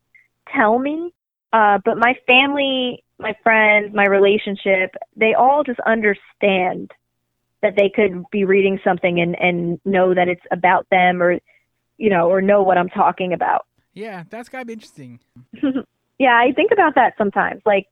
tell 0.56 0.80
me. 0.80 1.14
Uh, 1.54 1.80
but 1.84 1.98
my 1.98 2.14
family, 2.28 3.04
my 3.20 3.36
friends, 3.44 3.94
my 3.94 4.06
relationship, 4.06 4.96
they 5.16 5.34
all 5.34 5.64
just 5.64 5.80
understand 5.82 6.92
that 7.62 7.74
they 7.76 7.90
could 7.90 8.24
be 8.32 8.46
reading 8.46 8.80
something 8.84 9.20
and 9.20 9.36
and 9.40 9.80
know 9.86 10.14
that 10.14 10.28
it's 10.28 10.46
about 10.52 10.88
them 10.90 11.22
or 11.22 11.40
you 11.98 12.10
know 12.10 12.30
or 12.30 12.42
know 12.42 12.62
what 12.62 12.78
I'm 12.78 12.90
talking 12.90 13.34
about. 13.34 13.66
Yeah, 13.94 14.24
that's 14.30 14.50
gotta 14.50 14.66
be 14.66 14.74
interesting. 14.74 15.20
yeah, 16.20 16.38
I 16.38 16.52
think 16.56 16.72
about 16.72 16.96
that 16.96 17.16
sometimes. 17.18 17.62
Like, 17.66 17.88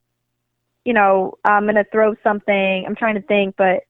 you 0.84 0.92
know, 0.92 1.34
I'm 1.44 1.66
gonna 1.66 1.84
throw 1.90 2.14
something. 2.22 2.84
I'm 2.86 2.94
trying 2.94 3.16
to 3.16 3.22
think, 3.22 3.56
but 3.56 3.82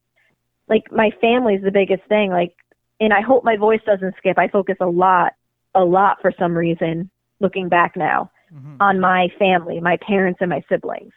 like 0.68 0.90
my 0.90 1.10
family's 1.20 1.62
the 1.62 1.70
biggest 1.70 2.02
thing. 2.08 2.30
Like, 2.30 2.54
and 3.00 3.12
I 3.12 3.20
hope 3.20 3.44
my 3.44 3.56
voice 3.56 3.80
doesn't 3.86 4.14
skip. 4.18 4.38
I 4.38 4.48
focus 4.48 4.76
a 4.80 4.86
lot, 4.86 5.32
a 5.74 5.84
lot 5.84 6.18
for 6.20 6.32
some 6.38 6.56
reason. 6.56 7.10
Looking 7.38 7.68
back 7.68 7.96
now 7.96 8.30
hmm 8.50 8.76
on 8.80 8.98
my 8.98 9.28
family, 9.38 9.80
my 9.80 9.98
parents 9.98 10.38
and 10.40 10.48
my 10.50 10.62
siblings, 10.70 11.12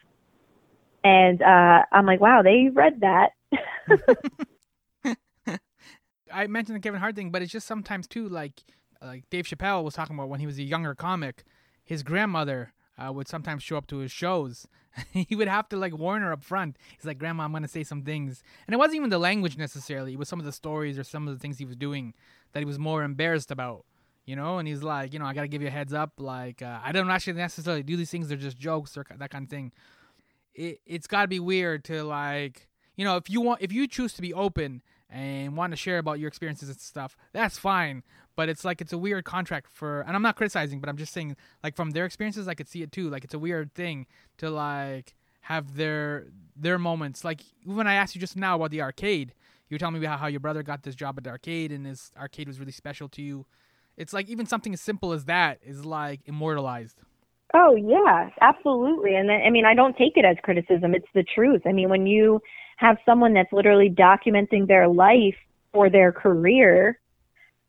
and 1.03 1.41
uh 1.41 1.83
I'm 1.91 2.05
like, 2.05 2.19
wow, 2.19 2.41
they 2.41 2.69
read 2.73 2.99
that. 3.01 3.29
I 6.31 6.47
mentioned 6.47 6.75
the 6.75 6.79
Kevin 6.81 6.99
Hart 6.99 7.15
thing, 7.15 7.31
but 7.31 7.41
it's 7.41 7.51
just 7.51 7.67
sometimes 7.67 8.07
too 8.07 8.27
like 8.27 8.63
like 9.01 9.29
Dave 9.29 9.45
Chappelle 9.45 9.83
was 9.83 9.93
talking 9.93 10.15
about 10.15 10.29
when 10.29 10.39
he 10.39 10.45
was 10.45 10.59
a 10.59 10.63
younger 10.63 10.93
comic 10.93 11.43
his 11.85 12.03
grandmother 12.03 12.73
uh, 12.99 13.11
would 13.11 13.27
sometimes 13.27 13.63
show 13.63 13.77
up 13.77 13.87
to 13.87 13.97
his 13.97 14.11
shows. 14.11 14.67
he 15.11 15.35
would 15.35 15.47
have 15.47 15.69
to 15.69 15.77
like 15.77 15.97
warn 15.97 16.21
her 16.21 16.33
up 16.33 16.43
front. 16.43 16.77
He's 16.95 17.05
like, 17.05 17.17
"Grandma, 17.17 17.43
I'm 17.43 17.53
gonna 17.53 17.67
say 17.67 17.83
some 17.83 18.03
things," 18.03 18.43
and 18.67 18.73
it 18.73 18.77
wasn't 18.77 18.97
even 18.97 19.09
the 19.09 19.19
language 19.19 19.57
necessarily. 19.57 20.13
It 20.13 20.19
was 20.19 20.27
some 20.27 20.39
of 20.39 20.45
the 20.45 20.51
stories 20.51 20.97
or 20.97 21.03
some 21.03 21.27
of 21.27 21.33
the 21.33 21.39
things 21.39 21.57
he 21.57 21.65
was 21.65 21.75
doing 21.75 22.13
that 22.53 22.59
he 22.59 22.65
was 22.65 22.79
more 22.79 23.03
embarrassed 23.03 23.51
about. 23.51 23.85
You 24.25 24.35
know, 24.35 24.59
and 24.59 24.67
he's 24.67 24.83
like, 24.83 25.13
you 25.13 25.17
know, 25.17 25.25
I 25.25 25.33
gotta 25.33 25.47
give 25.47 25.61
you 25.61 25.69
a 25.69 25.71
heads 25.71 25.93
up. 25.93 26.13
Like, 26.19 26.61
uh, 26.61 26.79
I 26.83 26.91
don't 26.91 27.09
actually 27.09 27.33
necessarily 27.33 27.83
do 27.83 27.97
these 27.97 28.11
things; 28.11 28.27
they're 28.27 28.37
just 28.37 28.57
jokes 28.57 28.97
or 28.97 29.05
that 29.17 29.31
kind 29.31 29.43
of 29.43 29.49
thing. 29.49 29.71
It 30.53 30.81
it's 30.85 31.07
gotta 31.07 31.27
be 31.27 31.39
weird 31.39 31.83
to 31.85 32.03
like, 32.03 32.67
you 32.95 33.05
know, 33.05 33.15
if 33.15 33.29
you 33.29 33.41
want, 33.41 33.61
if 33.61 33.71
you 33.71 33.87
choose 33.87 34.13
to 34.13 34.21
be 34.21 34.33
open 34.33 34.81
and 35.10 35.57
want 35.57 35.72
to 35.72 35.78
share 35.78 35.97
about 35.97 36.20
your 36.20 36.28
experiences 36.28 36.70
and 36.70 36.80
stuff, 36.80 37.18
that's 37.34 37.57
fine. 37.57 38.03
But 38.36 38.47
it's 38.47 38.64
like 38.64 38.80
it's 38.82 38.93
a 38.93 38.97
weird 38.97 39.26
contract 39.26 39.68
for, 39.72 40.01
and 40.01 40.16
I'm 40.16 40.22
not 40.22 40.36
criticizing, 40.36 40.80
but 40.80 40.89
I'm 40.89 40.97
just 40.97 41.14
saying, 41.14 41.36
like 41.64 41.76
from 41.76 41.91
their 41.91 42.05
experiences, 42.05 42.47
I 42.47 42.53
could 42.53 42.70
see 42.70 42.82
it 42.84 42.91
too. 42.91 43.10
Like 43.10 43.24
it's 43.24 43.34
a 43.34 43.39
weird 43.39 43.74
thing 43.74 44.07
to 44.38 44.49
like 44.49 45.16
have 45.41 45.76
their 45.76 46.28
their 46.55 46.78
moments. 46.78 47.24
Like 47.24 47.41
when 47.66 47.88
I 47.88 47.95
asked 47.95 48.16
you 48.16 48.22
just 48.22 48.38
now 48.38 48.55
about 48.55 48.72
the 48.72 48.82
arcade, 48.82 49.34
you 49.68 49.76
were 49.76 49.80
telling 49.80 49.99
me 49.99 50.05
about 50.05 50.20
how 50.20 50.28
your 50.28 50.39
brother 50.39 50.64
got 50.64 50.84
this 50.84 50.95
job 50.95 51.18
at 51.18 51.24
the 51.24 51.32
arcade, 51.32 51.72
and 51.72 51.86
this 51.86 52.12
arcade 52.18 52.47
was 52.47 52.60
really 52.60 52.72
special 52.72 53.10
to 53.10 53.22
you. 53.22 53.45
It's 53.97 54.14
like 54.14 54.30
even 54.30 54.45
something 54.45 54.74
as 54.74 54.82
simple 54.82 55.12
as 55.12 55.26
that 55.26 55.60
is 55.64 55.84
like 55.86 56.22
immortalized. 56.26 57.01
Oh 57.53 57.76
yeah, 57.76 58.30
absolutely. 58.41 59.16
And 59.16 59.32
I 59.32 59.49
mean, 59.49 59.66
I 59.66 59.74
don't 59.74 59.97
take 59.97 60.14
it 60.16 60.24
as 60.24 60.38
criticism. 60.43 60.93
It's 60.93 61.07
the 61.14 61.24
truth. 61.24 61.64
I 61.66 61.72
mean, 61.72 61.89
when 61.89 62.05
you 62.05 62.41
have 62.80 62.97
someone 63.05 63.34
that's 63.34 63.51
literally 63.51 63.89
documenting 63.89 64.65
their 64.65 64.88
life 64.88 65.36
for 65.73 65.89
their 65.89 66.13
career, 66.13 66.97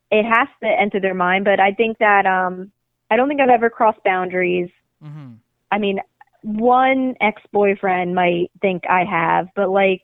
it 0.08 0.22
has 0.22 0.46
to 0.62 0.68
enter 0.68 1.00
their 1.00 1.14
mind. 1.14 1.44
But 1.44 1.58
I 1.58 1.72
think 1.72 1.98
that 1.98 2.26
um, 2.26 2.70
I 3.10 3.16
don't 3.16 3.26
think 3.26 3.40
I've 3.40 3.48
ever 3.48 3.70
crossed 3.70 4.04
boundaries. 4.04 4.70
Mm-hmm. 5.04 5.32
I 5.72 5.78
mean, 5.78 5.98
one 6.42 7.16
ex-boyfriend 7.20 8.14
might 8.14 8.52
think 8.62 8.84
I 8.88 9.04
have, 9.04 9.48
but 9.56 9.68
like, 9.68 10.02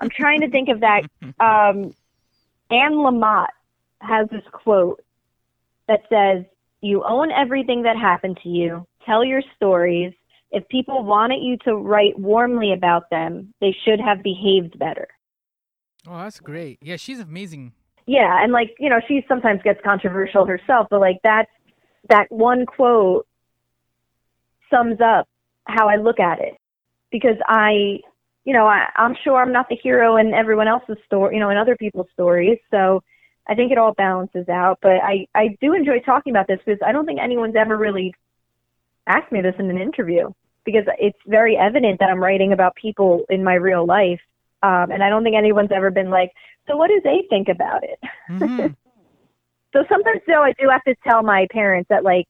I'm 0.00 0.10
trying 0.10 0.42
to 0.42 0.50
think 0.50 0.68
of 0.68 0.80
that. 0.80 1.02
Um, 1.40 1.94
Anne 2.70 2.94
Lamott 2.94 3.48
has 4.00 4.28
this 4.30 4.42
quote 4.52 5.02
that 5.88 6.02
says, 6.10 6.44
"You 6.82 7.04
own 7.04 7.30
everything 7.30 7.82
that 7.82 7.96
happened 7.96 8.38
to 8.42 8.48
you. 8.50 8.86
Tell 9.06 9.24
your 9.24 9.42
stories." 9.54 10.12
If 10.50 10.66
people 10.68 11.02
wanted 11.04 11.42
you 11.42 11.56
to 11.64 11.74
write 11.74 12.18
warmly 12.18 12.72
about 12.72 13.10
them, 13.10 13.52
they 13.60 13.74
should 13.84 14.00
have 14.00 14.22
behaved 14.22 14.78
better. 14.78 15.08
Oh, 16.06 16.18
that's 16.18 16.40
great. 16.40 16.78
Yeah, 16.82 16.96
she's 16.96 17.18
amazing. 17.18 17.72
Yeah, 18.06 18.42
and 18.42 18.52
like, 18.52 18.74
you 18.78 18.88
know, 18.88 19.00
she 19.08 19.24
sometimes 19.28 19.60
gets 19.62 19.80
controversial 19.84 20.46
herself, 20.46 20.86
but 20.90 21.00
like 21.00 21.18
that 21.24 21.46
that 22.08 22.26
one 22.30 22.66
quote 22.66 23.26
sums 24.70 25.00
up 25.00 25.28
how 25.64 25.88
I 25.88 25.96
look 25.96 26.20
at 26.20 26.40
it. 26.40 26.54
Because 27.10 27.36
I 27.48 28.00
you 28.46 28.52
know, 28.52 28.66
I, 28.66 28.88
I'm 28.96 29.16
sure 29.24 29.42
I'm 29.42 29.52
not 29.52 29.68
the 29.68 29.76
hero 29.76 30.16
in 30.16 30.32
everyone 30.32 30.68
else's 30.68 30.96
story, 31.04 31.34
you 31.34 31.40
know, 31.40 31.50
in 31.50 31.56
other 31.58 31.76
people's 31.76 32.06
stories. 32.12 32.58
So 32.70 33.02
I 33.48 33.56
think 33.56 33.72
it 33.72 33.78
all 33.78 33.92
balances 33.92 34.48
out. 34.48 34.78
But 34.80 35.02
I, 35.02 35.26
I 35.34 35.56
do 35.60 35.74
enjoy 35.74 35.98
talking 36.00 36.32
about 36.32 36.46
this 36.46 36.60
because 36.64 36.78
I 36.86 36.92
don't 36.92 37.06
think 37.06 37.18
anyone's 37.20 37.56
ever 37.56 37.76
really 37.76 38.14
asked 39.06 39.32
me 39.32 39.40
this 39.40 39.54
in 39.58 39.70
an 39.70 39.78
interview 39.78 40.30
because 40.64 40.84
it's 40.98 41.18
very 41.26 41.56
evident 41.56 42.00
that 42.00 42.10
I'm 42.10 42.22
writing 42.22 42.52
about 42.52 42.74
people 42.74 43.24
in 43.30 43.44
my 43.44 43.54
real 43.54 43.86
life. 43.86 44.20
Um, 44.62 44.90
and 44.90 45.02
I 45.02 45.08
don't 45.08 45.22
think 45.22 45.36
anyone's 45.36 45.70
ever 45.74 45.90
been 45.90 46.10
like, 46.10 46.32
so 46.66 46.76
what 46.76 46.88
do 46.88 47.00
they 47.04 47.24
think 47.30 47.48
about 47.48 47.84
it? 47.84 47.98
Mm-hmm. 48.30 48.66
so 49.72 49.84
sometimes, 49.88 50.20
though, 50.26 50.42
I 50.42 50.52
do 50.58 50.68
have 50.68 50.82
to 50.84 50.94
tell 51.06 51.22
my 51.22 51.46
parents 51.52 51.88
that, 51.88 52.02
like, 52.02 52.26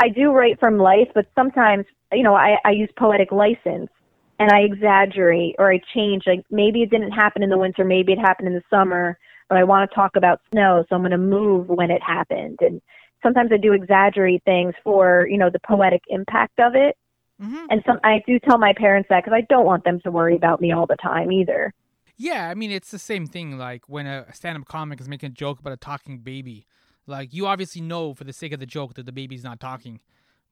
I 0.00 0.08
do 0.08 0.30
write 0.30 0.60
from 0.60 0.78
life, 0.78 1.08
but 1.14 1.26
sometimes, 1.34 1.86
you 2.12 2.22
know, 2.22 2.34
I, 2.34 2.56
I 2.64 2.70
use 2.70 2.90
poetic 2.96 3.32
license 3.32 3.90
and 4.38 4.50
I 4.50 4.60
exaggerate 4.60 5.56
or 5.58 5.72
I 5.72 5.80
change. 5.94 6.24
Like 6.26 6.44
maybe 6.50 6.82
it 6.82 6.90
didn't 6.90 7.12
happen 7.12 7.42
in 7.42 7.50
the 7.50 7.58
winter, 7.58 7.84
maybe 7.84 8.12
it 8.12 8.18
happened 8.18 8.48
in 8.48 8.54
the 8.54 8.62
summer, 8.68 9.18
but 9.48 9.58
I 9.58 9.64
want 9.64 9.88
to 9.88 9.94
talk 9.94 10.16
about 10.16 10.40
snow, 10.52 10.84
so 10.88 10.94
I'm 10.94 11.02
going 11.02 11.12
to 11.12 11.18
move 11.18 11.68
when 11.68 11.90
it 11.90 12.02
happened. 12.02 12.58
And 12.60 12.82
sometimes 13.22 13.50
I 13.52 13.56
do 13.56 13.72
exaggerate 13.72 14.42
things 14.44 14.74
for 14.82 15.26
you 15.28 15.38
know 15.38 15.50
the 15.50 15.60
poetic 15.60 16.02
impact 16.08 16.58
of 16.58 16.74
it. 16.74 16.96
Mm-hmm. 17.42 17.66
And 17.70 17.82
some 17.86 17.98
I 18.02 18.22
do 18.26 18.38
tell 18.38 18.58
my 18.58 18.72
parents 18.72 19.08
that 19.10 19.24
because 19.24 19.36
I 19.36 19.46
don't 19.48 19.66
want 19.66 19.84
them 19.84 20.00
to 20.04 20.10
worry 20.10 20.36
about 20.36 20.60
me 20.60 20.72
all 20.72 20.86
the 20.86 20.96
time 20.96 21.30
either. 21.30 21.72
Yeah, 22.16 22.48
I 22.48 22.54
mean 22.54 22.70
it's 22.70 22.90
the 22.90 22.98
same 22.98 23.26
thing. 23.26 23.58
Like 23.58 23.88
when 23.88 24.06
a 24.06 24.32
stand-up 24.32 24.66
comic 24.66 25.00
is 25.00 25.08
making 25.08 25.28
a 25.28 25.32
joke 25.32 25.60
about 25.60 25.72
a 25.74 25.76
talking 25.76 26.18
baby, 26.18 26.66
like 27.06 27.34
you 27.34 27.46
obviously 27.46 27.82
know 27.82 28.14
for 28.14 28.24
the 28.24 28.32
sake 28.32 28.52
of 28.52 28.60
the 28.60 28.66
joke 28.66 28.94
that 28.94 29.04
the 29.04 29.12
baby's 29.12 29.44
not 29.44 29.60
talking, 29.60 30.00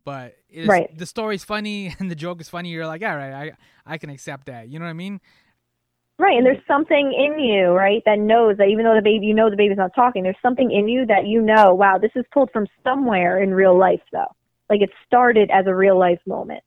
but 0.05 0.35
Right. 0.67 0.97
the 0.97 1.07
story's 1.07 1.43
funny 1.43 1.95
and 1.99 2.11
the 2.11 2.15
joke 2.15 2.41
is 2.41 2.49
funny. 2.51 2.69
You're 2.69 2.87
like, 2.87 3.03
all 3.03 3.17
right, 3.17 3.33
I 3.33 3.53
I 3.95 3.99
can 3.99 4.11
accept 4.11 4.47
that. 4.47 4.69
You 4.69 4.79
know 4.79 4.85
what 4.85 4.91
I 4.91 4.95
mean? 4.95 5.21
Right, 6.17 6.37
and 6.37 6.47
there's 6.47 6.65
something 6.69 7.13
in 7.13 7.41
you, 7.41 7.71
right, 7.71 8.01
that 8.07 8.21
knows 8.21 8.57
that 8.59 8.69
even 8.69 8.85
though 8.85 8.95
the 8.95 9.03
baby, 9.03 9.27
you 9.27 9.35
know, 9.35 9.51
the 9.51 9.57
baby's 9.57 9.77
not 9.77 9.91
talking, 9.97 10.23
there's 10.23 10.37
something 10.41 10.71
in 10.71 10.87
you 10.89 11.05
that 11.07 11.27
you 11.27 11.43
know, 11.43 11.75
wow, 11.75 11.99
this 11.99 12.13
is 12.15 12.25
pulled 12.33 12.51
from 12.53 12.67
somewhere 12.85 13.43
in 13.43 13.53
real 13.53 13.77
life, 13.77 14.03
though. 14.13 14.33
Like 14.71 14.81
it 14.81 14.91
started 15.05 15.51
as 15.53 15.67
a 15.67 15.75
real 15.75 15.99
life 15.99 16.21
moment. 16.27 16.63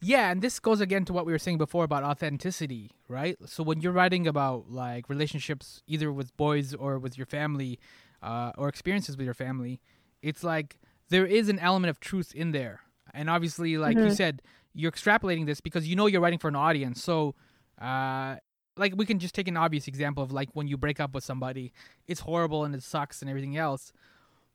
Yeah, 0.00 0.30
and 0.30 0.42
this 0.42 0.58
goes 0.58 0.80
again 0.80 1.04
to 1.06 1.12
what 1.12 1.26
we 1.26 1.32
were 1.32 1.38
saying 1.38 1.58
before 1.58 1.84
about 1.84 2.02
authenticity, 2.02 2.90
right? 3.08 3.36
So 3.46 3.62
when 3.62 3.80
you're 3.80 3.92
writing 3.92 4.26
about 4.26 4.70
like 4.70 5.08
relationships, 5.08 5.82
either 5.86 6.12
with 6.12 6.36
boys 6.36 6.74
or 6.74 6.98
with 6.98 7.16
your 7.16 7.26
family, 7.26 7.78
uh, 8.22 8.52
or 8.56 8.68
experiences 8.68 9.16
with 9.16 9.24
your 9.24 9.34
family, 9.34 9.80
it's 10.22 10.42
like 10.44 10.78
there 11.08 11.26
is 11.26 11.48
an 11.48 11.58
element 11.58 11.90
of 11.90 12.00
truth 12.00 12.32
in 12.34 12.52
there. 12.52 12.80
And 13.14 13.28
obviously, 13.28 13.76
like 13.76 13.96
you 13.96 14.10
said, 14.10 14.42
you're 14.72 14.90
extrapolating 14.90 15.46
this 15.46 15.60
because 15.60 15.86
you 15.86 15.96
know 15.96 16.06
you're 16.06 16.20
writing 16.20 16.38
for 16.38 16.48
an 16.48 16.56
audience. 16.56 17.02
So, 17.02 17.34
uh, 17.80 18.36
like 18.76 18.94
we 18.96 19.06
can 19.06 19.18
just 19.18 19.34
take 19.34 19.48
an 19.48 19.56
obvious 19.56 19.86
example 19.86 20.22
of 20.22 20.32
like 20.32 20.48
when 20.54 20.66
you 20.66 20.76
break 20.76 21.00
up 21.00 21.14
with 21.14 21.24
somebody, 21.24 21.72
it's 22.06 22.20
horrible 22.20 22.64
and 22.64 22.74
it 22.74 22.82
sucks 22.82 23.20
and 23.20 23.30
everything 23.30 23.56
else. 23.56 23.92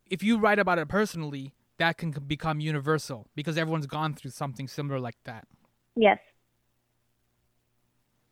If 0.09 0.24
you 0.24 0.38
write 0.38 0.59
about 0.59 0.80
it 0.80 0.88
personally, 0.88 1.53
that 1.78 1.97
can 1.97 2.11
become 2.11 2.59
universal 2.59 3.28
because 3.36 3.57
everyone's 3.57 3.86
gone 3.86 4.13
through 4.13 4.32
something 4.32 4.68
similar 4.68 4.99
like 4.99 5.18
that. 5.26 5.47
Yes. 5.95 6.20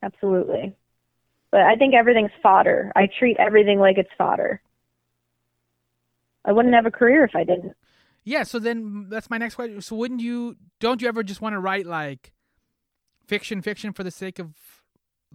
Absolutely. 0.01 0.75
But 1.51 1.61
I 1.61 1.75
think 1.75 1.93
everything's 1.93 2.31
fodder. 2.41 2.91
I 2.95 3.07
treat 3.07 3.37
everything 3.39 3.79
like 3.79 3.97
it's 3.97 4.09
fodder. 4.17 4.61
I 6.43 6.51
wouldn't 6.51 6.75
have 6.75 6.85
a 6.85 6.91
career 6.91 7.23
if 7.23 7.35
I 7.35 7.43
didn't. 7.43 7.75
Yeah, 8.23 8.43
so 8.43 8.59
then 8.59 9.07
that's 9.09 9.29
my 9.29 9.37
next 9.37 9.55
question. 9.55 9.81
So 9.81 9.95
wouldn't 9.95 10.19
you 10.19 10.57
don't 10.79 11.01
you 11.01 11.07
ever 11.07 11.23
just 11.23 11.41
want 11.41 11.53
to 11.53 11.59
write 11.59 11.85
like 11.85 12.33
fiction 13.27 13.61
fiction 13.61 13.93
for 13.93 14.03
the 14.03 14.11
sake 14.11 14.39
of 14.39 14.74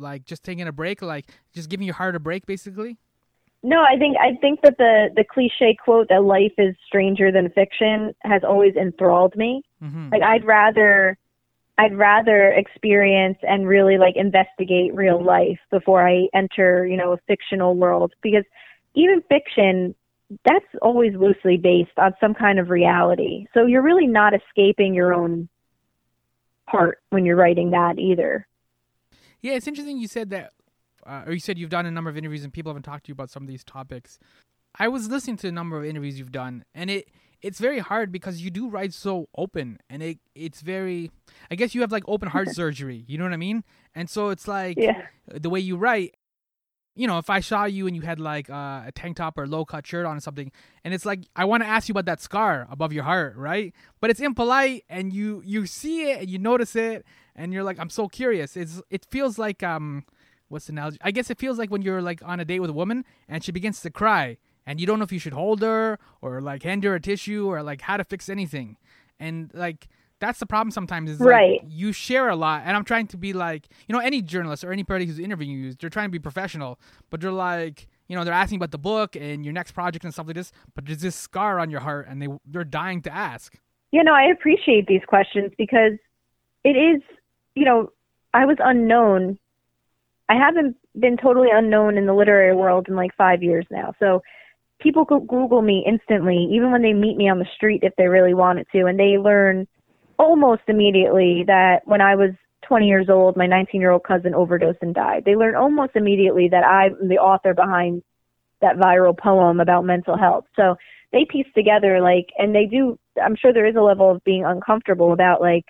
like 0.00 0.24
just 0.24 0.42
taking 0.42 0.66
a 0.66 0.72
break, 0.72 1.02
like 1.02 1.26
just 1.52 1.68
giving 1.68 1.86
your 1.86 1.94
heart 1.94 2.16
a 2.16 2.20
break 2.20 2.46
basically? 2.46 2.98
No, 3.62 3.82
I 3.82 3.98
think 3.98 4.16
I 4.18 4.36
think 4.40 4.62
that 4.62 4.78
the 4.78 5.10
the 5.14 5.24
cliche 5.24 5.76
quote 5.82 6.08
that 6.08 6.24
life 6.24 6.54
is 6.56 6.74
stranger 6.86 7.30
than 7.30 7.50
fiction 7.50 8.14
has 8.22 8.42
always 8.42 8.74
enthralled 8.74 9.36
me. 9.36 9.62
Mhm. 9.82 10.10
Like 10.10 10.22
I'd 10.22 10.44
rather 10.44 11.18
I'd 11.76 11.96
rather 11.96 12.48
experience 12.48 13.38
and 13.42 13.66
really 13.66 13.98
like 13.98 14.16
investigate 14.16 14.94
real 14.94 15.22
life 15.22 15.58
before 15.70 16.06
I 16.06 16.28
enter, 16.34 16.86
you 16.86 16.96
know, 16.96 17.12
a 17.12 17.18
fictional 17.26 17.74
world 17.74 18.12
because 18.22 18.44
even 18.94 19.22
fiction 19.28 19.94
that's 20.44 20.64
always 20.80 21.14
loosely 21.14 21.56
based 21.56 21.98
on 21.98 22.14
some 22.20 22.34
kind 22.34 22.58
of 22.58 22.70
reality. 22.70 23.46
So 23.52 23.66
you're 23.66 23.82
really 23.82 24.06
not 24.06 24.32
escaping 24.32 24.94
your 24.94 25.12
own 25.12 25.48
heart 26.66 26.98
when 27.10 27.24
you're 27.24 27.36
writing 27.36 27.70
that 27.70 27.98
either. 27.98 28.46
Yeah, 29.42 29.54
it's 29.54 29.66
interesting 29.66 29.98
you 29.98 30.08
said 30.08 30.30
that 30.30 30.52
uh, 31.06 31.22
or 31.26 31.32
you 31.32 31.40
said 31.40 31.58
you've 31.58 31.70
done 31.70 31.86
a 31.86 31.90
number 31.90 32.10
of 32.10 32.16
interviews 32.16 32.44
and 32.44 32.52
people 32.52 32.70
haven't 32.70 32.82
talked 32.82 33.04
to 33.06 33.08
you 33.08 33.14
about 33.14 33.30
some 33.30 33.42
of 33.42 33.48
these 33.48 33.64
topics. 33.64 34.18
I 34.78 34.88
was 34.88 35.08
listening 35.08 35.36
to 35.38 35.48
a 35.48 35.52
number 35.52 35.78
of 35.78 35.84
interviews 35.84 36.18
you've 36.18 36.32
done 36.32 36.64
and 36.74 36.90
it 36.90 37.08
it's 37.42 37.58
very 37.58 37.78
hard 37.78 38.12
because 38.12 38.42
you 38.42 38.50
do 38.50 38.68
write 38.68 38.92
so 38.92 39.28
open 39.36 39.78
and 39.88 40.02
it 40.02 40.18
it's 40.34 40.60
very 40.60 41.10
I 41.50 41.54
guess 41.54 41.74
you 41.74 41.80
have 41.80 41.90
like 41.92 42.04
open 42.06 42.28
heart 42.28 42.50
surgery, 42.54 43.04
you 43.08 43.18
know 43.18 43.24
what 43.24 43.32
I 43.32 43.38
mean? 43.38 43.64
And 43.94 44.08
so 44.10 44.28
it's 44.28 44.46
like 44.46 44.76
Yeah. 44.78 45.06
the 45.26 45.50
way 45.50 45.60
you 45.60 45.76
write 45.76 46.14
you 46.94 47.06
know 47.06 47.18
if 47.18 47.30
i 47.30 47.40
saw 47.40 47.64
you 47.64 47.86
and 47.86 47.96
you 47.96 48.02
had 48.02 48.20
like 48.20 48.50
uh, 48.50 48.82
a 48.86 48.92
tank 48.94 49.16
top 49.16 49.38
or 49.38 49.46
low 49.46 49.64
cut 49.64 49.86
shirt 49.86 50.06
on 50.06 50.16
or 50.16 50.20
something 50.20 50.50
and 50.84 50.92
it's 50.92 51.06
like 51.06 51.20
i 51.36 51.44
want 51.44 51.62
to 51.62 51.68
ask 51.68 51.88
you 51.88 51.92
about 51.92 52.04
that 52.04 52.20
scar 52.20 52.66
above 52.70 52.92
your 52.92 53.04
heart 53.04 53.36
right? 53.36 53.72
But 54.00 54.10
it's 54.10 54.20
impolite 54.20 54.84
and 54.88 55.12
you 55.12 55.42
you 55.44 55.66
see 55.66 56.10
it 56.10 56.20
and 56.20 56.30
you 56.30 56.38
notice 56.38 56.74
it 56.76 57.04
and 57.36 57.52
you're 57.52 57.64
like 57.64 57.78
i'm 57.78 57.90
so 57.90 58.08
curious. 58.08 58.56
It's 58.56 58.82
it 58.90 59.04
feels 59.04 59.38
like 59.38 59.62
um 59.62 60.04
what's 60.48 60.66
the 60.66 60.72
analogy? 60.72 60.98
I 61.02 61.10
guess 61.12 61.30
it 61.30 61.38
feels 61.38 61.58
like 61.58 61.70
when 61.70 61.82
you're 61.82 62.02
like 62.02 62.22
on 62.24 62.40
a 62.40 62.44
date 62.44 62.60
with 62.60 62.70
a 62.70 62.74
woman 62.74 63.04
and 63.28 63.42
she 63.42 63.52
begins 63.52 63.80
to 63.82 63.90
cry 63.90 64.36
and 64.66 64.80
you 64.80 64.86
don't 64.86 64.98
know 64.98 65.04
if 65.04 65.12
you 65.12 65.18
should 65.18 65.32
hold 65.32 65.62
her 65.62 65.98
or 66.20 66.40
like 66.40 66.62
hand 66.62 66.84
her 66.84 66.94
a 66.94 67.00
tissue 67.00 67.46
or 67.46 67.62
like 67.62 67.80
how 67.82 67.96
to 67.96 68.04
fix 68.04 68.28
anything. 68.28 68.76
And 69.18 69.50
like 69.54 69.88
that's 70.20 70.38
the 70.38 70.46
problem 70.46 70.70
sometimes 70.70 71.10
is 71.10 71.18
like, 71.20 71.28
Right. 71.28 71.60
you 71.66 71.92
share 71.92 72.28
a 72.28 72.36
lot 72.36 72.62
and 72.64 72.76
i'm 72.76 72.84
trying 72.84 73.06
to 73.08 73.16
be 73.16 73.32
like 73.32 73.68
you 73.88 73.92
know 73.94 73.98
any 74.00 74.22
journalist 74.22 74.62
or 74.64 74.72
anybody 74.72 75.06
who's 75.06 75.18
interviewing 75.18 75.50
you 75.58 75.74
they're 75.74 75.90
trying 75.90 76.06
to 76.08 76.12
be 76.12 76.18
professional 76.18 76.78
but 77.10 77.20
they're 77.20 77.32
like 77.32 77.88
you 78.08 78.14
know 78.16 78.24
they're 78.24 78.34
asking 78.34 78.56
about 78.56 78.70
the 78.70 78.78
book 78.78 79.16
and 79.16 79.44
your 79.44 79.52
next 79.52 79.72
project 79.72 80.04
and 80.04 80.12
stuff 80.12 80.26
like 80.26 80.36
this 80.36 80.52
but 80.74 80.84
there's 80.86 81.00
this 81.00 81.16
scar 81.16 81.58
on 81.58 81.70
your 81.70 81.80
heart 81.80 82.06
and 82.08 82.20
they 82.22 82.28
they're 82.46 82.64
dying 82.64 83.00
to 83.02 83.12
ask 83.12 83.58
You 83.92 84.04
know, 84.04 84.14
I 84.14 84.24
appreciate 84.24 84.86
these 84.86 85.02
questions 85.08 85.50
because 85.58 85.94
it 86.62 86.76
is, 86.76 87.02
you 87.56 87.64
know, 87.64 87.90
I 88.32 88.44
was 88.46 88.56
unknown. 88.60 89.36
I 90.28 90.34
haven't 90.36 90.76
been 90.96 91.16
totally 91.16 91.48
unknown 91.52 91.98
in 91.98 92.06
the 92.06 92.14
literary 92.14 92.54
world 92.54 92.86
in 92.88 92.94
like 92.94 93.12
five 93.16 93.42
years 93.42 93.66
now. 93.70 93.94
So 93.98 94.22
people 94.78 95.04
Google 95.04 95.62
me 95.62 95.84
instantly, 95.84 96.38
even 96.52 96.70
when 96.70 96.82
they 96.82 96.92
meet 96.92 97.16
me 97.16 97.28
on 97.28 97.38
the 97.40 97.48
street 97.56 97.80
if 97.82 97.94
they 97.96 98.06
really 98.06 98.34
wanted 98.34 98.66
to, 98.74 98.86
and 98.86 98.96
they 98.98 99.18
learn 99.18 99.66
almost 100.20 100.62
immediately 100.68 101.44
that 101.46 101.80
when 101.86 102.02
I 102.02 102.14
was 102.14 102.30
20 102.68 102.86
years 102.86 103.08
old, 103.08 103.36
my 103.36 103.46
19 103.46 103.80
year 103.80 103.90
old 103.90 104.04
cousin 104.04 104.34
overdosed 104.34 104.78
and 104.82 104.94
died. 104.94 105.24
They 105.24 105.34
learned 105.34 105.56
almost 105.56 105.92
immediately 105.94 106.48
that 106.50 106.62
I'm 106.62 107.08
the 107.08 107.16
author 107.16 107.54
behind 107.54 108.02
that 108.60 108.76
viral 108.76 109.16
poem 109.16 109.60
about 109.60 109.86
mental 109.86 110.18
health. 110.18 110.44
So 110.54 110.76
they 111.10 111.24
piece 111.28 111.46
together 111.54 112.00
like, 112.00 112.26
and 112.38 112.54
they 112.54 112.66
do. 112.66 112.98
I'm 113.20 113.34
sure 113.34 113.52
there 113.52 113.66
is 113.66 113.76
a 113.76 113.80
level 113.80 114.10
of 114.10 114.22
being 114.22 114.44
uncomfortable 114.44 115.12
about 115.12 115.40
like, 115.40 115.64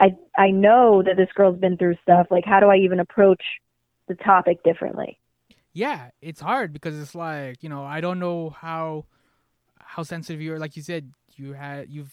I 0.00 0.16
I 0.36 0.50
know 0.50 1.02
that 1.04 1.16
this 1.16 1.28
girl's 1.34 1.58
been 1.58 1.76
through 1.76 1.94
stuff. 2.02 2.26
Like, 2.30 2.44
how 2.44 2.58
do 2.58 2.66
I 2.66 2.78
even 2.78 2.98
approach 2.98 3.42
the 4.08 4.16
topic 4.16 4.62
differently? 4.64 5.20
Yeah, 5.72 6.10
it's 6.20 6.40
hard 6.40 6.72
because 6.72 7.00
it's 7.00 7.14
like 7.14 7.62
you 7.62 7.68
know 7.68 7.84
I 7.84 8.00
don't 8.00 8.18
know 8.18 8.50
how 8.50 9.06
how 9.78 10.02
sensitive 10.02 10.42
you're. 10.42 10.58
Like 10.58 10.76
you 10.76 10.82
said, 10.82 11.12
you 11.36 11.52
had 11.52 11.88
you've 11.88 12.12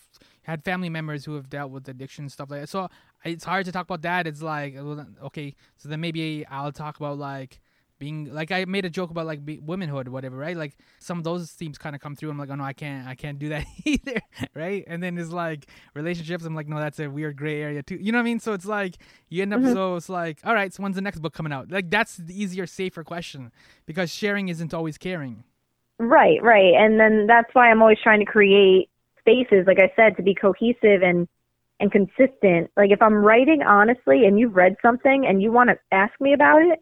had 0.52 0.64
family 0.64 0.90
members 0.90 1.26
who 1.26 1.36
have 1.36 1.50
dealt 1.50 1.72
with 1.72 1.88
addiction 1.90 2.30
stuff 2.30 2.52
like 2.52 2.62
that. 2.62 2.70
So 2.70 2.90
it's 3.26 3.44
hard 3.44 3.66
to 3.66 3.72
talk 3.72 3.86
about 3.86 4.02
that. 4.04 4.28
It's 4.28 4.42
like 4.42 4.76
okay, 4.76 5.56
so 5.78 5.90
then 5.90 6.02
maybe 6.02 6.46
I'll 6.48 6.72
talk 6.72 6.98
about 6.98 7.18
like 7.18 7.60
being 8.02 8.34
like 8.34 8.52
I 8.52 8.66
made 8.66 8.84
a 8.84 8.90
joke 8.90 9.12
about 9.12 9.28
like 9.28 9.46
be, 9.46 9.60
womanhood, 9.60 10.08
whatever, 10.08 10.36
right? 10.36 10.58
Like 10.58 10.76
some 11.00 11.20
of 11.20 11.24
those 11.24 11.52
themes 11.52 11.78
kind 11.78 11.96
of 11.96 12.02
come 12.02 12.16
through. 12.16 12.32
I'm 12.32 12.38
like, 12.38 12.50
oh 12.50 12.56
no, 12.56 12.64
I 12.64 12.74
can't, 12.74 13.08
I 13.08 13.14
can't 13.14 13.38
do 13.38 13.50
that 13.50 13.66
either, 13.86 14.20
right? 14.56 14.84
And 14.88 15.02
then 15.04 15.20
it's 15.20 15.30
like 15.30 15.68
relationships. 15.94 16.44
I'm 16.44 16.56
like, 16.56 16.68
no, 16.68 16.80
that's 16.80 17.00
a 17.00 17.08
weird 17.08 17.38
gray 17.38 17.62
area 17.62 17.84
too. 17.84 17.98
You 18.02 18.12
know 18.12 18.18
what 18.18 18.24
I 18.24 18.26
mean? 18.26 18.40
So 18.40 18.54
it's 18.54 18.66
like 18.66 18.98
you 19.30 19.44
end 19.44 19.54
up 19.54 19.62
mm-hmm. 19.62 19.74
so 19.74 19.96
it's 19.96 20.10
like, 20.10 20.40
all 20.44 20.56
right, 20.56 20.74
so 20.74 20.82
when's 20.82 20.96
the 20.96 21.02
next 21.02 21.20
book 21.20 21.34
coming 21.34 21.54
out? 21.54 21.72
Like 21.72 21.92
that's 21.92 22.18
the 22.18 22.34
easier, 22.34 22.66
safer 22.66 23.04
question 23.04 23.52
because 23.86 24.12
sharing 24.12 24.50
isn't 24.50 24.74
always 24.74 24.98
caring. 24.98 25.44
Right, 26.00 26.42
right, 26.42 26.74
and 26.74 27.00
then 27.00 27.28
that's 27.28 27.54
why 27.54 27.70
I'm 27.70 27.84
always 27.84 28.00
trying 28.02 28.20
to 28.20 28.26
create 28.26 28.90
spaces, 29.22 29.66
like 29.66 29.80
I 29.80 29.92
said, 29.96 30.18
to 30.18 30.24
be 30.24 30.36
cohesive 30.36 31.02
and 31.02 31.28
and 31.80 31.92
consistent. 31.92 32.70
Like 32.78 32.92
if 32.92 33.02
I'm 33.02 33.16
writing 33.16 33.64
honestly 33.64 34.26
and 34.26 34.40
you've 34.40 34.56
read 34.56 34.76
something 34.82 35.26
and 35.28 35.42
you 35.42 35.52
want 35.52 35.72
to 35.72 35.78
ask 35.92 36.14
me 36.22 36.34
about 36.34 36.62
it, 36.62 36.80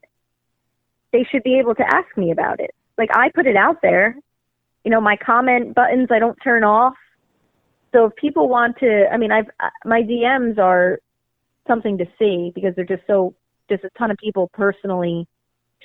they 1.13 1.25
should 1.31 1.43
be 1.43 1.57
able 1.57 1.73
to 1.75 1.83
ask 1.83 2.17
me 2.17 2.31
about 2.31 2.59
it. 2.59 2.71
Like 2.97 3.09
I 3.13 3.29
put 3.33 3.47
it 3.47 3.55
out 3.55 3.81
there. 3.81 4.17
You 4.83 4.91
know, 4.91 4.99
my 4.99 5.15
comment 5.15 5.73
buttons 5.73 6.09
I 6.11 6.19
don't 6.19 6.37
turn 6.43 6.63
off. 6.63 6.95
So 7.93 8.05
if 8.05 8.15
people 8.17 8.49
want 8.49 8.77
to, 8.79 9.07
I 9.11 9.17
mean, 9.17 9.31
I've 9.31 9.49
uh, 9.59 9.69
my 9.85 10.03
DMs 10.03 10.59
are 10.59 10.99
something 11.67 11.97
to 11.97 12.05
see 12.19 12.51
because 12.53 12.75
they're 12.75 12.85
just 12.85 13.03
so 13.07 13.33
just 13.69 13.83
a 13.83 13.89
ton 13.97 14.11
of 14.11 14.17
people 14.17 14.49
personally 14.53 15.27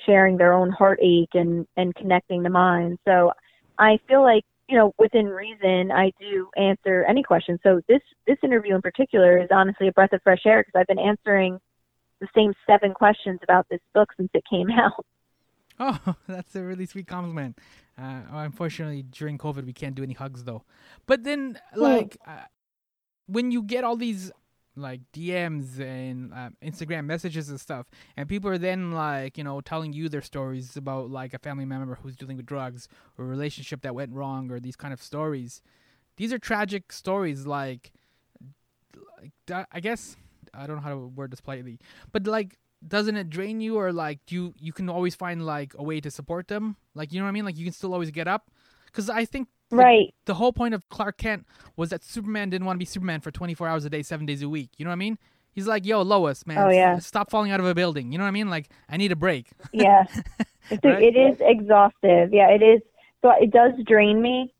sharing 0.05 0.37
their 0.37 0.53
own 0.53 0.71
heartache 0.71 1.33
and 1.33 1.65
and 1.77 1.95
connecting 1.95 2.43
the 2.43 2.49
mind. 2.49 2.99
So 3.05 3.31
I 3.79 3.99
feel 4.07 4.23
like 4.23 4.43
you 4.67 4.77
know 4.77 4.93
within 4.97 5.27
reason 5.27 5.91
I 5.91 6.11
do 6.19 6.49
answer 6.57 7.05
any 7.07 7.23
question. 7.23 7.59
So 7.63 7.81
this 7.87 8.01
this 8.27 8.37
interview 8.43 8.75
in 8.75 8.81
particular 8.81 9.37
is 9.37 9.49
honestly 9.51 9.87
a 9.87 9.91
breath 9.91 10.13
of 10.13 10.21
fresh 10.23 10.41
air 10.45 10.63
because 10.63 10.79
I've 10.79 10.87
been 10.87 10.99
answering 10.99 11.59
the 12.21 12.27
same 12.35 12.53
seven 12.65 12.93
questions 12.93 13.39
about 13.43 13.67
this 13.69 13.81
book 13.93 14.09
since 14.17 14.29
it 14.33 14.43
came 14.49 14.69
out. 14.71 15.05
Oh, 15.79 16.15
that's 16.27 16.55
a 16.55 16.63
really 16.63 16.85
sweet 16.85 17.07
compliment. 17.07 17.57
Uh, 17.97 18.21
unfortunately, 18.31 19.03
during 19.03 19.37
COVID, 19.37 19.65
we 19.65 19.73
can't 19.73 19.95
do 19.95 20.03
any 20.03 20.13
hugs 20.13 20.43
though. 20.43 20.63
But 21.05 21.23
then, 21.23 21.59
like, 21.75 22.17
uh, 22.27 22.43
when 23.27 23.51
you 23.51 23.61
get 23.61 23.83
all 23.83 23.95
these 23.95 24.31
like 24.75 25.01
DMs 25.13 25.79
and 25.79 26.33
uh, 26.33 26.49
Instagram 26.63 27.05
messages 27.05 27.49
and 27.49 27.59
stuff, 27.59 27.87
and 28.17 28.27
people 28.27 28.49
are 28.49 28.57
then 28.57 28.91
like, 28.91 29.37
you 29.37 29.43
know, 29.43 29.61
telling 29.61 29.93
you 29.93 30.09
their 30.09 30.21
stories 30.21 30.75
about 30.75 31.09
like 31.09 31.33
a 31.33 31.39
family 31.39 31.65
member 31.65 31.95
who's 31.95 32.15
dealing 32.15 32.37
with 32.37 32.45
drugs 32.45 32.87
or 33.17 33.25
a 33.25 33.27
relationship 33.27 33.81
that 33.81 33.95
went 33.95 34.11
wrong 34.13 34.51
or 34.51 34.59
these 34.59 34.75
kind 34.75 34.93
of 34.93 35.01
stories. 35.01 35.61
These 36.17 36.31
are 36.33 36.39
tragic 36.39 36.91
stories. 36.91 37.45
Like, 37.45 37.91
like 39.49 39.67
I 39.71 39.79
guess 39.79 40.15
I 40.53 40.67
don't 40.67 40.77
know 40.77 40.81
how 40.81 40.89
to 40.89 41.07
word 41.07 41.31
this 41.31 41.41
politely, 41.41 41.79
but 42.11 42.27
like 42.27 42.57
doesn't 42.87 43.15
it 43.15 43.29
drain 43.29 43.61
you 43.61 43.77
or 43.77 43.91
like 43.91 44.19
do 44.25 44.35
you 44.35 44.53
you 44.59 44.71
can 44.71 44.89
always 44.89 45.15
find 45.15 45.45
like 45.45 45.73
a 45.77 45.83
way 45.83 45.99
to 45.99 46.11
support 46.11 46.47
them 46.47 46.75
like 46.93 47.11
you 47.11 47.19
know 47.19 47.25
what 47.25 47.29
i 47.29 47.31
mean 47.31 47.45
like 47.45 47.57
you 47.57 47.63
can 47.63 47.73
still 47.73 47.93
always 47.93 48.11
get 48.11 48.27
up 48.27 48.51
because 48.85 49.09
i 49.09 49.25
think 49.25 49.47
right. 49.71 50.13
the, 50.25 50.31
the, 50.31 50.33
whole 50.35 50.53
point 50.53 50.73
of 50.73 50.87
clark 50.89 51.17
kent 51.17 51.45
was 51.75 51.89
that 51.89 52.03
superman 52.03 52.49
didn't 52.49 52.65
want 52.65 52.77
to 52.77 52.79
be 52.79 52.85
superman 52.85 53.21
for 53.21 53.31
24 53.31 53.67
hours 53.67 53.85
a 53.85 53.89
day 53.89 54.01
seven 54.01 54.25
days 54.25 54.41
a 54.41 54.49
week. 54.49 54.71
You 54.77 54.85
know 54.85 54.89
what 54.89 54.95
i 54.95 54.97
mean? 54.97 55.17
He's 55.51 55.67
like 55.67 55.85
yo 55.85 56.01
lois 56.01 56.45
man 56.45 56.57
oh, 56.57 56.69
yeah. 56.69 56.99
stop 56.99 57.29
falling 57.29 57.51
out 57.51 57.59
of 57.59 57.65
a 57.65 57.75
building. 57.75 58.11
You 58.11 58.17
know 58.17 58.23
what 58.23 58.29
i 58.29 58.31
mean? 58.31 58.49
Like 58.49 58.69
i 58.89 58.97
need 58.97 59.11
a 59.11 59.15
break. 59.15 59.49
Yeah. 59.71 60.05
Right? 60.83 61.03
it 61.03 61.15
is 61.15 61.37
exhaustive. 61.41 62.33
Yeah 62.33 62.49
it 62.49 62.63
is 62.63 62.81
so 63.21 63.31
it 63.39 63.51
does 63.51 63.73
drain 63.85 64.21
me 64.21 64.51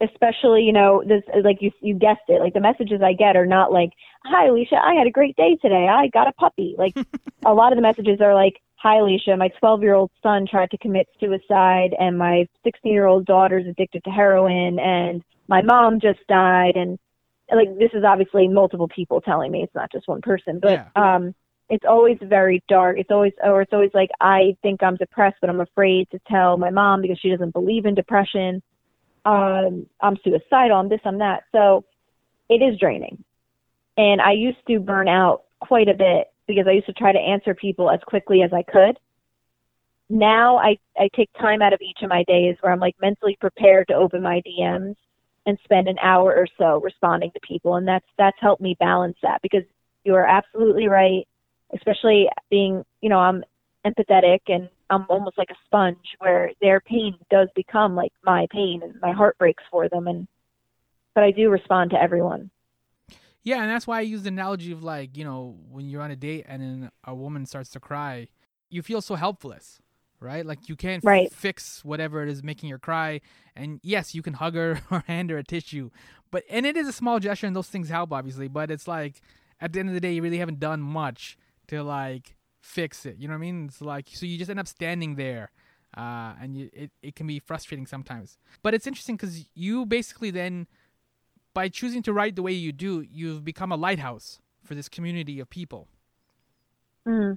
especially 0.00 0.62
you 0.62 0.72
know 0.72 1.02
this 1.06 1.22
like 1.42 1.60
you 1.60 1.72
you 1.80 1.94
guessed 1.94 2.20
it 2.28 2.40
like 2.40 2.54
the 2.54 2.60
messages 2.60 3.02
i 3.02 3.12
get 3.12 3.36
are 3.36 3.46
not 3.46 3.72
like 3.72 3.90
hi 4.24 4.46
alicia 4.46 4.76
i 4.76 4.94
had 4.94 5.08
a 5.08 5.10
great 5.10 5.34
day 5.36 5.56
today. 5.60 5.88
I 5.88 6.08
got 6.08 6.28
a 6.28 6.32
puppy. 6.32 6.76
Like 6.78 6.96
a 7.44 7.52
lot 7.52 7.72
of 7.72 7.76
the 7.76 7.82
messages 7.82 8.20
are 8.20 8.34
like 8.34 8.60
hi 8.78 8.98
alicia 8.98 9.36
my 9.36 9.48
12 9.60 9.82
year 9.82 9.94
old 9.94 10.10
son 10.22 10.46
tried 10.48 10.70
to 10.70 10.78
commit 10.78 11.06
suicide 11.20 11.94
and 11.98 12.18
my 12.18 12.46
16 12.64 12.92
year 12.92 13.06
old 13.06 13.26
daughter's 13.26 13.66
addicted 13.66 14.02
to 14.04 14.10
heroin 14.10 14.78
and 14.78 15.22
my 15.48 15.62
mom 15.62 16.00
just 16.00 16.20
died 16.28 16.76
and 16.76 16.98
like 17.54 17.76
this 17.78 17.90
is 17.94 18.04
obviously 18.04 18.46
multiple 18.48 18.88
people 18.88 19.20
telling 19.20 19.50
me 19.50 19.62
it's 19.62 19.74
not 19.74 19.90
just 19.90 20.08
one 20.08 20.20
person 20.20 20.58
but 20.60 20.72
yeah. 20.72 20.86
um 21.14 21.34
it's 21.70 21.84
always 21.88 22.18
very 22.22 22.62
dark 22.68 22.98
it's 22.98 23.10
always 23.10 23.32
or 23.42 23.62
it's 23.62 23.72
always 23.72 23.90
like 23.94 24.10
i 24.20 24.56
think 24.62 24.82
i'm 24.82 24.96
depressed 24.96 25.36
but 25.40 25.50
i'm 25.50 25.60
afraid 25.60 26.08
to 26.10 26.18
tell 26.28 26.56
my 26.56 26.70
mom 26.70 27.02
because 27.02 27.18
she 27.18 27.30
doesn't 27.30 27.52
believe 27.52 27.84
in 27.84 27.94
depression 27.94 28.62
um, 29.28 29.86
I'm 30.00 30.16
suicidal, 30.24 30.78
I'm 30.78 30.88
this, 30.88 31.00
I'm 31.04 31.18
that. 31.18 31.44
So 31.52 31.84
it 32.48 32.62
is 32.62 32.78
draining. 32.78 33.24
And 33.96 34.20
I 34.20 34.32
used 34.32 34.58
to 34.68 34.78
burn 34.78 35.08
out 35.08 35.42
quite 35.60 35.88
a 35.88 35.94
bit 35.94 36.28
because 36.48 36.66
I 36.66 36.72
used 36.72 36.86
to 36.86 36.92
try 36.94 37.12
to 37.12 37.18
answer 37.18 37.54
people 37.54 37.90
as 37.90 38.00
quickly 38.06 38.42
as 38.42 38.50
I 38.52 38.62
could. 38.62 38.98
Now 40.10 40.56
I, 40.56 40.78
I 40.96 41.08
take 41.14 41.30
time 41.34 41.62
out 41.62 41.74
of 41.74 41.80
each 41.82 41.98
of 42.02 42.08
my 42.08 42.24
days 42.26 42.56
where 42.60 42.72
I'm 42.72 42.80
like 42.80 42.96
mentally 43.00 43.36
prepared 43.38 43.88
to 43.88 43.94
open 43.94 44.22
my 44.22 44.40
DMs 44.40 44.96
and 45.46 45.58
spend 45.62 45.86
an 45.86 45.98
hour 46.02 46.34
or 46.34 46.46
so 46.58 46.80
responding 46.80 47.30
to 47.32 47.40
people. 47.46 47.76
And 47.76 47.86
that's, 47.86 48.06
that's 48.16 48.36
helped 48.40 48.62
me 48.62 48.76
balance 48.80 49.16
that 49.22 49.40
because 49.42 49.64
you 50.04 50.14
are 50.14 50.26
absolutely 50.26 50.88
right, 50.88 51.28
especially 51.74 52.28
being, 52.50 52.84
you 53.02 53.10
know, 53.10 53.18
I'm 53.18 53.44
empathetic 53.86 54.40
and 54.48 54.68
I'm 54.90 55.04
almost 55.10 55.36
like 55.36 55.50
a 55.50 55.56
sponge 55.66 56.16
where 56.18 56.50
their 56.62 56.80
pain 56.80 57.14
does 57.30 57.48
become 57.54 57.94
like 57.94 58.12
my 58.24 58.46
pain 58.50 58.80
and 58.82 58.94
my 59.02 59.12
heart 59.12 59.36
breaks 59.38 59.62
for 59.70 59.88
them 59.88 60.06
and 60.08 60.26
but 61.14 61.24
I 61.24 61.32
do 61.32 61.50
respond 61.50 61.90
to 61.90 62.00
everyone. 62.00 62.48
Yeah, 63.44 63.62
and 63.62 63.70
that's 63.70 63.86
why 63.86 63.98
I 63.98 64.02
use 64.02 64.22
the 64.22 64.28
analogy 64.28 64.72
of 64.72 64.82
like, 64.82 65.16
you 65.16 65.24
know, 65.24 65.56
when 65.70 65.88
you're 65.88 66.02
on 66.02 66.10
a 66.10 66.16
date 66.16 66.44
and 66.48 66.62
then 66.62 66.90
a 67.04 67.14
woman 67.14 67.46
starts 67.46 67.70
to 67.70 67.80
cry, 67.80 68.28
you 68.68 68.82
feel 68.82 69.00
so 69.00 69.14
helpless, 69.14 69.80
right? 70.20 70.44
Like 70.44 70.68
you 70.68 70.76
can't 70.76 71.02
right. 71.04 71.28
f- 71.30 71.32
fix 71.32 71.84
whatever 71.84 72.22
it 72.22 72.28
is 72.28 72.42
making 72.42 72.70
her 72.70 72.78
cry. 72.78 73.20
And 73.56 73.80
yes, 73.82 74.14
you 74.14 74.22
can 74.22 74.34
hug 74.34 74.54
her 74.54 74.80
or 74.90 75.04
hand 75.06 75.30
her 75.30 75.38
a 75.38 75.44
tissue. 75.44 75.90
But 76.30 76.44
and 76.50 76.66
it 76.66 76.76
is 76.76 76.88
a 76.88 76.92
small 76.92 77.20
gesture 77.20 77.46
and 77.46 77.56
those 77.56 77.68
things 77.68 77.88
help 77.88 78.12
obviously, 78.12 78.48
but 78.48 78.70
it's 78.70 78.86
like 78.86 79.20
at 79.60 79.72
the 79.72 79.80
end 79.80 79.88
of 79.88 79.94
the 79.94 80.00
day 80.00 80.12
you 80.12 80.22
really 80.22 80.38
haven't 80.38 80.60
done 80.60 80.80
much 80.80 81.38
to 81.68 81.82
like 81.82 82.36
fix 82.60 83.06
it. 83.06 83.16
You 83.18 83.28
know 83.28 83.34
what 83.34 83.38
I 83.38 83.40
mean? 83.40 83.66
It's 83.66 83.80
like 83.80 84.08
so 84.12 84.26
you 84.26 84.38
just 84.38 84.50
end 84.50 84.60
up 84.60 84.68
standing 84.68 85.14
there, 85.14 85.50
uh, 85.96 86.34
and 86.40 86.56
you, 86.56 86.70
it 86.72 86.90
it 87.02 87.16
can 87.16 87.26
be 87.26 87.38
frustrating 87.38 87.86
sometimes. 87.86 88.38
But 88.62 88.74
it's 88.74 88.86
interesting 88.86 89.16
because 89.16 89.48
you 89.54 89.86
basically 89.86 90.30
then, 90.30 90.66
by 91.58 91.68
choosing 91.68 92.04
to 92.04 92.12
write 92.12 92.36
the 92.36 92.42
way 92.42 92.52
you 92.52 92.70
do, 92.70 93.04
you've 93.10 93.44
become 93.44 93.72
a 93.72 93.76
lighthouse 93.76 94.38
for 94.62 94.76
this 94.76 94.88
community 94.88 95.40
of 95.40 95.50
people. 95.50 95.88
Mm. 97.04 97.36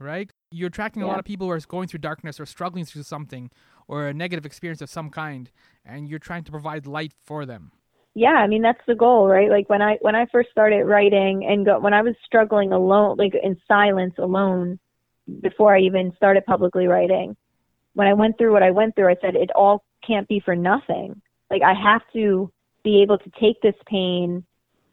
Right? 0.00 0.32
You're 0.50 0.66
attracting 0.66 1.02
yeah. 1.02 1.06
a 1.06 1.10
lot 1.10 1.20
of 1.20 1.24
people 1.24 1.46
who 1.46 1.52
are 1.52 1.60
going 1.60 1.86
through 1.86 2.00
darkness 2.00 2.40
or 2.40 2.46
struggling 2.46 2.84
through 2.84 3.04
something 3.04 3.52
or 3.86 4.08
a 4.08 4.12
negative 4.12 4.44
experience 4.44 4.82
of 4.82 4.90
some 4.90 5.08
kind, 5.08 5.52
and 5.84 6.08
you're 6.08 6.18
trying 6.18 6.42
to 6.42 6.50
provide 6.50 6.84
light 6.84 7.12
for 7.24 7.46
them 7.46 7.70
yeah 8.14 8.38
i 8.44 8.46
mean 8.48 8.62
that's 8.62 8.80
the 8.86 8.94
goal 8.94 9.28
right 9.28 9.50
like 9.50 9.68
when 9.68 9.82
i 9.82 9.98
when 10.00 10.16
i 10.16 10.24
first 10.32 10.48
started 10.50 10.82
writing 10.84 11.44
and 11.46 11.66
go, 11.66 11.78
when 11.78 11.92
i 11.92 12.00
was 12.00 12.14
struggling 12.24 12.72
alone 12.72 13.16
like 13.18 13.34
in 13.42 13.54
silence 13.68 14.14
alone 14.18 14.78
before 15.42 15.76
i 15.76 15.80
even 15.80 16.10
started 16.16 16.42
publicly 16.46 16.86
writing 16.86 17.36
when 17.92 18.08
i 18.08 18.14
went 18.14 18.36
through 18.38 18.50
what 18.50 18.62
i 18.62 18.70
went 18.70 18.96
through 18.96 19.10
i 19.10 19.16
said 19.20 19.36
it 19.36 19.50
all 19.54 19.84
can't 20.04 20.26
be 20.26 20.40
for 20.40 20.56
nothing 20.56 21.20
like 21.50 21.60
i 21.62 21.74
have 21.74 22.00
to 22.12 22.50
be 22.84 23.02
able 23.02 23.18
to 23.18 23.30
take 23.40 23.60
this 23.62 23.74
pain 23.86 24.44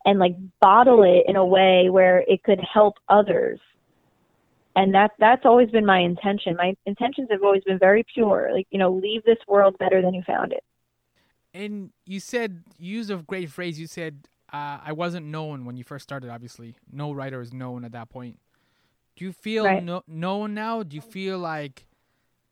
and 0.05 0.19
like 0.19 0.35
bottle 0.61 1.03
it 1.03 1.23
in 1.27 1.35
a 1.35 1.45
way 1.45 1.89
where 1.89 2.19
it 2.27 2.43
could 2.43 2.59
help 2.73 2.95
others 3.09 3.59
and 4.75 4.93
that 4.93 5.11
that's 5.19 5.45
always 5.45 5.69
been 5.69 5.85
my 5.85 5.99
intention 5.99 6.55
my 6.57 6.73
intentions 6.85 7.27
have 7.31 7.43
always 7.43 7.63
been 7.63 7.79
very 7.79 8.03
pure 8.13 8.51
like 8.53 8.67
you 8.71 8.79
know 8.79 8.91
leave 8.91 9.23
this 9.23 9.37
world 9.47 9.75
better 9.79 10.01
than 10.01 10.13
you 10.13 10.21
found 10.27 10.51
it 10.51 10.63
And 11.53 11.91
you 12.05 12.19
said 12.19 12.63
you 12.77 12.97
used 12.97 13.11
a 13.11 13.17
great 13.17 13.49
phrase. 13.49 13.79
You 13.79 13.87
said 13.87 14.27
uh, 14.51 14.79
I 14.83 14.91
wasn't 14.91 15.27
known 15.27 15.65
when 15.65 15.77
you 15.77 15.83
first 15.83 16.03
started. 16.03 16.29
Obviously, 16.29 16.75
no 16.91 17.13
writer 17.13 17.41
is 17.41 17.53
known 17.53 17.85
at 17.85 17.93
that 17.93 18.09
point. 18.09 18.39
Do 19.15 19.25
you 19.25 19.31
feel 19.31 19.63
Right. 19.65 19.83
no, 19.83 20.03
known 20.07 20.53
now? 20.53 20.83
Do 20.83 20.95
you 20.95 21.01
feel 21.01 21.39
like 21.39 21.87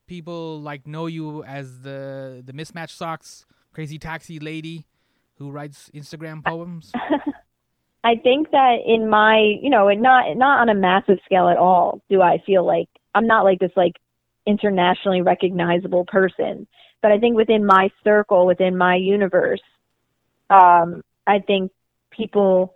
people 0.07 0.61
like 0.61 0.87
know 0.87 1.07
you 1.07 1.43
as 1.43 1.81
the 1.81 2.41
the 2.45 2.53
mismatched 2.53 2.97
socks 2.97 3.45
crazy 3.73 3.97
taxi 3.97 4.39
lady 4.39 4.85
who 5.43 5.51
writes 5.51 5.91
Instagram 5.93 6.43
poems? 6.43 6.91
I 8.05 8.15
think 8.15 8.51
that 8.51 8.77
in 8.85 9.09
my, 9.09 9.55
you 9.61 9.69
know, 9.69 9.87
and 9.87 10.01
not 10.01 10.35
not 10.37 10.59
on 10.61 10.69
a 10.69 10.75
massive 10.75 11.19
scale 11.25 11.47
at 11.49 11.57
all, 11.57 12.01
do 12.09 12.21
I 12.21 12.41
feel 12.45 12.65
like 12.65 12.87
I'm 13.13 13.27
not 13.27 13.43
like 13.43 13.59
this 13.59 13.71
like 13.75 13.93
internationally 14.45 15.21
recognizable 15.21 16.05
person. 16.05 16.67
But 17.01 17.11
I 17.11 17.19
think 17.19 17.35
within 17.35 17.65
my 17.65 17.89
circle, 18.03 18.45
within 18.45 18.77
my 18.77 18.95
universe, 18.95 19.61
um, 20.49 21.01
I 21.27 21.39
think 21.39 21.71
people 22.11 22.73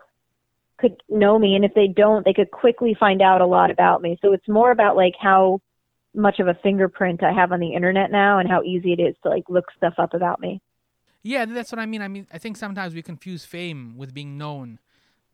could 0.77 1.01
know 1.09 1.39
me, 1.39 1.55
and 1.55 1.65
if 1.65 1.73
they 1.73 1.87
don't, 1.87 2.23
they 2.23 2.33
could 2.33 2.51
quickly 2.51 2.95
find 2.99 3.21
out 3.21 3.41
a 3.41 3.45
lot 3.45 3.71
about 3.71 4.01
me. 4.01 4.17
So 4.21 4.33
it's 4.33 4.47
more 4.47 4.71
about 4.71 4.95
like 4.95 5.13
how 5.19 5.59
much 6.13 6.39
of 6.39 6.47
a 6.47 6.57
fingerprint 6.61 7.23
I 7.23 7.31
have 7.31 7.51
on 7.51 7.59
the 7.59 7.73
internet 7.73 8.11
now, 8.11 8.39
and 8.39 8.49
how 8.49 8.61
easy 8.63 8.93
it 8.93 9.01
is 9.01 9.15
to 9.23 9.29
like 9.29 9.43
look 9.49 9.65
stuff 9.77 9.93
up 9.97 10.13
about 10.13 10.39
me. 10.41 10.61
Yeah, 11.27 11.43
that's 11.43 11.73
what 11.73 11.79
I 11.79 11.85
mean. 11.85 12.01
I 12.01 12.07
mean, 12.07 12.25
I 12.31 12.37
think 12.37 12.55
sometimes 12.55 12.93
we 12.93 13.01
confuse 13.01 13.43
fame 13.43 13.97
with 13.97 14.13
being 14.13 14.37
known. 14.37 14.79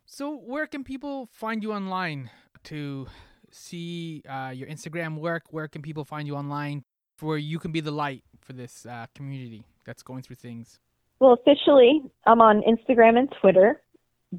So, 0.07 0.35
where 0.35 0.65
can 0.65 0.83
people 0.83 1.29
find 1.31 1.61
you 1.61 1.71
online 1.71 2.31
to 2.63 3.05
see 3.51 4.23
uh, 4.27 4.51
your 4.55 4.67
Instagram 4.67 5.19
work? 5.19 5.43
Where 5.51 5.67
can 5.67 5.83
people 5.83 6.03
find 6.03 6.27
you 6.27 6.35
online 6.35 6.83
where 7.19 7.37
you 7.37 7.59
can 7.59 7.71
be 7.71 7.79
the 7.79 7.91
light 7.91 8.23
for 8.41 8.53
this 8.53 8.87
uh, 8.87 9.05
community 9.13 9.65
that's 9.85 10.01
going 10.01 10.23
through 10.23 10.37
things? 10.37 10.79
Well, 11.19 11.33
officially, 11.33 12.01
I'm 12.25 12.41
on 12.41 12.63
Instagram 12.63 13.19
and 13.19 13.31
Twitter, 13.39 13.79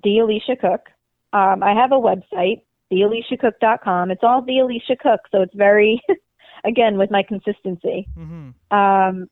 the 0.03 0.19
Alicia 0.19 0.57
Cook. 0.61 0.91
Um, 1.33 1.63
I 1.63 1.73
have 1.73 1.93
a 1.93 2.01
website, 2.11 2.63
thealiciacook.com. 2.93 4.11
It's 4.11 4.25
all 4.25 4.43
the 4.43 4.59
Alicia 4.59 4.97
Cook, 5.01 5.21
so 5.31 5.43
it's 5.43 5.55
very, 5.55 6.03
again, 6.65 6.99
with 6.99 7.13
my 7.13 7.23
consistency. 7.23 8.09
Mm-hmm. 8.19 8.77
Um, 8.77 9.29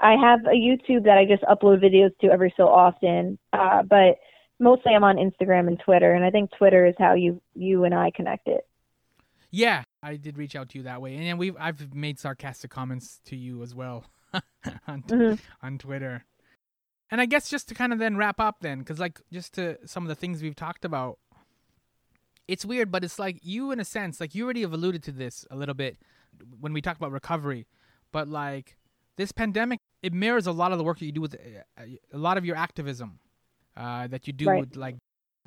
I 0.00 0.12
have 0.16 0.40
a 0.46 0.54
YouTube 0.56 1.04
that 1.04 1.18
I 1.18 1.24
just 1.26 1.42
upload 1.42 1.82
videos 1.84 2.16
to 2.20 2.28
every 2.28 2.52
so 2.56 2.64
often, 2.68 3.38
uh, 3.52 3.82
but 3.82 4.16
mostly 4.58 4.94
I'm 4.94 5.04
on 5.04 5.16
Instagram 5.16 5.68
and 5.68 5.78
Twitter, 5.78 6.12
and 6.14 6.24
I 6.24 6.30
think 6.30 6.50
Twitter 6.56 6.86
is 6.86 6.94
how 6.98 7.14
you 7.14 7.40
you 7.54 7.84
and 7.84 7.94
I 7.94 8.10
connected. 8.10 8.60
Yeah, 9.50 9.82
I 10.02 10.16
did 10.16 10.38
reach 10.38 10.54
out 10.56 10.68
to 10.70 10.78
you 10.78 10.84
that 10.84 11.02
way, 11.02 11.16
and 11.16 11.38
we've 11.38 11.56
I've 11.58 11.94
made 11.94 12.18
sarcastic 12.18 12.70
comments 12.70 13.20
to 13.26 13.36
you 13.36 13.62
as 13.62 13.74
well 13.74 14.04
on 14.86 15.02
Mhm. 15.02 15.40
on 15.62 15.78
Twitter. 15.78 16.24
And 17.10 17.20
I 17.20 17.26
guess 17.26 17.50
just 17.50 17.68
to 17.68 17.74
kind 17.74 17.92
of 17.92 17.98
then 17.98 18.16
wrap 18.16 18.38
up, 18.38 18.60
then, 18.60 18.78
because 18.78 19.00
like 19.00 19.20
just 19.32 19.54
to 19.54 19.78
some 19.84 20.04
of 20.04 20.08
the 20.08 20.14
things 20.14 20.42
we've 20.42 20.54
talked 20.54 20.84
about, 20.84 21.18
it's 22.46 22.64
weird, 22.64 22.90
but 22.92 23.02
it's 23.04 23.18
like 23.18 23.38
you, 23.42 23.72
in 23.72 23.80
a 23.80 23.84
sense, 23.84 24.20
like 24.20 24.34
you 24.34 24.44
already 24.44 24.60
have 24.62 24.72
alluded 24.72 25.02
to 25.04 25.12
this 25.12 25.44
a 25.50 25.56
little 25.56 25.74
bit 25.74 25.98
when 26.60 26.72
we 26.72 26.80
talk 26.80 26.96
about 26.96 27.10
recovery, 27.10 27.66
but 28.12 28.28
like 28.28 28.76
this 29.16 29.32
pandemic, 29.32 29.80
it 30.02 30.12
mirrors 30.12 30.46
a 30.46 30.52
lot 30.52 30.72
of 30.72 30.78
the 30.78 30.84
work 30.84 30.98
that 30.98 31.06
you 31.06 31.12
do 31.12 31.20
with 31.20 31.34
uh, 31.34 31.82
a 32.12 32.18
lot 32.18 32.38
of 32.38 32.44
your 32.44 32.56
activism 32.56 33.18
uh, 33.76 34.06
that 34.08 34.26
you 34.26 34.32
do 34.32 34.46
Right. 34.48 34.60
with 34.60 34.76
like 34.76 34.96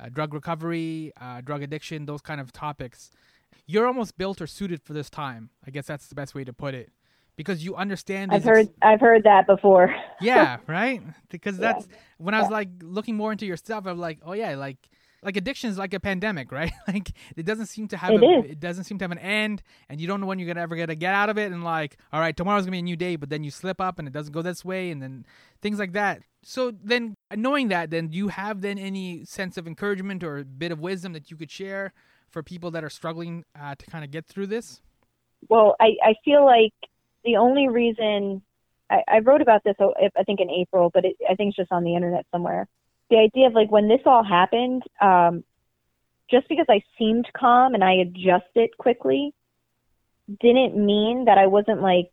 uh, 0.00 0.08
drug 0.08 0.34
recovery, 0.34 1.12
uh, 1.20 1.40
drug 1.40 1.62
addiction, 1.62 2.06
those 2.06 2.20
kind 2.20 2.40
of 2.40 2.52
topics. 2.52 3.10
You're 3.66 3.86
almost 3.86 4.18
built 4.18 4.40
or 4.40 4.46
suited 4.46 4.82
for 4.82 4.92
this 4.92 5.08
time. 5.10 5.50
I 5.66 5.70
guess 5.70 5.86
that's 5.86 6.08
the 6.08 6.14
best 6.14 6.34
way 6.34 6.44
to 6.44 6.52
put 6.52 6.74
it, 6.74 6.90
because 7.36 7.64
you 7.64 7.74
understand. 7.76 8.32
I've 8.34 8.44
heard 8.44 8.68
I've 8.82 9.00
heard 9.00 9.22
that 9.24 9.46
before. 9.46 9.94
yeah, 10.20 10.58
right. 10.66 11.00
Because 11.30 11.58
Yeah. 11.58 11.72
that's 11.72 11.88
when 12.18 12.34
I 12.34 12.40
was 12.40 12.50
like 12.50 12.68
looking 12.82 13.16
more 13.16 13.32
into 13.32 13.46
your 13.46 13.56
stuff. 13.56 13.86
I'm 13.86 13.98
like, 13.98 14.18
oh 14.24 14.32
yeah, 14.32 14.56
like 14.56 14.78
like 15.24 15.36
addiction 15.36 15.70
is 15.70 15.78
like 15.78 15.94
a 15.94 16.00
pandemic, 16.00 16.52
right? 16.52 16.72
like 16.88 17.12
it 17.36 17.44
doesn't 17.44 17.66
seem 17.66 17.88
to 17.88 17.96
have 17.96 18.12
It 18.12 18.22
a, 18.22 18.50
it 18.50 18.60
doesn't 18.60 18.84
seem 18.84 18.98
to 18.98 19.04
have 19.04 19.12
an 19.12 19.18
end, 19.18 19.62
and 19.88 20.00
you 20.00 20.06
don't 20.06 20.20
know 20.20 20.26
when 20.26 20.38
you're 20.38 20.46
gonna 20.46 20.60
ever 20.60 20.76
gonna 20.76 20.94
get 20.94 21.14
out 21.14 21.28
of 21.28 21.38
it. 21.38 21.50
And 21.50 21.64
like, 21.64 21.96
all 22.12 22.20
right, 22.20 22.36
tomorrow's 22.36 22.64
gonna 22.64 22.72
be 22.72 22.80
a 22.80 22.82
new 22.82 22.96
day, 22.96 23.16
but 23.16 23.30
then 23.30 23.42
you 23.42 23.50
slip 23.50 23.80
up 23.80 23.98
and 23.98 24.06
it 24.06 24.12
doesn't 24.12 24.32
go 24.32 24.42
this 24.42 24.64
way, 24.64 24.90
and 24.90 25.02
then 25.02 25.26
things 25.60 25.78
like 25.78 25.92
that. 25.92 26.22
So 26.42 26.72
then, 26.82 27.16
knowing 27.34 27.68
that, 27.68 27.90
then 27.90 28.08
do 28.08 28.18
you 28.18 28.28
have 28.28 28.60
then 28.60 28.78
any 28.78 29.24
sense 29.24 29.56
of 29.56 29.66
encouragement 29.66 30.22
or 30.22 30.38
a 30.38 30.44
bit 30.44 30.70
of 30.70 30.78
wisdom 30.78 31.14
that 31.14 31.30
you 31.30 31.36
could 31.36 31.50
share 31.50 31.92
for 32.28 32.42
people 32.42 32.70
that 32.72 32.84
are 32.84 32.90
struggling 32.90 33.44
uh, 33.58 33.74
to 33.76 33.86
kind 33.86 34.04
of 34.04 34.10
get 34.10 34.26
through 34.26 34.48
this? 34.48 34.82
Well, 35.48 35.76
I, 35.80 35.96
I 36.02 36.14
feel 36.24 36.44
like 36.44 36.72
the 37.24 37.36
only 37.36 37.68
reason 37.68 38.42
I, 38.90 39.02
I 39.08 39.18
wrote 39.20 39.40
about 39.40 39.64
this, 39.64 39.74
oh, 39.80 39.94
I 40.16 40.22
think 40.24 40.40
in 40.40 40.50
April, 40.50 40.90
but 40.92 41.04
it, 41.04 41.16
I 41.28 41.34
think 41.34 41.50
it's 41.50 41.56
just 41.56 41.72
on 41.72 41.84
the 41.84 41.94
internet 41.94 42.26
somewhere. 42.30 42.68
The 43.10 43.18
idea 43.18 43.46
of 43.46 43.52
like 43.52 43.70
when 43.70 43.88
this 43.88 44.00
all 44.06 44.24
happened, 44.24 44.82
um, 45.00 45.44
just 46.30 46.48
because 46.48 46.66
I 46.68 46.82
seemed 46.98 47.28
calm 47.36 47.74
and 47.74 47.84
I 47.84 47.94
adjusted 47.94 48.76
quickly, 48.78 49.34
didn't 50.40 50.74
mean 50.74 51.26
that 51.26 51.38
I 51.38 51.46
wasn't 51.46 51.82
like 51.82 52.10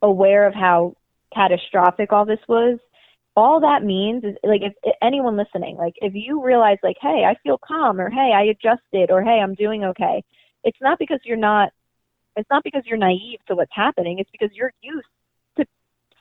aware 0.00 0.46
of 0.46 0.54
how 0.54 0.96
catastrophic 1.34 2.12
all 2.12 2.24
this 2.24 2.40
was. 2.48 2.78
All 3.34 3.60
that 3.60 3.82
means 3.82 4.24
is 4.24 4.36
like 4.42 4.62
if, 4.62 4.74
if 4.82 4.94
anyone 5.02 5.36
listening, 5.36 5.76
like 5.76 5.94
if 5.96 6.12
you 6.14 6.42
realize 6.42 6.78
like, 6.82 6.96
hey, 7.00 7.24
I 7.26 7.36
feel 7.42 7.58
calm, 7.58 8.00
or 8.00 8.10
hey, 8.10 8.32
I 8.34 8.44
adjusted, 8.44 9.10
or 9.10 9.22
hey, 9.22 9.40
I'm 9.42 9.54
doing 9.54 9.84
okay. 9.84 10.22
It's 10.64 10.78
not 10.80 10.98
because 10.98 11.20
you're 11.24 11.36
not 11.36 11.70
it's 12.36 12.48
not 12.50 12.64
because 12.64 12.82
you're 12.86 12.98
naive 12.98 13.40
to 13.48 13.54
what's 13.54 13.72
happening. 13.74 14.18
It's 14.18 14.30
because 14.30 14.50
you're 14.54 14.72
used 14.82 15.06
to 15.56 15.66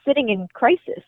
sitting 0.05 0.29
in 0.29 0.47
crisis. 0.53 1.03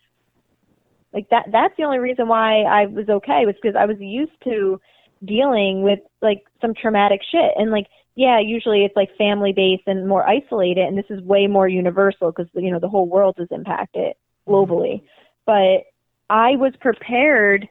Like 1.13 1.29
that 1.29 1.45
that's 1.51 1.75
the 1.77 1.83
only 1.83 1.99
reason 1.99 2.27
why 2.27 2.63
I 2.63 2.87
was 2.87 3.07
okay 3.07 3.45
was 3.45 3.55
because 3.61 3.75
I 3.75 3.85
was 3.85 3.97
used 3.99 4.31
to 4.45 4.79
dealing 5.23 5.83
with 5.83 5.99
like 6.21 6.43
some 6.59 6.73
traumatic 6.73 7.21
shit 7.31 7.51
and 7.55 7.71
like 7.71 7.87
yeah, 8.15 8.39
usually 8.39 8.85
it's 8.85 8.95
like 8.95 9.15
family 9.17 9.53
based 9.53 9.83
and 9.87 10.07
more 10.07 10.27
isolated 10.27 10.85
and 10.85 10.97
this 10.97 11.05
is 11.09 11.21
way 11.21 11.47
more 11.47 11.67
universal 11.67 12.31
because 12.31 12.49
you 12.55 12.71
know 12.71 12.79
the 12.79 12.89
whole 12.89 13.07
world 13.07 13.35
is 13.39 13.47
impacted 13.51 14.13
mm-hmm. 14.47 14.51
globally. 14.51 15.03
But 15.45 15.85
I 16.29 16.55
was 16.55 16.73
prepared 16.79 17.67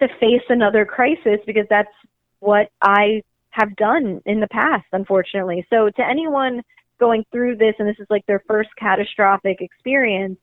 to 0.00 0.08
face 0.18 0.42
another 0.48 0.84
crisis 0.84 1.38
because 1.46 1.66
that's 1.70 1.92
what 2.40 2.70
I 2.82 3.22
have 3.50 3.76
done 3.76 4.20
in 4.26 4.40
the 4.40 4.48
past, 4.48 4.86
unfortunately. 4.92 5.64
So 5.70 5.90
to 5.90 6.06
anyone 6.06 6.62
going 6.98 7.24
through 7.30 7.56
this 7.56 7.74
and 7.78 7.88
this 7.88 7.98
is 7.98 8.06
like 8.10 8.26
their 8.26 8.42
first 8.48 8.70
catastrophic 8.78 9.60
experience, 9.60 10.38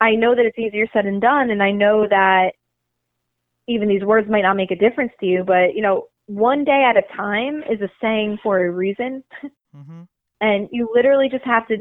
I 0.00 0.12
know 0.12 0.34
that 0.34 0.44
it's 0.44 0.58
easier 0.58 0.86
said 0.92 1.06
than 1.06 1.20
done 1.20 1.50
and 1.50 1.62
I 1.62 1.72
know 1.72 2.06
that 2.08 2.52
even 3.68 3.88
these 3.88 4.02
words 4.02 4.28
might 4.28 4.42
not 4.42 4.56
make 4.56 4.70
a 4.70 4.76
difference 4.76 5.12
to 5.20 5.26
you, 5.26 5.44
but 5.46 5.74
you 5.74 5.82
know, 5.82 6.06
one 6.26 6.64
day 6.64 6.84
at 6.88 6.96
a 6.96 7.16
time 7.16 7.62
is 7.70 7.80
a 7.80 7.90
saying 8.00 8.38
for 8.42 8.64
a 8.64 8.70
reason. 8.70 9.22
Mm-hmm. 9.76 10.02
and 10.40 10.68
you 10.72 10.88
literally 10.92 11.28
just 11.30 11.44
have 11.44 11.68
to 11.68 11.76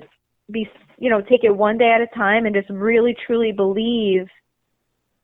be 0.52 0.70
you 1.00 1.10
know 1.10 1.22
take 1.22 1.44
it 1.44 1.50
one 1.50 1.78
day 1.78 1.92
at 1.92 2.02
a 2.02 2.16
time 2.16 2.46
and 2.46 2.54
just 2.54 2.70
really 2.70 3.16
truly 3.26 3.52
believe 3.52 4.28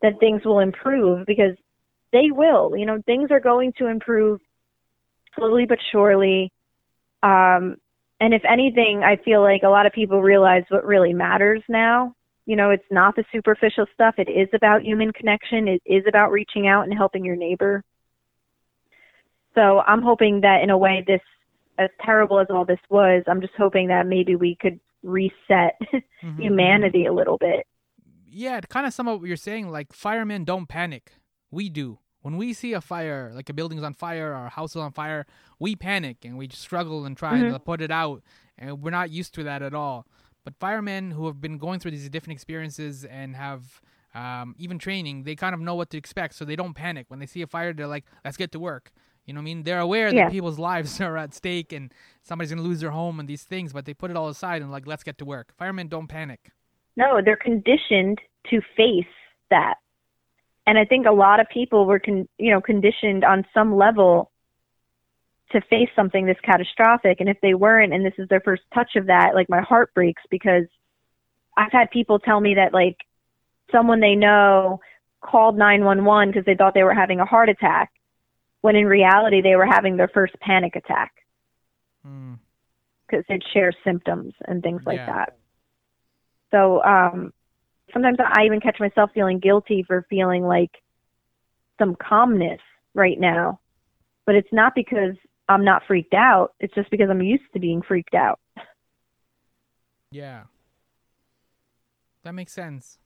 that 0.02 0.20
things 0.20 0.44
will 0.44 0.60
improve 0.60 1.28
because 1.28 1.56
they 2.12 2.32
will 2.32 2.76
you 2.76 2.86
know 2.88 3.02
things 3.06 3.30
are 3.30 3.40
going 3.40 3.72
to 3.78 3.86
improve 3.86 4.40
slowly 5.36 5.66
but 5.68 5.78
surely 5.92 6.52
um 7.22 7.76
and 8.20 8.34
if 8.34 8.42
anything 8.50 9.04
i 9.04 9.16
feel 9.24 9.42
like 9.42 9.62
a 9.64 9.70
lot 9.70 9.86
of 9.86 9.94
people 9.94 10.22
realize 10.22 10.64
what 10.70 10.84
really 10.84 11.14
matters 11.14 11.62
now 11.70 12.16
you 12.46 12.56
know 12.56 12.70
it's 12.70 12.86
not 12.92 13.16
the 13.16 13.24
superficial 13.32 13.86
stuff 13.94 14.16
it 14.18 14.30
is 14.30 14.48
about 14.54 14.84
human 14.84 15.12
connection 15.12 15.68
it 15.68 15.82
is 15.86 16.04
about 16.08 16.32
reaching 16.32 16.68
out 16.68 16.84
and 16.84 16.94
helping 16.94 17.24
your 17.26 17.36
neighbor 17.36 17.84
so 19.54 19.82
i'm 19.88 20.02
hoping 20.02 20.42
that 20.42 20.62
in 20.64 20.70
a 20.70 20.78
way 20.78 21.04
this 21.08 21.22
as 21.78 21.90
terrible 22.06 22.40
as 22.40 22.48
all 22.50 22.64
this 22.64 22.80
was, 22.90 23.22
I'm 23.28 23.42
just 23.42 23.52
hoping 23.58 23.90
that 23.90 24.08
maybe 24.08 24.38
we 24.38 24.56
could 24.56 24.80
reset 25.04 25.78
Mhm. 26.24 26.40
humanity 26.40 27.06
a 27.06 27.12
little 27.12 27.38
bit. 27.38 27.68
yeah, 28.26 28.62
to 28.62 28.68
kind 28.68 28.88
of 28.88 28.94
sum 28.94 29.10
up 29.10 29.20
what 29.20 29.28
you're 29.28 29.36
saying, 29.36 29.70
like 29.70 29.92
firemen 29.92 30.46
don't 30.46 30.68
panic. 30.70 31.12
We 31.52 31.68
do. 31.70 32.00
When 32.22 32.38
we 32.38 32.54
see 32.54 32.72
a 32.72 32.80
fire, 32.80 33.30
like 33.36 33.50
a 33.50 33.54
building's 33.54 33.84
on 33.84 33.94
fire 33.94 34.32
or 34.32 34.46
a 34.46 34.50
house 34.50 34.72
is 34.72 34.78
on 34.82 34.94
fire, 34.94 35.26
we 35.60 35.76
panic 35.76 36.24
and 36.24 36.38
we 36.38 36.48
struggle 36.48 37.04
and 37.04 37.18
try 37.18 37.42
to 37.42 37.60
put 37.60 37.82
it 37.82 37.92
out. 37.92 38.24
And 38.58 38.82
we're 38.82 38.90
not 38.92 39.10
used 39.10 39.34
to 39.36 39.44
that 39.44 39.62
at 39.62 39.74
all. 39.74 40.08
But 40.46 40.56
firemen 40.58 41.12
who 41.12 41.26
have 41.26 41.42
been 41.42 41.58
going 41.58 41.80
through 41.80 41.92
these 41.92 42.08
different 42.10 42.34
experiences 42.38 43.04
and 43.04 43.36
have 43.36 43.82
um, 44.14 44.56
even 44.58 44.80
training, 44.80 45.24
they 45.24 45.36
kind 45.36 45.54
of 45.54 45.60
know 45.60 45.76
what 45.76 45.90
to 45.90 45.98
expect. 45.98 46.36
So 46.36 46.46
they 46.46 46.56
don't 46.56 46.74
panic. 46.76 47.08
When 47.10 47.20
they 47.20 47.26
see 47.26 47.42
a 47.42 47.48
fire, 47.48 47.74
they're 47.74 47.88
like, 47.88 48.06
let's 48.24 48.38
get 48.38 48.52
to 48.54 48.60
work. 48.60 48.92
You 49.26 49.34
know 49.34 49.40
what 49.40 49.44
I 49.44 49.46
mean? 49.46 49.64
They're 49.64 49.80
aware 49.80 50.08
Yeah. 50.14 50.26
that 50.26 50.32
people's 50.32 50.60
lives 50.72 51.02
are 51.02 51.18
at 51.18 51.34
stake 51.34 51.74
and 51.74 51.92
somebody's 52.22 52.52
going 52.52 52.64
to 52.64 52.68
lose 52.70 52.80
their 52.80 52.92
home 52.92 53.20
and 53.20 53.28
these 53.28 53.44
things, 53.44 53.74
but 53.74 53.86
they 53.86 53.94
put 53.94 54.12
it 54.12 54.16
all 54.18 54.30
aside 54.30 54.62
and 54.62 54.72
like, 54.72 54.88
let's 54.88 55.04
get 55.04 55.18
to 55.18 55.26
work. 55.26 55.52
Firemen 55.58 55.88
don't 55.90 56.08
panic. 56.08 56.52
No, 56.96 57.20
they're 57.26 57.36
conditioned 57.36 58.20
to 58.52 58.62
face 58.78 59.04
that. 59.50 59.76
And 60.68 60.78
I 60.78 60.86
think 60.86 61.06
a 61.08 61.12
lot 61.12 61.40
of 61.40 61.48
people 61.50 61.86
were 61.86 62.00
con- 62.00 62.28
you 62.38 62.52
know 62.52 62.62
conditioned 62.62 63.24
on 63.24 63.46
some 63.54 63.76
level 63.76 64.32
to 65.52 65.62
face 65.70 65.90
something 65.96 66.26
this 66.26 66.38
catastrophic 66.44 67.20
and 67.20 67.30
if 67.30 67.38
they 67.42 67.54
weren't 67.54 67.94
and 67.94 68.06
this 68.06 68.14
is 68.18 68.28
their 68.30 68.42
first 68.42 68.64
touch 68.74 68.96
of 68.96 69.06
that, 69.08 69.36
like 69.36 69.50
my 69.50 69.62
heart 69.62 69.94
breaks 69.94 70.24
because 70.30 70.66
I've 71.58 71.72
had 71.72 71.92
people 71.92 72.20
tell 72.20 72.40
me 72.42 72.56
that 72.56 72.74
like 72.74 72.98
someone 73.72 74.00
they 74.00 74.16
know 74.16 74.80
called 75.22 75.58
911 75.58 76.30
because 76.30 76.46
they 76.46 76.56
thought 76.56 76.74
they 76.74 76.84
were 76.84 76.94
having 76.94 77.20
a 77.20 77.26
heart 77.26 77.50
attack, 77.50 77.92
when 78.62 78.76
in 78.76 78.86
reality 78.86 79.42
they 79.42 79.56
were 79.56 79.66
having 79.66 79.98
their 79.98 80.08
first 80.10 80.34
panic 80.40 80.76
attack 80.76 81.12
Mm. 82.06 82.38
because 83.08 83.26
they'd 83.28 83.44
share 83.52 83.72
symptoms 83.84 84.34
and 84.48 84.62
things 84.62 84.82
like 84.86 84.98
Yeah. 84.98 85.06
that. 85.14 85.38
So 86.52 86.84
um, 86.84 87.34
sometimes 87.92 88.18
I 88.20 88.46
even 88.46 88.60
catch 88.62 88.80
myself 88.80 89.12
feeling 89.14 89.40
guilty 89.40 89.84
for 89.84 90.06
feeling 90.10 90.44
like 90.44 90.72
some 91.80 91.96
calmness 91.96 92.62
right 92.94 93.20
now, 93.20 93.60
but 94.26 94.36
it's 94.36 94.54
not 94.54 94.76
because 94.76 95.16
I'm 95.48 95.64
not 95.64 95.84
freaked 95.88 96.14
out. 96.14 96.54
It's 96.60 96.74
just 96.74 96.90
because 96.90 97.10
I'm 97.10 97.22
used 97.22 97.44
to 97.54 97.60
being 97.60 97.82
freaked 97.82 98.14
out. 98.16 98.40
Yeah. 100.12 100.44
That 102.24 102.34
makes 102.34 102.54
sense. 102.54 102.98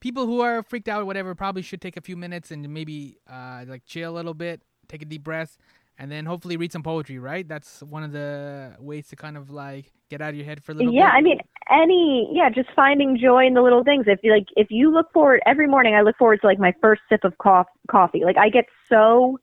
People 0.00 0.26
who 0.26 0.40
are 0.40 0.62
freaked 0.62 0.88
out 0.88 1.02
or 1.02 1.04
whatever 1.04 1.34
probably 1.34 1.62
should 1.62 1.80
take 1.80 1.96
a 1.96 2.00
few 2.00 2.16
minutes 2.16 2.50
and 2.50 2.68
maybe 2.68 3.18
uh, 3.28 3.64
like 3.66 3.84
chill 3.86 4.12
a 4.12 4.14
little 4.14 4.34
bit, 4.34 4.62
take 4.88 5.02
a 5.02 5.04
deep 5.04 5.24
breath, 5.24 5.58
and 5.98 6.10
then 6.10 6.26
hopefully 6.26 6.56
read 6.56 6.70
some 6.70 6.82
poetry, 6.82 7.18
right? 7.18 7.48
That's 7.48 7.82
one 7.82 8.02
of 8.02 8.12
the 8.12 8.76
ways 8.78 9.08
to 9.08 9.16
kind 9.16 9.36
of 9.36 9.50
like 9.50 9.92
get 10.10 10.20
out 10.20 10.30
of 10.30 10.36
your 10.36 10.44
head 10.44 10.62
for 10.62 10.72
a 10.72 10.74
little 10.74 10.92
bit. 10.92 10.98
yeah, 10.98 11.10
bit. 11.10 11.16
I 11.16 11.20
mean, 11.22 11.38
any 11.70 12.30
yeah, 12.32 12.50
just 12.50 12.68
finding 12.76 13.18
joy 13.18 13.46
in 13.46 13.54
the 13.54 13.62
little 13.62 13.82
things. 13.82 14.04
If 14.06 14.20
you 14.22 14.32
like, 14.32 14.46
if 14.56 14.68
you 14.70 14.92
look 14.92 15.12
forward 15.12 15.40
every 15.46 15.66
morning, 15.66 15.94
I 15.94 16.02
look 16.02 16.16
forward 16.18 16.40
to 16.42 16.46
like 16.46 16.58
my 16.58 16.74
first 16.80 17.02
sip 17.08 17.24
of 17.24 17.34
cof- 17.38 17.64
coffee. 17.90 18.22
Like 18.24 18.36
I 18.36 18.50
get 18.50 18.66
so, 18.88 19.38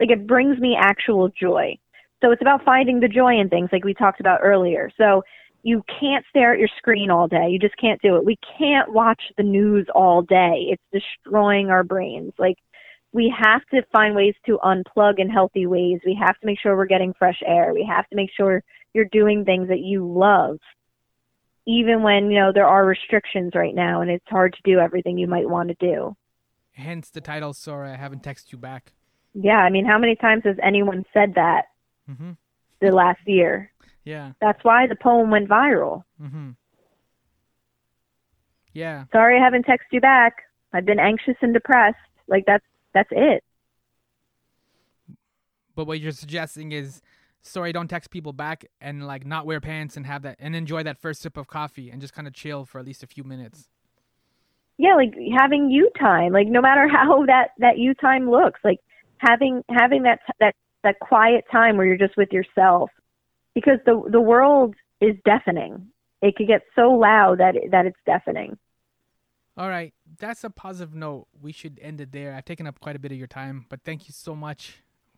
like 0.00 0.10
it 0.10 0.26
brings 0.26 0.58
me 0.58 0.76
actual 0.78 1.28
joy. 1.28 1.78
So 2.22 2.30
it's 2.30 2.42
about 2.42 2.64
finding 2.64 3.00
the 3.00 3.08
joy 3.08 3.38
in 3.40 3.48
things, 3.48 3.70
like 3.72 3.84
we 3.84 3.94
talked 3.94 4.20
about 4.20 4.40
earlier. 4.42 4.90
So 4.96 5.22
you 5.62 5.82
can't 6.00 6.24
stare 6.30 6.52
at 6.52 6.58
your 6.58 6.68
screen 6.78 7.10
all 7.10 7.28
day. 7.28 7.48
You 7.50 7.58
just 7.58 7.76
can't 7.76 8.00
do 8.02 8.16
it. 8.16 8.24
We 8.24 8.38
can't 8.58 8.92
watch 8.92 9.22
the 9.36 9.42
news 9.42 9.86
all 9.94 10.22
day. 10.22 10.70
It's 10.70 10.82
destroying 10.92 11.70
our 11.70 11.84
brains. 11.84 12.32
Like 12.38 12.56
we 13.12 13.32
have 13.36 13.62
to 13.72 13.82
find 13.92 14.14
ways 14.14 14.34
to 14.46 14.58
unplug 14.64 15.18
in 15.18 15.28
healthy 15.28 15.66
ways. 15.66 16.00
We 16.04 16.18
have 16.20 16.38
to 16.40 16.46
make 16.46 16.58
sure 16.60 16.76
we're 16.76 16.86
getting 16.86 17.14
fresh 17.18 17.40
air. 17.46 17.72
We 17.74 17.86
have 17.88 18.08
to 18.08 18.16
make 18.16 18.30
sure 18.36 18.62
you're 18.94 19.04
doing 19.06 19.44
things 19.44 19.68
that 19.68 19.80
you 19.80 20.06
love 20.06 20.58
even 21.64 22.02
when 22.02 22.28
you 22.28 22.40
know 22.40 22.50
there 22.52 22.66
are 22.66 22.84
restrictions 22.84 23.52
right 23.54 23.76
now 23.76 24.00
and 24.00 24.10
it's 24.10 24.24
hard 24.28 24.52
to 24.52 24.58
do 24.64 24.80
everything 24.80 25.16
you 25.16 25.28
might 25.28 25.48
want 25.48 25.68
to 25.68 25.76
do 25.78 26.12
Hence 26.72 27.10
the 27.10 27.20
title, 27.20 27.52
sorry, 27.52 27.90
I 27.90 27.96
haven't 27.96 28.22
texted 28.22 28.52
you 28.52 28.58
back. 28.58 28.92
Yeah 29.34 29.58
i 29.58 29.70
mean 29.70 29.84
how 29.84 29.98
many 29.98 30.14
times 30.16 30.42
has 30.44 30.56
anyone 30.62 31.04
said 31.12 31.34
that 31.34 31.66
Mm-hmm. 32.10 32.32
the 32.80 32.90
last 32.90 33.20
year 33.26 33.70
Yeah. 34.04 34.32
that's 34.40 34.62
why 34.64 34.86
the 34.86 34.96
poem 34.96 35.30
went 35.30 35.48
viral 35.48 36.02
Mm-hmm. 36.22 36.50
Yeah. 38.74 39.04
sorry 39.12 39.38
i 39.38 39.42
haven't 39.44 39.66
texted 39.66 39.92
you 39.92 40.00
back 40.00 40.34
i've 40.72 40.84
been 40.86 40.98
anxious 41.00 41.36
and 41.42 41.52
depressed 41.54 41.96
like 42.28 42.44
that's 42.46 42.64
that's 42.94 43.10
it 43.12 43.42
But 45.74 45.86
what 45.86 46.00
you're 46.00 46.12
suggesting 46.12 46.72
is, 46.72 47.00
sorry, 47.40 47.72
don't 47.72 47.88
text 47.88 48.10
people 48.10 48.34
back 48.34 48.66
and 48.80 49.06
like 49.06 49.24
not 49.24 49.46
wear 49.46 49.58
pants 49.60 49.96
and 49.96 50.04
have 50.06 50.20
that 50.22 50.36
and 50.38 50.54
enjoy 50.54 50.82
that 50.82 50.98
first 50.98 51.22
sip 51.22 51.36
of 51.38 51.46
coffee 51.48 51.90
and 51.90 52.00
just 52.00 52.12
kind 52.12 52.28
of 52.28 52.34
chill 52.34 52.64
for 52.66 52.78
at 52.78 52.84
least 52.84 53.02
a 53.02 53.06
few 53.06 53.24
minutes. 53.24 53.68
yeah 54.78 54.94
like 54.94 55.14
having 55.38 55.70
you 55.70 55.88
time 55.98 56.32
like 56.32 56.46
no 56.48 56.60
matter 56.60 56.86
how 56.96 57.24
that 57.26 57.50
that 57.58 57.78
you 57.78 57.94
time 57.94 58.30
looks 58.30 58.60
like 58.64 58.80
having 59.22 59.62
having 59.70 60.02
that 60.02 60.20
that 60.40 60.54
that 60.84 60.96
quiet 61.00 61.44
time 61.50 61.76
where 61.76 61.86
you're 61.86 61.96
just 62.06 62.16
with 62.16 62.32
yourself 62.32 62.90
because 63.54 63.78
the 63.86 63.94
the 64.10 64.20
world 64.20 64.74
is 65.00 65.14
deafening 65.24 65.88
it 66.20 66.36
could 66.36 66.46
get 66.48 66.62
so 66.76 66.90
loud 66.90 67.38
that 67.38 67.54
that 67.70 67.86
it's 67.86 68.02
deafening 68.06 68.58
All 69.56 69.68
right, 69.68 69.92
that's 70.18 70.44
a 70.44 70.50
positive 70.50 70.94
note. 70.94 71.26
We 71.46 71.52
should 71.52 71.78
end 71.82 72.00
it 72.00 72.10
there. 72.10 72.30
I've 72.34 72.46
taken 72.52 72.66
up 72.66 72.80
quite 72.80 72.96
a 72.96 73.02
bit 73.04 73.12
of 73.12 73.18
your 73.18 73.26
time, 73.42 73.66
but 73.68 73.78
thank 73.84 74.00
you 74.08 74.12
so 74.26 74.34
much 74.34 74.62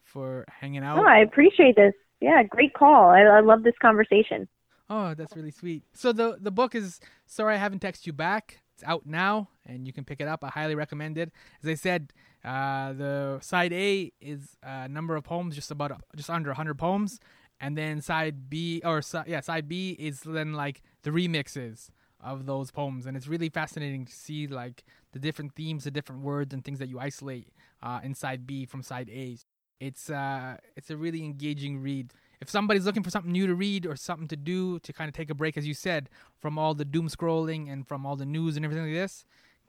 for 0.03 0.45
hanging 0.61 0.85
out. 0.85 0.99
oh 0.99 1.07
i 1.07 1.19
appreciate 1.29 1.77
this 1.77 1.95
yeah 2.21 2.43
great 2.43 2.73
call 2.75 3.09
i, 3.19 3.21
I 3.39 3.41
love 3.41 3.63
this 3.63 3.79
conversation 3.81 4.49
Oh, 4.91 5.15
that's 5.15 5.35
really 5.35 5.51
sweet. 5.51 5.83
So 5.95 6.13
the 6.13 6.37
the 6.39 6.51
book 6.51 6.75
is 6.75 7.01
sorry 7.27 7.55
I 7.55 7.57
haven't 7.57 7.81
texted 7.83 8.07
you 8.07 8.13
back. 8.13 8.61
It's 8.75 8.83
out 8.85 9.07
now, 9.07 9.51
and 9.65 9.87
you 9.87 9.93
can 9.93 10.05
pick 10.05 10.21
it 10.21 10.27
up. 10.27 10.43
I 10.43 10.49
highly 10.49 10.75
recommend 10.75 11.17
it. 11.17 11.31
As 11.63 11.69
I 11.69 11.75
said, 11.75 12.13
uh, 12.45 12.93
the 12.93 13.39
side 13.41 13.73
A 13.73 14.13
is 14.21 14.57
a 14.63 14.89
number 14.89 15.15
of 15.15 15.23
poems, 15.25 15.55
just 15.55 15.71
about 15.71 15.93
just 16.17 16.29
under 16.29 16.53
hundred 16.55 16.77
poems, 16.79 17.21
and 17.61 17.79
then 17.79 18.01
side 18.01 18.51
B 18.51 18.83
or 18.85 19.01
yeah, 19.27 19.41
side 19.41 19.69
B 19.69 19.97
is 19.99 20.21
then 20.21 20.55
like 20.55 20.83
the 21.03 21.11
remixes 21.11 21.91
of 22.21 22.47
those 22.47 22.71
poems, 22.73 23.07
and 23.07 23.17
it's 23.17 23.29
really 23.29 23.49
fascinating 23.49 24.07
to 24.07 24.13
see 24.13 24.47
like 24.49 24.83
the 25.13 25.21
different 25.21 25.55
themes, 25.55 25.85
the 25.85 25.91
different 25.91 26.23
words, 26.23 26.53
and 26.53 26.65
things 26.65 26.81
that 26.81 26.89
you 26.89 26.99
isolate 26.99 27.49
uh, 27.83 28.01
in 28.03 28.15
side 28.15 28.47
B 28.47 28.65
from 28.67 28.83
side 28.83 29.09
A. 29.11 29.39
It's 29.79 30.11
uh, 30.11 30.57
it's 30.77 30.91
a 30.91 30.97
really 30.97 31.25
engaging 31.25 31.81
read 31.81 32.13
if 32.45 32.51
somebody's 32.51 32.85
looking 32.85 33.03
for 33.03 33.11
something 33.11 33.33
new 33.33 33.47
to 33.47 33.55
read 33.55 33.87
or 33.87 33.97
something 33.97 34.29
to 34.29 34.37
do 34.37 34.79
to 34.81 34.93
kind 34.93 35.09
of 35.09 35.15
take 35.15 35.31
a 35.31 35.35
break, 35.35 35.57
as 35.57 35.67
you 35.67 35.75
said, 35.75 36.11
from 36.39 36.59
all 36.59 36.75
the 36.75 36.85
doom 36.85 37.09
scrolling 37.09 37.73
and 37.73 37.89
from 37.89 38.05
all 38.07 38.17
the 38.17 38.27
news 38.27 38.57
and 38.57 38.65
everything 38.65 38.85
like 38.85 38.95
this, 38.95 39.25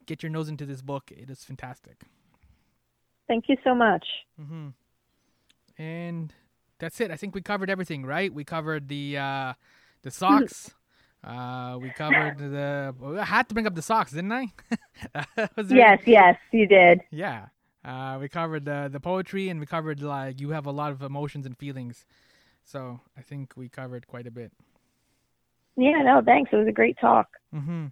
get 0.06 0.22
your 0.22 0.30
nose 0.30 0.50
into 0.50 0.66
this 0.66 0.82
book. 0.82 1.06
It 1.12 1.30
is 1.30 1.44
fantastic. 1.44 1.98
thank 3.28 3.44
you 3.50 3.58
so 3.64 3.74
much 3.74 4.06
Mm-hmm. 4.40 4.68
And 5.82 6.34
that's 6.80 7.00
it. 7.02 7.12
I 7.12 7.16
think 7.18 7.36
we 7.36 7.42
covered 7.42 7.70
everything, 7.70 8.06
right? 8.06 8.34
We 8.34 8.44
covered 8.44 8.88
the 8.88 9.18
uh, 9.18 9.54
the 10.04 10.12
socks. 10.12 10.74
uh, 11.24 11.78
we 11.82 11.90
covered 11.90 12.38
the. 12.38 12.94
I 13.20 13.26
had 13.26 13.48
to 13.50 13.54
bring 13.54 13.68
up 13.68 13.76
the 13.76 13.82
socks, 13.82 14.12
didn't 14.12 14.32
I? 14.32 14.46
Really- 15.58 15.76
yes 15.78 16.00
yes 16.06 16.36
you 16.52 16.68
did 16.68 17.02
Yeah. 17.12 17.48
Uh, 17.84 18.18
we 18.20 18.28
covered 18.30 18.66
the 18.66 18.90
the 18.92 19.00
poetry 19.00 19.50
and 19.50 19.60
we 19.60 19.66
covered 19.66 20.02
like 20.02 20.40
you 20.42 20.50
have 20.52 20.66
a 20.66 20.72
lot 20.72 20.92
of 20.92 21.02
emotions 21.02 21.46
and 21.46 21.58
feelings. 21.58 22.06
So 22.66 23.00
I 23.18 23.22
think 23.22 23.54
we 23.56 23.70
covered 23.70 24.08
quite 24.08 24.28
a 24.28 24.32
bit. 24.32 24.52
yeah 25.78 26.02
no 26.04 26.22
thanks 26.26 26.52
it 26.52 26.58
was 26.58 26.68
a 26.68 26.72
great 26.72 26.98
talk 27.00 27.28
Mm-hmm. 27.54 27.86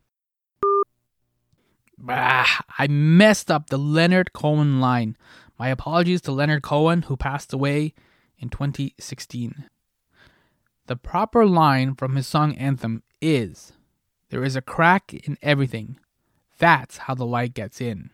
Bah, 1.97 2.45
I 2.77 2.87
messed 2.87 3.49
up 3.49 3.69
the 3.69 3.77
Leonard 3.77 4.33
Cohen 4.33 4.81
line. 4.81 5.15
My 5.57 5.69
apologies 5.69 6.21
to 6.21 6.31
Leonard 6.33 6.63
Cohen, 6.63 7.03
who 7.03 7.15
passed 7.15 7.53
away 7.53 7.93
in 8.37 8.49
2016. 8.49 9.65
The 10.87 10.95
proper 10.97 11.45
line 11.45 11.95
from 11.95 12.15
his 12.17 12.27
song 12.27 12.55
anthem 12.55 13.03
is 13.21 13.71
There 14.29 14.43
is 14.43 14.55
a 14.57 14.61
crack 14.61 15.13
in 15.13 15.37
everything. 15.41 15.97
That's 16.57 16.97
how 16.97 17.15
the 17.15 17.25
light 17.25 17.53
gets 17.53 17.79
in. 17.79 18.09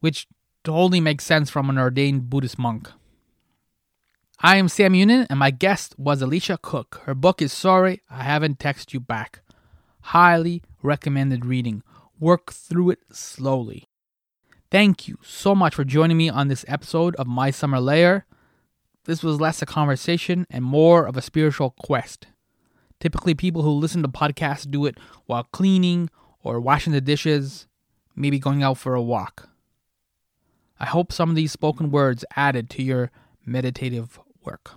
Which 0.00 0.26
totally 0.64 1.00
makes 1.00 1.24
sense 1.24 1.50
from 1.50 1.68
an 1.68 1.76
ordained 1.78 2.30
Buddhist 2.30 2.58
monk. 2.58 2.90
I 4.40 4.54
am 4.54 4.68
Sam 4.68 4.92
Younan, 4.92 5.26
and 5.28 5.36
my 5.40 5.50
guest 5.50 5.98
was 5.98 6.22
Alicia 6.22 6.60
Cook. 6.62 7.00
Her 7.06 7.14
book 7.16 7.42
is 7.42 7.52
Sorry, 7.52 8.02
I 8.08 8.22
Haven't 8.22 8.60
Texted 8.60 8.92
You 8.92 9.00
Back. 9.00 9.40
Highly 10.00 10.62
recommended 10.80 11.44
reading. 11.44 11.82
Work 12.20 12.52
through 12.52 12.90
it 12.90 13.00
slowly. 13.10 13.88
Thank 14.70 15.08
you 15.08 15.18
so 15.24 15.56
much 15.56 15.74
for 15.74 15.82
joining 15.82 16.16
me 16.16 16.30
on 16.30 16.46
this 16.46 16.64
episode 16.68 17.16
of 17.16 17.26
My 17.26 17.50
Summer 17.50 17.80
Lair. 17.80 18.26
This 19.06 19.24
was 19.24 19.40
less 19.40 19.60
a 19.60 19.66
conversation 19.66 20.46
and 20.48 20.62
more 20.62 21.04
of 21.04 21.16
a 21.16 21.22
spiritual 21.22 21.70
quest. 21.70 22.28
Typically, 23.00 23.34
people 23.34 23.62
who 23.62 23.70
listen 23.70 24.02
to 24.02 24.08
podcasts 24.08 24.70
do 24.70 24.86
it 24.86 24.98
while 25.26 25.48
cleaning 25.50 26.10
or 26.44 26.60
washing 26.60 26.92
the 26.92 27.00
dishes, 27.00 27.66
maybe 28.14 28.38
going 28.38 28.62
out 28.62 28.78
for 28.78 28.94
a 28.94 29.02
walk. 29.02 29.48
I 30.78 30.86
hope 30.86 31.10
some 31.12 31.28
of 31.28 31.34
these 31.34 31.50
spoken 31.50 31.90
words 31.90 32.24
added 32.36 32.70
to 32.70 32.84
your 32.84 33.10
meditative 33.44 34.20
work. 34.44 34.72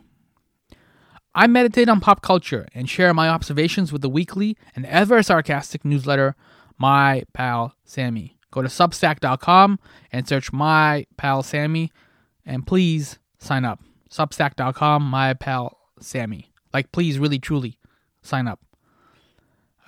I 1.34 1.47
meditate 1.47 1.88
on 1.88 2.01
pop 2.01 2.22
culture 2.22 2.68
and 2.74 2.89
share 2.89 3.14
my 3.14 3.30
observations 3.30 3.93
with 3.93 4.01
the 4.01 4.09
weekly 4.09 4.57
and 4.76 4.86
ever 4.86 5.24
sarcastic 5.24 5.86
newsletter, 5.86 6.36
My 6.78 7.24
Pal 7.34 7.74
Sammy. 7.86 8.38
Go 8.51 8.62
to 8.62 8.68
substack.com 8.68 9.80
and 10.12 10.28
search 10.28 10.51
My 10.51 11.05
Pal 11.16 11.41
Sammy, 11.41 11.91
and 12.45 12.68
please 12.68 13.18
sign 13.39 13.64
up. 13.64 13.80
Substack.com, 14.09 15.03
My 15.03 15.34
Pal 15.34 15.78
Sammy. 16.01 16.51
Like, 16.74 16.91
please, 16.91 17.18
really, 17.18 17.39
truly, 17.39 17.78
sign 18.22 18.47
up. 18.47 18.59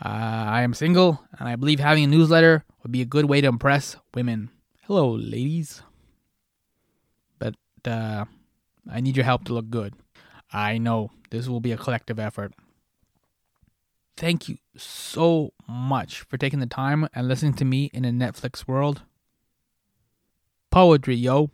Uh, 0.04 0.08
I 0.08 0.62
am 0.62 0.74
single, 0.74 1.24
and 1.40 1.50
I 1.50 1.58
believe 1.58 1.80
having 1.80 2.06
a 2.06 2.08
newsletter 2.08 2.64
would 2.82 2.92
be 2.92 3.02
a 3.02 3.06
good 3.06 3.26
way 3.26 3.42
to 3.42 3.48
impress 3.48 3.98
women. 4.14 4.50
Hello, 4.84 5.12
ladies. 5.12 5.82
But 7.38 7.56
uh, 7.86 8.26
I 8.90 9.02
need 9.02 9.16
your 9.16 9.26
help 9.26 9.46
to 9.46 9.54
look 9.54 9.70
good. 9.70 9.96
I 10.52 10.78
know 10.78 11.12
this 11.30 11.48
will 11.48 11.60
be 11.60 11.72
a 11.72 11.78
collective 11.78 12.20
effort. 12.20 12.54
Thank 14.16 14.48
you 14.48 14.58
so 14.78 15.54
much 15.68 16.22
for 16.22 16.38
taking 16.38 16.60
the 16.60 16.68
time 16.68 17.08
and 17.14 17.28
listening 17.28 17.54
to 17.56 17.66
me 17.66 17.90
in 17.94 18.06
a 18.06 18.12
Netflix 18.12 18.68
world. 18.68 19.02
Poetry, 20.70 21.16
yo. 21.16 21.50